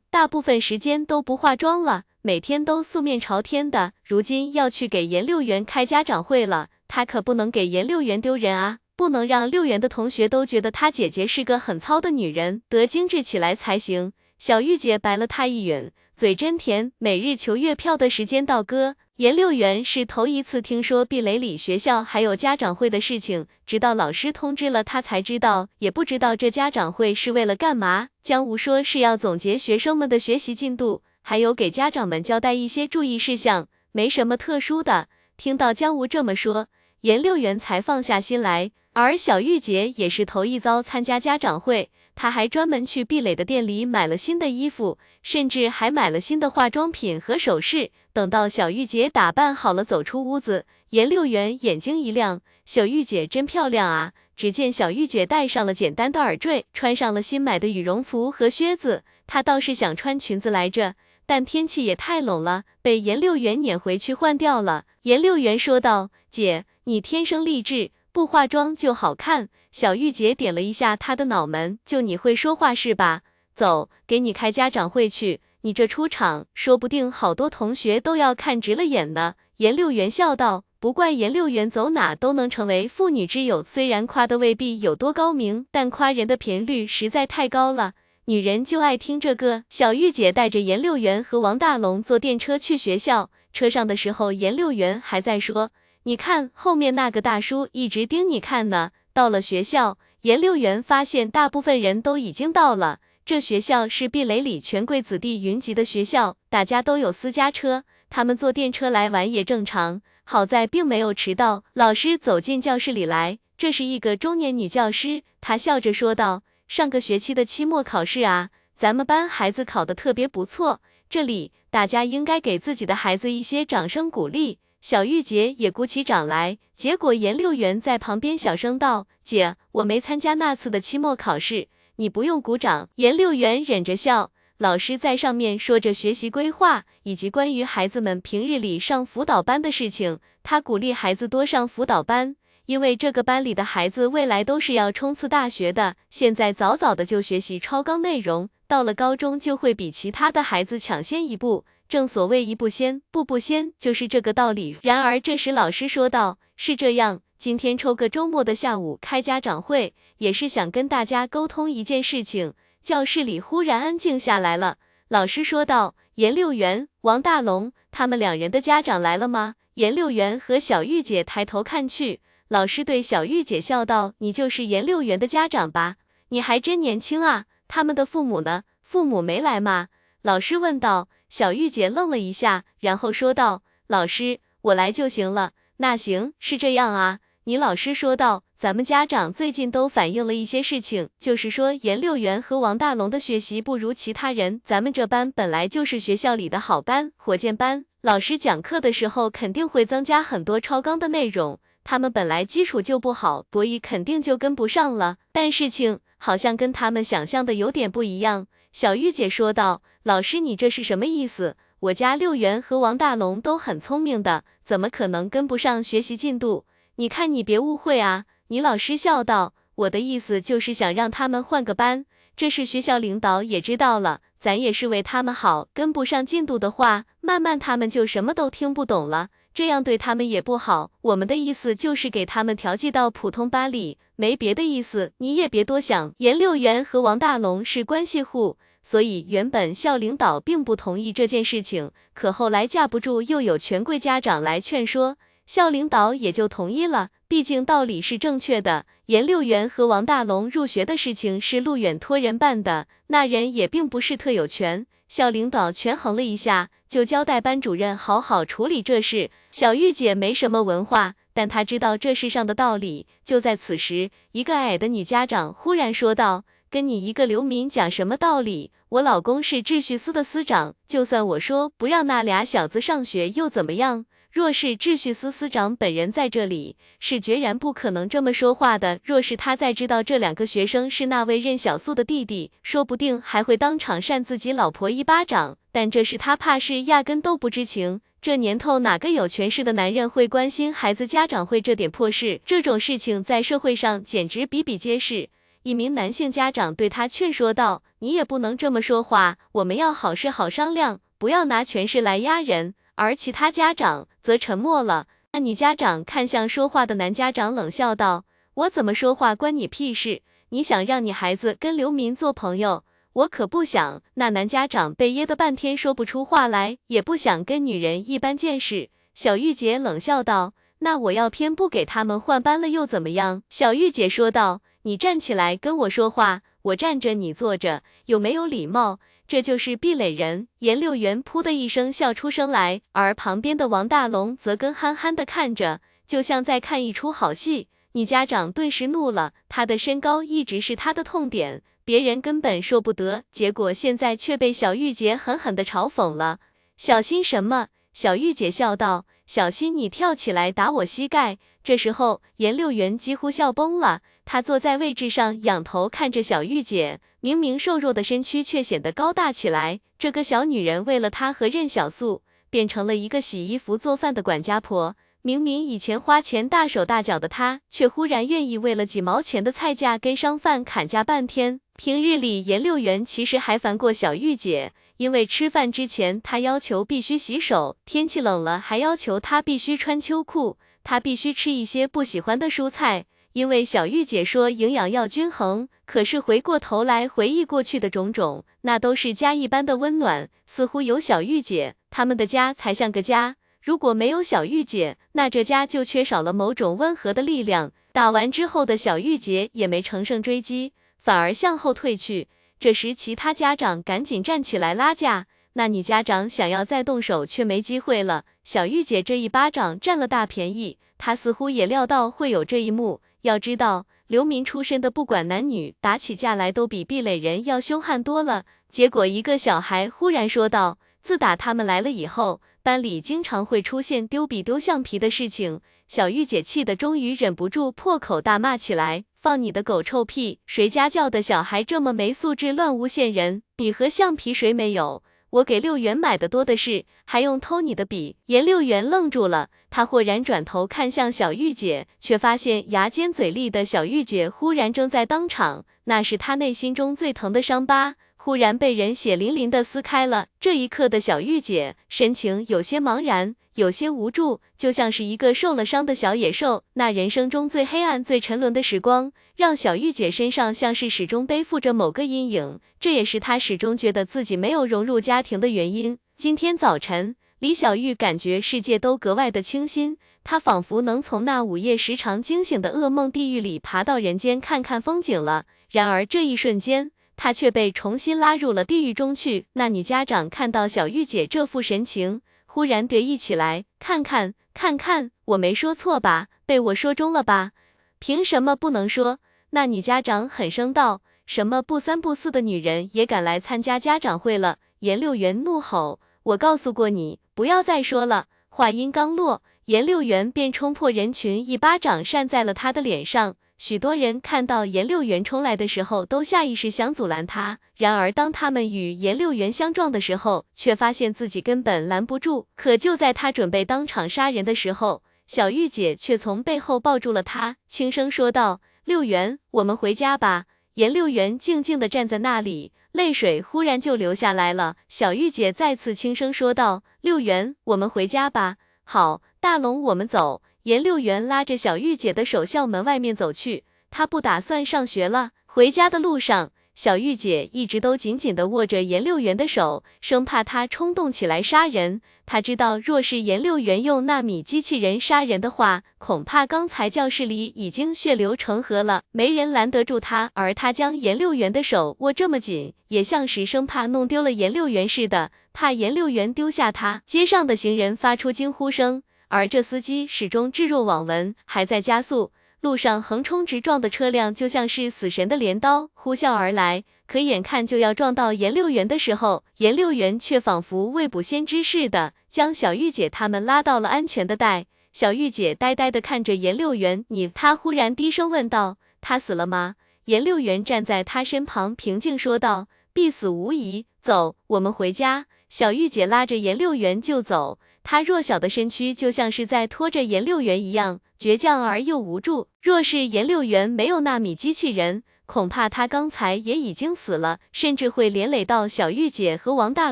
[0.10, 2.06] 大部分时间都不化妆了。
[2.22, 14.12] 每天都素面朝天的，如今要去给颜六元开家长会了，他可不能给颜六元丢人啊，不能让六元的同学都觉得他姐姐是个很糙的女人，得精致起来才行。
[14.38, 16.92] 小玉姐白了他一眼，嘴真甜。
[16.98, 28.10] 每日求月票的时间到哥，颜六元是头一次听说避雷里学校还有家长会的事情，直到老师通知了他才知道，也不知道这家长会是为了干嘛。
[28.22, 31.02] 江无说是要总结学生们的学习进度。
[31.30, 35.10] 还有给家长们交代一些注意事项，没什么特殊的。
[35.38, 36.70] 听到江无这么说，
[37.02, 38.72] 颜六元才放下心来。
[38.94, 47.92] 而小玉姐也是头一遭参加家长会，她还专门去壁垒的店里买了新的衣服，甚至还买了新的化妆品和首饰。
[48.12, 54.14] 等到小玉姐打扮好了走出屋子，颜六元眼睛一亮，小玉姐真漂亮啊！
[54.36, 59.04] 只见小玉姐戴上了简单的耳坠，穿上了新买的羽绒服和靴子。
[59.28, 60.96] 她倒是想穿裙子来着。
[61.30, 64.86] 但天气也太冷了，被颜六元撵回去换掉了。
[65.04, 73.22] 颜六元说道：“姐，你天生丽质，不化妆就好看。”小玉姐点了一下他的脑门：“就你会说话是吧？
[73.54, 75.42] 走，给你开家长会去。
[75.62, 87.94] 你这出场，说不定好多同学都要看直了眼呢。”颜六元笑道：“不怪颜六元走哪都能成为妇女之友，虽然夸的未必有多高明，但夸人的频率实在太高了。”
[88.30, 89.64] 女人就爱听这个。
[89.70, 95.72] 小玉姐带着颜六元和王大龙坐电车去学校，车上的时候，颜六元还在说
[96.06, 103.00] ：“你看后面那个大叔一直盯你看呢。”到了学校，颜六元发现大部分人都已经到了。
[103.26, 110.04] 这学校是碧雷里权贵子弟云集的学校，大家都有私家车，他们坐电车来玩也正常。
[110.24, 111.64] 好在并没有迟到。
[111.74, 116.44] 老师走进教室里来，这是一个中年女教师，她笑着说道。
[116.70, 124.60] 上个学期的期末考试啊，咱们班孩子考得特别不错，这里大家应该给自己的孩子一些掌声鼓励。
[124.80, 142.36] 小玉姐也鼓起掌来，结果颜六元在旁边小声道：“姐，我没参加那次的期末考试，你不用鼓掌。”颜六元忍着笑，老师在上面说着学习规划以及关于孩子们平日里上辅导班的事情，他鼓励孩子多上辅导班。
[142.70, 151.66] 因为这个班里的孩子未来都是要冲刺大学的，现在早早的就学习超纲内容，到了高中就会比其他的孩子抢先一步。
[151.88, 154.78] 正所谓一步先，步步先，就是这个道理。
[154.84, 164.78] 然而这时老师说道：“是这样，今天抽个周末的下午开家长会，也是想跟大家沟通一件事情。”教室里忽然安静下来了。
[165.08, 172.20] 老师说道：“颜六元、王大龙他们两人的家长来了吗？”颜六元和小玉姐抬头看去。
[172.50, 175.98] 老师对小玉姐笑道：“你就是颜六元的家长吧？
[176.30, 177.46] 你还真年轻啊！
[177.68, 178.64] 他们的父母呢？
[178.82, 179.90] 父母没来吗？”
[180.24, 181.08] 老师问道。
[181.30, 187.20] 小玉姐愣了一下，然后说道：“老师，我来就行了。”那行，是这样啊。
[187.44, 194.60] 你老师说道：“咱们家长最近都反映了一些事情，就是说颜六元和王大龙的学习不如其他人。
[194.66, 205.18] 咱们这班本来就是学校里的好班，火箭班。”老师讲课的时候肯定会增加很多超纲的内容，他们本来基础就不好，所以肯定就跟不上了。
[205.32, 208.48] 但事情好像跟他们想象的有点不一样。
[208.72, 211.58] 小玉姐说道：“老师，你这是什么意思？
[211.80, 216.66] 我家六元和王大龙都很聪明的，怎么可能跟不上学习进度？
[216.96, 229.28] 你看你别误会啊。”倪老师笑道：“我的意思就是想让他们换个班，这是学校领导也知道了。”咱也是为他们好，跟不上进度的话，慢慢他们就什么都听不懂了，
[229.60, 230.90] 这样对他们也不好。
[231.02, 236.14] 我们的意思就是给他们调剂到普通班里，没别的意思，你也别多想。
[236.20, 245.18] 严六元和王大龙是关系户，所以原本校领导并不同意这件事情，可后来架不住又有权贵家长来劝说。
[245.46, 248.86] 校领导也就同意了，毕竟道理是正确的。
[249.08, 254.86] 严六元和王大龙入学的事情是陆远托人办的，那人也并不是特有权。
[255.10, 259.32] 校领导权衡了一下，就交代班主任好好处理这事。
[259.50, 263.08] 小玉姐没什么文化，但她知道这世上的道理。
[263.26, 268.72] 就在此时，一个矮的女家长忽然说道：“跟你一个流民讲什么道理？
[268.90, 279.00] 我老公是秩序司的司长，就算我说不让那俩小子上学又怎么样？”若是秩序司司长本人在这里，是决然不可能这么说话的。
[279.04, 285.58] 若是他再知道这两个学生是那位任小素的弟弟，说不定还会当场扇自己老婆一巴掌。
[285.72, 288.02] 但这事他怕是压根都不知情。
[288.22, 292.40] 这年头哪个有权势的男人会关心孩子家长会这点破事？
[292.46, 295.30] 这种事情在社会上简直比比皆是。
[295.64, 305.08] 一名男性家长对他劝说道：“你也不能这么说话，我们要好事好商量，不要拿权势来压人。”而其他家长则沉默了。
[305.32, 308.26] 那女家长看向说话的男家长，冷笑道
[308.56, 310.24] ：“我怎么说话关你屁事？
[310.50, 312.84] 你想让你孩子跟刘民做朋友，
[313.14, 318.90] 我可不想。”那男家长被噎得半天说不出话来，也不想跟女人一般见识。
[319.14, 337.68] 小玉姐冷笑道：“那我要偏不给他们换班了又怎么样？”小玉姐说道：“你站起来跟我说话，我站着你坐着，有没有礼貌？”这就是壁垒人，严六元噗的一声笑出声来，而旁边的王大龙则跟憨憨的看着，就像在看一出好戏。
[337.92, 346.40] 你家长顿时怒了，他的身高一直是他的痛点，别人根本说不得，结果现在却被小玉姐狠狠的嘲讽了。
[346.76, 347.68] 小心什么？
[347.94, 354.02] 小玉姐笑道：“小心你跳起来打我膝盖。”这时候，严六元几乎笑崩了。
[354.26, 359.82] 他坐在位置上，仰头看着小玉姐，明明瘦弱的身躯却显得高大起来。
[359.98, 364.96] 这个小女人为了他和任小素，变成了一个洗衣服、做饭的管家婆。
[365.22, 371.60] 明明以前花钱大手大脚的她，却忽然愿意为了几毛钱的菜价跟商贩砍价半天。
[371.76, 383.06] 平日里，严六元其实还烦过小玉姐，因为吃饭之前，她要求必须洗手，天气冷了还要求她必须穿秋裤，她必须吃一些不喜欢的蔬菜。
[383.34, 390.30] 因为小玉姐说营养要均衡，可是回过头来回忆过去的种种，那都是家一般的温暖。
[390.46, 397.72] 似乎有小玉姐，他们的家才像个家；如果没有小玉姐，那这家就缺少了某种温和的力量。
[397.92, 402.28] 打完之后的小玉姐也没乘胜追击，反而向后退去。
[402.60, 408.26] 这时，其他家长赶紧站起来拉架，那女家长想要再动手，却没机会了。
[408.44, 413.02] 小玉姐这一巴掌占了大便宜，她似乎也料到会有这一幕。
[413.22, 418.46] 要知道，流民出身的，不管男女，打起架来都比壁垒人要凶悍多了。
[418.70, 430.40] 结果，一个小孩忽然说道：“自打他们来了以后，班里经常会出现丢笔丢橡皮的事情。”小玉姐气得终于忍不住破口大骂起来：“放你的狗臭屁！
[430.46, 433.42] 谁家教的小孩这么没素质，乱诬陷人？
[433.56, 438.16] 笔和橡皮谁没有？”我给六元买的多的是，还用偷你的笔？
[438.26, 450.28] 颜六元愣住了，他豁然转头看向小玉姐，却发现牙尖嘴利的小玉姐忽然正在当场，那是他内心中最疼的伤疤，忽然被人血淋淋的撕开了。
[450.40, 453.36] 这一刻的小玉姐神情有些茫然。
[453.60, 456.64] 有些无助，就像是一个受了伤的小野兽。
[456.76, 465.98] 那人生中最黑暗、最沉沦的时光，让小玉姐身上像是始终背负着某个阴影，这也是她始终觉得自己没有融入家庭的原因。
[466.16, 475.44] 今天早晨，李小玉感觉世界都格外的清新，她仿佛能从那午夜时常惊醒的噩梦地狱里爬到人间看看风景了。
[475.70, 479.48] 然而这一瞬间，她却被重新拉入了地狱中去。
[479.54, 482.22] 那女家长看到小玉姐这副神情。
[482.52, 486.30] 忽然得意起来，看看看看，我没说错吧？
[486.48, 487.52] 被我说中了吧？
[488.00, 489.20] 凭什么不能说？
[489.52, 498.26] 那女家长狠声道：“什么不三不四的女人也敢来参加家长会了？”严六元怒吼：“我告诉过你。”不要再说了。
[498.50, 503.36] 话音刚落，颜六元便冲破人群，一巴掌扇在了他的脸上。
[503.60, 507.60] 许多人看到颜六元冲来的时候，都下意识想阻拦他。
[507.76, 512.48] 然而，当他们与颜六元相撞的时候，却发现自己根本拦不住。
[512.56, 520.46] 可就在他准备当场杀人的时候，小玉姐却从背后抱住了他，轻声说道：“六元，我们回家吧。”
[520.76, 524.78] 颜六元静静地站在那里，泪水忽然就流下来了。
[524.88, 528.56] 小玉姐再次轻声说道：“六元，我们回家吧。”
[528.86, 530.42] 好，大龙，我们走。
[530.64, 535.32] 颜六元拉着小玉姐的手向门外面走去，他不打算上学了。
[535.46, 542.02] 回家的路上，小玉姐一直都紧紧地握着颜六元的手，生怕他冲动起来杀人。
[542.26, 550.30] 他知道，若是颜六元用纳米机器人杀人的话，恐怕刚才教室里已经血流成河了，没人拦得住他。
[550.36, 557.02] 而他将颜六元的手握这么紧，也像是生怕弄丢了颜六元似的，怕颜六元丢下他。
[557.06, 559.02] 街上的行人发出惊呼声。
[559.30, 562.32] 而这司机始终置若罔闻，还在加速。
[562.62, 574.66] 路上横冲直撞的车辆就像是死神的镰刀呼啸而来，可眼看就要撞到颜六元的时候，颜六元却仿佛未卜先知似的，将小玉姐他们拉到了安全的带。
[574.92, 579.76] 小玉姐呆呆地看着颜六元，你他忽然低声问道：“他死了吗？”
[580.06, 583.86] 颜六元站在他身旁，平静说道：“必死无疑。
[584.02, 587.58] 走，我们回家。”小玉姐拉着颜六元就走。
[587.92, 592.48] 他弱小的身躯就像是在拖着颜六元一样，倔强而又无助。
[592.62, 599.92] 若是颜六元没有纳米机器人，恐怕他刚才也已经死了，甚至会连累到小玉姐和王大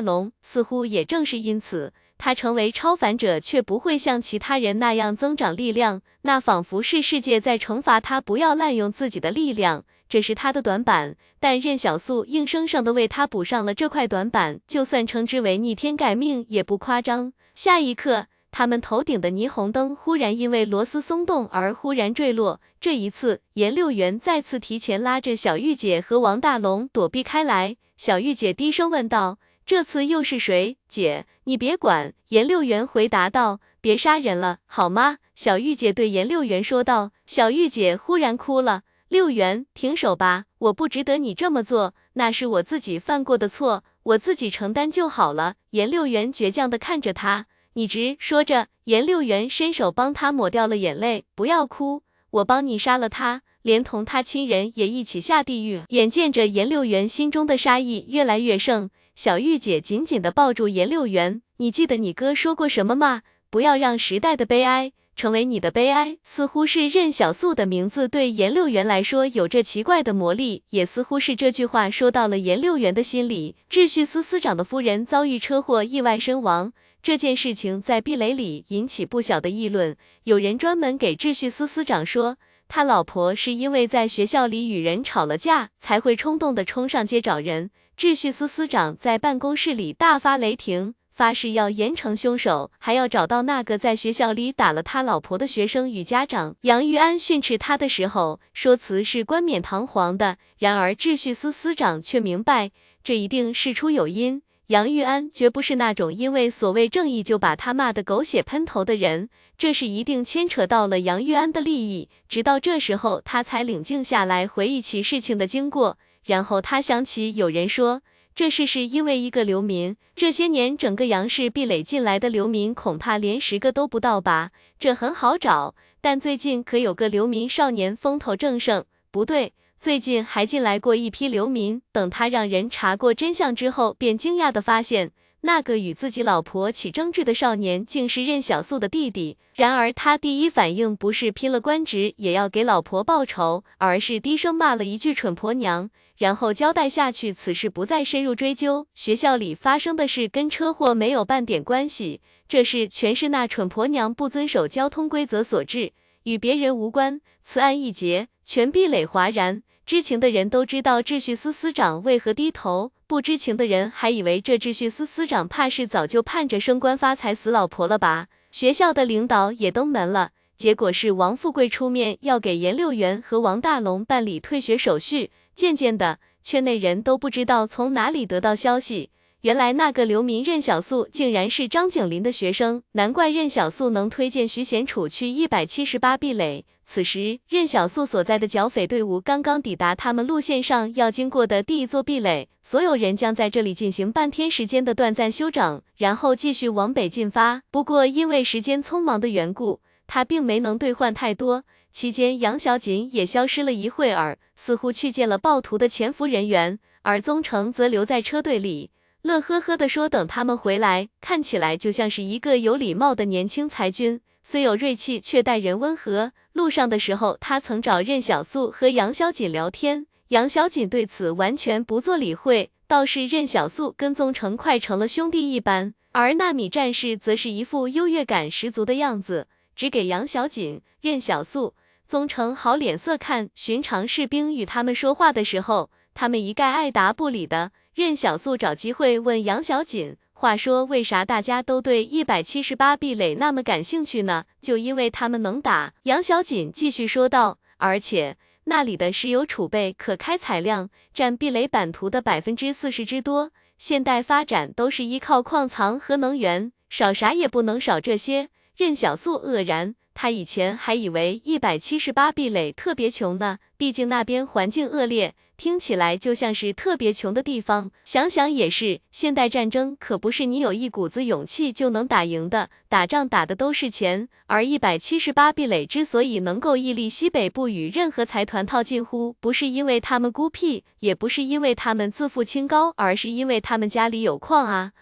[0.00, 0.30] 龙。
[0.42, 11.16] 似乎也正是因此，他成为超凡者却不会像其他人那样增长力量，那仿佛是世界在惩罚他不要滥用自己的力量，这是他的短板。
[11.40, 17.32] 但任小素硬生生的为他补上了这块短板，就算称之为逆天改命也不夸张。
[17.54, 22.60] 下一刻，他们头顶的霓虹灯忽然因为螺丝松动而忽然坠落。
[22.80, 27.76] 这一次，颜六元再次提前拉着小玉姐和王大龙躲避开来。
[27.96, 32.14] 小玉姐低声问道：“这次又是谁？”姐，你别管。
[32.28, 37.10] 颜六元回答道：“别杀人了，好吗？”小玉姐对颜六元说道。
[37.26, 45.56] 小玉姐忽然哭了：“六元，停手吧，我不值得你这么做，那是我自己犯过的错。”我自己承担就好了。
[45.72, 47.44] 颜六元倔强地看着他，
[47.74, 48.68] 你直说着。
[48.84, 55.82] 颜六元伸手帮他抹掉了眼泪，不要哭，我帮你杀了他，连同他亲人也一起下地狱。
[55.88, 63.20] 眼见着颜六元心中的杀意越来越盛，小玉姐紧紧地抱住颜六元，你记得你哥说过什么吗？
[63.50, 64.92] 不要让时代的悲哀。
[65.18, 73.56] 成为你的悲哀，似乎是任小素的名字对颜六元来说有着奇怪的魔力，也似乎是这句话说到了颜六元的心里。
[73.68, 76.72] 秩序司司长的夫人遭遇车祸意外身亡，
[77.02, 79.96] 这件事情在壁垒里引起不小的议论。
[80.22, 82.36] 有人专门给秩序司司长说，
[82.68, 87.72] 他老婆是因为在学校里与人吵了架，才会冲动的冲上街找人。
[87.98, 90.94] 秩序司司长在办公室里大发雷霆。
[91.18, 96.54] 发誓要严惩凶手，还要找到那个在学校里打了他老婆的学生与家长。
[96.60, 100.36] 杨玉安训斥他的时候，说辞是冠冕堂皇的。
[100.58, 102.70] 然而秩序司司长却明白，
[103.02, 104.42] 这一定事出有因。
[104.68, 112.08] 杨玉安绝不是那种因为所谓正义就把他骂得狗血喷头的人，这是一定牵扯到了杨玉安的利益。
[112.28, 115.98] 直到这时候，他才冷静下来，回忆起事情的经过。
[116.24, 118.02] 然后他想起有人说。
[118.38, 124.52] 这事是因为一个流民，这些年整个杨氏壁垒进来的流民恐怕连十个都不到吧？
[124.78, 128.84] 这很好找，但最近可有个流民少年风头正盛。
[129.10, 131.82] 不对，最近还进来过一批流民。
[131.90, 135.10] 等他让人查过真相之后，便惊讶的发现，
[135.40, 139.36] 那个与自己老婆起争执的少年，竟是任小素的弟弟。
[139.56, 145.90] 然而他第一反应不是拼了官职也要给老婆报仇，而是低声骂了一句蠢婆娘。
[146.18, 148.88] 然后交代下去，此事不再深入追究。
[148.92, 155.92] 学校里发生的事跟车祸没有半点关系，这事全是那蠢婆娘不遵守交通规则所致，
[156.24, 157.20] 与别人无关。
[157.44, 159.62] 此案一结，全壁垒哗然。
[159.86, 168.26] 知情的人都知道秩序司司长为何低头，不知情的人还以为这秩序司司长怕是早就盼着升官发财死老婆了吧？
[168.50, 175.30] 学校的领导也登门了，结果是王富贵出面要给严六元和王大龙办理退学手续。
[175.58, 179.10] 渐渐的，圈内人都不知道从哪里得到消息，
[179.40, 186.64] 原来那个流民任小素竟然是张景林的学生，难怪任小素能推荐徐贤楚去一百七十八壁垒。
[186.86, 197.62] 此时，任小素所在的剿匪队伍刚刚抵达他们路线上要经过的第一座壁垒，所有人将在这里进行半天时间的短暂休整，然后继续往北进发。
[197.72, 201.64] 不过，因为时间匆忙的缘故，他并没能兑换太多。
[201.92, 208.90] 期间，杨小锦也消失了一会儿，似乎去见了暴徒的潜伏人员，而宗成则留在车队里，
[209.22, 211.08] 乐呵呵地说等他们回来。
[211.20, 214.20] 看起来就像是一个有礼貌的年轻才俊。
[214.44, 216.32] 虽有锐气，却待人温和。
[216.52, 225.92] 路上的时候，他曾找任小素和杨小锦聊天，杨小锦对此完全不做理会，倒是任小素跟宗成快成了兄弟一般。
[226.12, 229.46] 而纳米战士则是一副优越感十足的样子，
[229.78, 231.74] 只给杨小锦、任小素、
[232.04, 233.48] 宗成好脸色看。
[233.54, 237.70] 寻常士兵与他们说话的时候，他们一概爱答不理的。
[237.94, 240.16] 任小素找机会问杨小锦。
[240.32, 244.46] 话说，为啥大家都对一百七十八壁垒那么感兴趣呢？
[244.60, 245.94] 就因为他们能打。
[246.02, 258.48] 杨小锦继续说道，而且那里的石油储备可开采量占壁垒版图的百分之四十之多，现代发展都是依靠矿藏和能源，少啥也不能少这些。
[258.78, 265.34] 任小素愕然，他以前还以为一百七十八壁垒特别穷呢，毕竟那边环境恶劣。
[265.56, 269.00] 听起来就像是特别穷的地方，想想也是。
[269.10, 274.28] 现代战争可不是你有一股子勇气就能打赢的，打仗打的都是钱。
[274.46, 284.92] 而一百七十八壁垒之所以能够屹立西北部，与任何财团套近乎，不是因为他们孤僻，也不是因为他们自负清高，而是因为他们家里有矿啊。